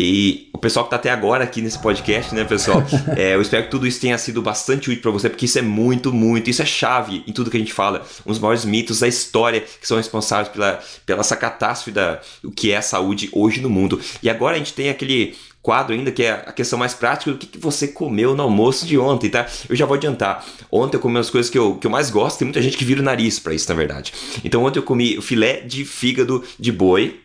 E 0.00 0.48
o 0.52 0.58
pessoal 0.58 0.84
que 0.84 0.94
está 0.94 0.96
até 0.96 1.10
agora 1.10 1.42
aqui 1.42 1.60
nesse 1.60 1.80
podcast, 1.80 2.32
né, 2.32 2.44
pessoal? 2.44 2.78
É, 3.16 3.34
eu 3.34 3.42
espero 3.42 3.64
que 3.64 3.70
tudo 3.70 3.86
isso 3.86 4.00
tenha 4.00 4.16
sido 4.16 4.40
bastante 4.40 4.90
útil 4.90 5.02
para 5.02 5.10
você, 5.10 5.28
porque 5.28 5.46
isso 5.46 5.58
é 5.58 5.62
muito, 5.62 6.12
muito, 6.12 6.48
isso 6.48 6.62
é 6.62 6.64
chave 6.64 7.24
em 7.26 7.32
tudo 7.32 7.50
que 7.50 7.56
a 7.56 7.60
gente 7.60 7.72
fala. 7.72 8.06
Um 8.24 8.30
dos 8.30 8.38
maiores 8.38 8.64
mitos 8.64 9.00
da 9.00 9.08
história 9.08 9.60
que 9.60 9.88
são 9.88 9.96
responsáveis 9.96 10.48
pela, 10.48 10.78
pela 11.04 11.20
essa 11.20 11.34
catástrofe 11.34 11.90
da 11.90 12.20
o 12.44 12.50
que 12.52 12.70
é 12.70 12.76
a 12.76 12.82
saúde 12.82 13.28
hoje 13.32 13.60
no 13.60 13.68
mundo. 13.68 14.00
E 14.22 14.30
agora 14.30 14.54
a 14.54 14.58
gente 14.58 14.72
tem 14.72 14.88
aquele 14.88 15.34
quadro 15.60 15.94
ainda, 15.94 16.12
que 16.12 16.22
é 16.22 16.30
a 16.30 16.52
questão 16.52 16.78
mais 16.78 16.94
prática 16.94 17.32
do 17.32 17.38
que, 17.38 17.46
que 17.46 17.58
você 17.58 17.88
comeu 17.88 18.36
no 18.36 18.42
almoço 18.42 18.86
de 18.86 18.96
ontem, 18.96 19.28
tá? 19.28 19.46
Eu 19.68 19.74
já 19.74 19.84
vou 19.84 19.96
adiantar. 19.96 20.46
Ontem 20.70 20.96
eu 20.96 21.00
comi 21.00 21.18
as 21.18 21.30
coisas 21.30 21.50
que 21.50 21.58
eu, 21.58 21.74
que 21.74 21.86
eu 21.86 21.90
mais 21.90 22.08
gosto, 22.08 22.38
tem 22.38 22.46
muita 22.46 22.62
gente 22.62 22.76
que 22.76 22.84
vira 22.84 23.00
o 23.00 23.04
nariz 23.04 23.40
para 23.40 23.54
isso, 23.54 23.68
na 23.68 23.74
verdade. 23.74 24.12
Então 24.44 24.62
ontem 24.62 24.78
eu 24.78 24.84
comi 24.84 25.18
o 25.18 25.22
filé 25.22 25.60
de 25.60 25.84
fígado 25.84 26.44
de 26.58 26.70
boi, 26.70 27.20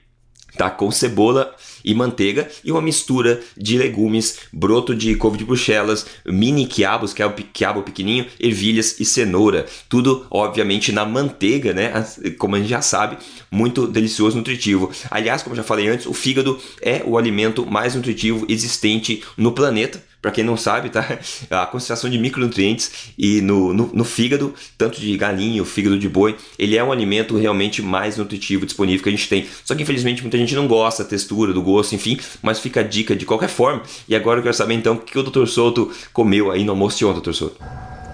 tá? 0.57 0.69
Com 0.69 0.89
cebola 0.89 1.55
e 1.83 1.93
manteiga 1.93 2.49
e 2.63 2.71
uma 2.71 2.81
mistura 2.81 3.41
de 3.57 3.77
legumes, 3.77 4.39
broto 4.51 4.95
de 4.95 5.15
couve 5.15 5.37
de 5.37 5.45
bruxelas, 5.45 6.05
mini 6.25 6.65
quiabos, 6.65 7.13
que 7.13 7.21
é 7.21 7.25
o 7.25 7.33
quiabo 7.33 7.83
pequenininho, 7.83 8.25
ervilhas 8.39 8.99
e 8.99 9.05
cenoura. 9.05 9.65
Tudo, 9.89 10.25
obviamente, 10.29 10.91
na 10.91 11.05
manteiga, 11.05 11.73
né? 11.73 11.91
Como 12.37 12.55
a 12.55 12.59
gente 12.59 12.69
já 12.69 12.81
sabe, 12.81 13.17
muito 13.51 13.87
delicioso, 13.87 14.37
nutritivo. 14.37 14.91
Aliás, 15.09 15.43
como 15.43 15.55
já 15.55 15.63
falei 15.63 15.87
antes, 15.87 16.05
o 16.05 16.13
fígado 16.13 16.59
é 16.81 17.01
o 17.05 17.17
alimento 17.17 17.65
mais 17.65 17.95
nutritivo 17.95 18.45
existente 18.49 19.23
no 19.37 19.51
planeta 19.51 20.01
para 20.23 20.31
quem 20.31 20.43
não 20.43 20.55
sabe, 20.55 20.89
tá? 20.89 21.05
A 21.51 21.65
concentração 21.65 22.09
de 22.09 22.17
micronutrientes 22.17 23.13
e 23.17 23.41
no, 23.41 23.73
no, 23.73 23.89
no, 23.93 24.03
fígado, 24.05 24.53
tanto 24.77 24.99
de 24.99 25.15
galinha, 25.17 25.61
o 25.61 25.65
fígado 25.65 25.99
de 25.99 26.07
boi, 26.07 26.37
ele 26.57 26.77
é 26.77 26.83
um 26.83 26.93
alimento 26.93 27.37
realmente 27.37 27.81
mais 27.81 28.15
nutritivo 28.15 28.65
disponível 28.65 29.03
que 29.03 29.09
a 29.09 29.11
gente 29.11 29.27
tem. 29.27 29.45
Só 29.65 29.75
que 29.75 29.83
infelizmente 29.83 30.21
muita 30.21 30.37
gente 30.37 30.55
não 30.55 30.65
gosta 30.65 31.03
da 31.03 31.09
textura, 31.09 31.51
do 31.51 31.61
gosto, 31.61 31.93
enfim, 31.93 32.17
mas 32.41 32.59
fica 32.59 32.79
a 32.79 32.83
dica 32.83 33.13
de 33.13 33.25
qualquer 33.25 33.49
forma. 33.49 33.83
E 34.07 34.15
agora 34.15 34.39
eu 34.39 34.43
quero 34.43 34.55
saber 34.55 34.75
então 34.75 34.95
o 34.95 34.99
que 34.99 35.19
o 35.19 35.23
Dr. 35.23 35.45
Souto 35.45 35.91
comeu 36.13 36.51
aí 36.51 36.63
no 36.63 36.71
almoço 36.71 36.97
de 36.97 37.05
ontem, 37.05 37.19
Dr. 37.19 37.33
Souto. 37.33 37.61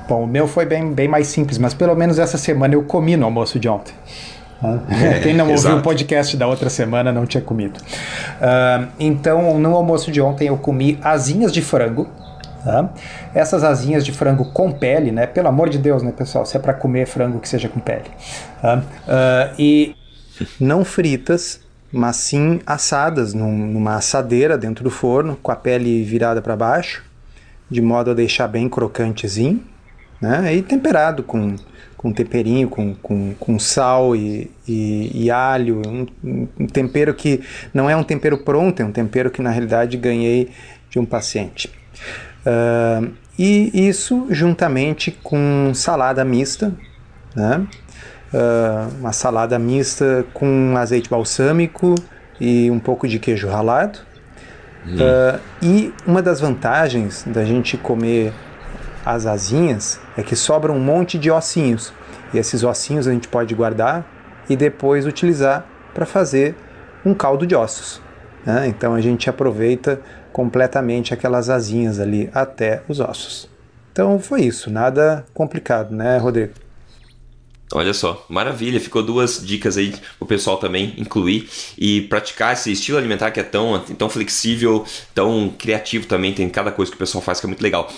Bom, 0.08 0.24
o 0.24 0.28
meu 0.28 0.48
foi 0.48 0.66
bem, 0.66 0.92
bem 0.92 1.08
mais 1.08 1.28
simples, 1.28 1.60
mas 1.60 1.76
pelo 1.76 1.94
menos 1.94 2.18
essa 2.18 2.40
semana 2.40 2.74
eu 2.74 2.82
comi 2.82 3.16
no 3.16 3.26
almoço 3.26 3.60
de 3.60 3.70
ontem. 3.70 3.94
É, 4.62 5.20
Quem 5.22 5.34
não 5.34 5.50
ouviu 5.50 5.78
o 5.78 5.82
podcast 5.82 6.36
da 6.36 6.48
outra 6.48 6.70
semana 6.70 7.12
não 7.12 7.26
tinha 7.26 7.42
comido. 7.42 7.78
Uh, 7.80 8.88
então, 9.00 9.58
no 9.58 9.74
almoço 9.76 10.12
de 10.12 10.20
ontem 10.20 10.48
eu 10.48 10.58
comi 10.58 11.00
asinhas 11.02 11.52
de 11.52 11.62
frango. 11.62 12.10
Tá? 12.64 12.90
Essas 13.34 13.64
asinhas 13.64 14.06
de 14.06 14.12
frango 14.12 14.52
com 14.52 14.70
pele, 14.72 15.12
né? 15.12 15.26
Pelo 15.26 15.48
amor 15.48 15.70
de 15.70 15.78
Deus, 15.78 16.04
né, 16.04 16.12
pessoal? 16.12 16.46
Se 16.46 16.58
é 16.58 16.60
para 16.60 16.74
comer 16.74 17.08
frango, 17.08 17.40
que 17.40 17.48
seja 17.48 17.70
com 17.70 17.80
pele. 17.80 18.12
Tá? 18.62 18.78
Uh, 18.78 19.56
e 19.58 19.96
não 20.60 20.84
fritas, 20.84 21.62
mas 21.92 22.18
sim 22.18 22.60
assadas 22.66 23.34
num, 23.34 23.52
numa 23.52 23.96
assadeira 23.96 24.58
dentro 24.58 24.84
do 24.84 24.90
forno, 24.90 25.38
com 25.42 25.52
a 25.52 25.56
pele 25.56 26.04
virada 26.04 26.42
para 26.42 26.56
baixo, 26.56 27.04
de 27.70 27.82
modo 27.82 28.12
a 28.12 28.14
deixar 28.14 28.48
bem 28.48 28.68
crocantezinho, 28.68 29.64
né? 30.22 30.54
E 30.54 30.62
temperado 30.62 31.24
com, 31.24 31.56
com 32.00 32.14
temperinho, 32.14 32.70
com, 32.70 32.96
com, 32.96 33.34
com 33.38 33.60
sal 33.60 34.16
e, 34.16 34.50
e, 34.66 35.26
e 35.26 35.30
alho, 35.30 35.82
um, 35.86 36.08
um, 36.58 36.66
tempero 36.66 37.14
que 37.14 37.42
não 37.74 37.90
é 37.90 37.96
um 37.96 38.04
tempero 38.04 38.38
pronto, 38.38 38.82
é 38.82 38.86
um 38.86 38.92
tempero 38.92 39.30
que 39.30 39.42
na 39.42 39.50
realidade 39.50 39.98
ganhei 39.98 40.50
de 40.90 40.98
um 40.98 41.04
paciente. 41.04 41.70
Uh, 42.46 43.12
e 43.38 43.86
isso 43.90 44.28
juntamente 44.30 45.12
com 45.12 45.74
salada 45.76 46.24
mista, 46.24 46.74
né? 47.36 47.68
uh, 48.34 48.96
uma 48.98 49.12
salada 49.12 49.60
mista 49.60 50.26
com 50.34 50.76
azeite 50.78 51.10
balsâmico 51.10 51.96
e 52.40 52.72
um 52.72 52.80
pouco 52.80 53.10
de 53.10 53.20
queijo 53.20 53.50
ralado. 53.50 54.00
Hum. 54.88 54.96
Uh, 54.96 55.40
e 55.62 55.94
uma 56.08 56.22
das 56.22 56.40
vantagens 56.40 57.26
da 57.28 57.44
gente 57.44 57.76
comer 57.76 58.32
as 59.06 59.26
asinhas 59.26 60.00
é 60.18 60.24
que 60.24 60.36
sobra 60.36 60.72
um 60.72 60.80
monte 60.80 61.18
de 61.18 61.32
ossinhos. 61.32 61.94
E 62.34 62.38
esses 62.38 62.64
ossinhos 62.64 63.08
a 63.08 63.12
gente 63.12 63.28
pode 63.28 63.54
guardar 63.56 64.06
e 64.50 64.56
depois 64.56 65.06
utilizar 65.06 65.66
para 65.94 66.06
fazer 66.06 66.56
um 67.06 67.14
caldo 67.14 67.46
de 67.46 67.56
ossos. 67.56 68.02
Né? 68.46 68.68
Então 68.68 68.94
a 68.94 69.02
gente 69.02 69.30
aproveita 69.30 70.02
completamente 70.32 71.14
aquelas 71.14 71.50
asinhas 71.50 72.00
ali 72.00 72.30
até 72.34 72.84
os 72.88 73.00
ossos. 73.00 73.50
Então 73.92 74.20
foi 74.20 74.42
isso, 74.42 74.70
nada 74.70 75.26
complicado, 75.34 75.94
né, 75.94 76.18
Rodrigo? 76.18 76.54
Olha 77.72 77.94
só, 77.94 78.26
maravilha. 78.28 78.80
Ficou 78.80 79.04
duas 79.04 79.46
dicas 79.46 79.78
aí 79.78 79.94
o 80.20 80.26
pessoal 80.26 80.58
também 80.58 80.96
incluir 80.98 81.48
e 81.78 82.02
praticar 82.02 82.54
esse 82.54 82.72
estilo 82.72 82.98
alimentar 82.98 83.30
que 83.30 83.40
é 83.40 83.44
tão, 83.44 83.80
tão 83.80 84.10
flexível, 84.10 84.84
tão 85.14 85.54
criativo 85.56 86.08
também. 86.08 86.34
Tem 86.34 86.50
cada 86.50 86.72
coisa 86.72 86.92
que 86.92 86.96
o 86.96 87.00
pessoal 87.00 87.24
faz 87.24 87.40
que 87.40 87.46
é 87.46 87.48
muito 87.48 87.62
legal. 87.62 87.92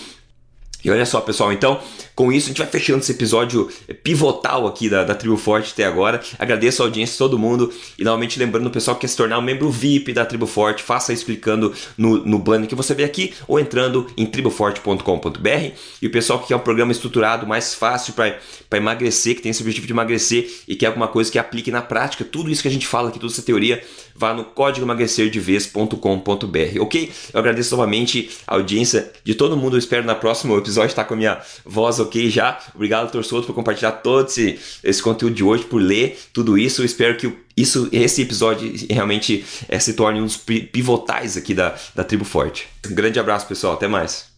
E 0.83 0.89
olha 0.89 1.05
só, 1.05 1.21
pessoal, 1.21 1.53
então, 1.53 1.79
com 2.15 2.31
isso 2.31 2.47
a 2.47 2.49
gente 2.49 2.57
vai 2.57 2.67
fechando 2.67 2.99
esse 2.99 3.11
episódio 3.11 3.69
pivotal 4.03 4.67
aqui 4.67 4.89
da, 4.89 5.03
da 5.03 5.15
Tribo 5.15 5.37
Forte 5.37 5.71
até 5.73 5.85
agora. 5.85 6.21
Agradeço 6.37 6.81
a 6.81 6.85
audiência 6.85 7.13
de 7.13 7.17
todo 7.17 7.37
mundo 7.37 7.71
e 7.97 8.03
novamente 8.03 8.39
lembrando 8.39 8.67
o 8.67 8.71
pessoal 8.71 8.95
que 8.95 9.01
quer 9.01 9.07
se 9.07 9.17
tornar 9.17 9.37
um 9.39 9.41
membro 9.41 9.69
VIP 9.69 10.13
da 10.13 10.25
Tribo 10.25 10.47
Forte, 10.47 10.83
faça 10.83 11.13
isso 11.13 11.25
clicando 11.25 11.73
no, 11.97 12.25
no 12.25 12.39
banner 12.39 12.67
que 12.67 12.75
você 12.75 12.93
vê 12.93 13.03
aqui 13.03 13.33
ou 13.47 13.59
entrando 13.59 14.07
em 14.17 14.25
triboforte.com.br. 14.25 15.71
E 16.01 16.07
o 16.07 16.11
pessoal 16.11 16.39
que 16.39 16.47
quer 16.47 16.55
um 16.55 16.59
programa 16.59 16.91
estruturado, 16.91 17.45
mais 17.45 17.73
fácil 17.73 18.13
para 18.13 18.37
emagrecer, 18.77 19.35
que 19.35 19.41
tem 19.41 19.51
esse 19.51 19.61
objetivo 19.61 19.87
de 19.87 19.93
emagrecer 19.93 20.49
e 20.67 20.75
quer 20.75 20.87
alguma 20.87 21.07
coisa 21.07 21.31
que 21.31 21.39
aplique 21.39 21.71
na 21.71 21.81
prática, 21.81 22.23
tudo 22.23 22.49
isso 22.49 22.61
que 22.61 22.67
a 22.67 22.71
gente 22.71 22.87
fala 22.87 23.09
aqui, 23.09 23.19
toda 23.19 23.31
essa 23.31 23.41
teoria, 23.41 23.83
vá 24.21 24.33
no 24.33 24.43
código 24.43 24.85
emagrecerdevez.com.br, 24.85 26.79
ok? 26.79 27.11
Eu 27.33 27.39
agradeço 27.39 27.75
novamente 27.75 28.29
a 28.45 28.55
audiência 28.55 29.11
de 29.23 29.33
todo 29.33 29.57
mundo, 29.57 29.75
eu 29.75 29.79
espero 29.79 30.05
na 30.05 30.15
próxima 30.15 30.55
episódio 30.55 30.81
episódio 30.81 30.89
estar 30.89 31.03
tá 31.03 31.07
com 31.07 31.13
a 31.13 31.17
minha 31.17 31.41
voz 31.65 31.99
ok 31.99 32.29
já. 32.29 32.59
Obrigado, 32.73 33.11
Torçoto, 33.11 33.47
por 33.47 33.53
compartilhar 33.53 33.91
todo 33.91 34.27
esse, 34.27 34.59
esse 34.83 35.01
conteúdo 35.01 35.35
de 35.35 35.43
hoje, 35.43 35.63
por 35.63 35.81
ler 35.81 36.17
tudo 36.33 36.57
isso. 36.57 36.81
Eu 36.81 36.85
espero 36.85 37.17
que 37.17 37.31
isso, 37.55 37.89
esse 37.91 38.21
episódio 38.21 38.71
realmente 38.89 39.45
é, 39.67 39.77
se 39.79 39.93
torne 39.93 40.21
um 40.21 40.25
dos 40.25 40.37
pivotais 40.37 41.37
aqui 41.37 41.53
da, 41.53 41.75
da 41.93 42.03
Tribo 42.03 42.25
Forte. 42.25 42.67
Um 42.89 42.95
grande 42.95 43.19
abraço, 43.19 43.47
pessoal. 43.47 43.73
Até 43.73 43.87
mais. 43.87 44.30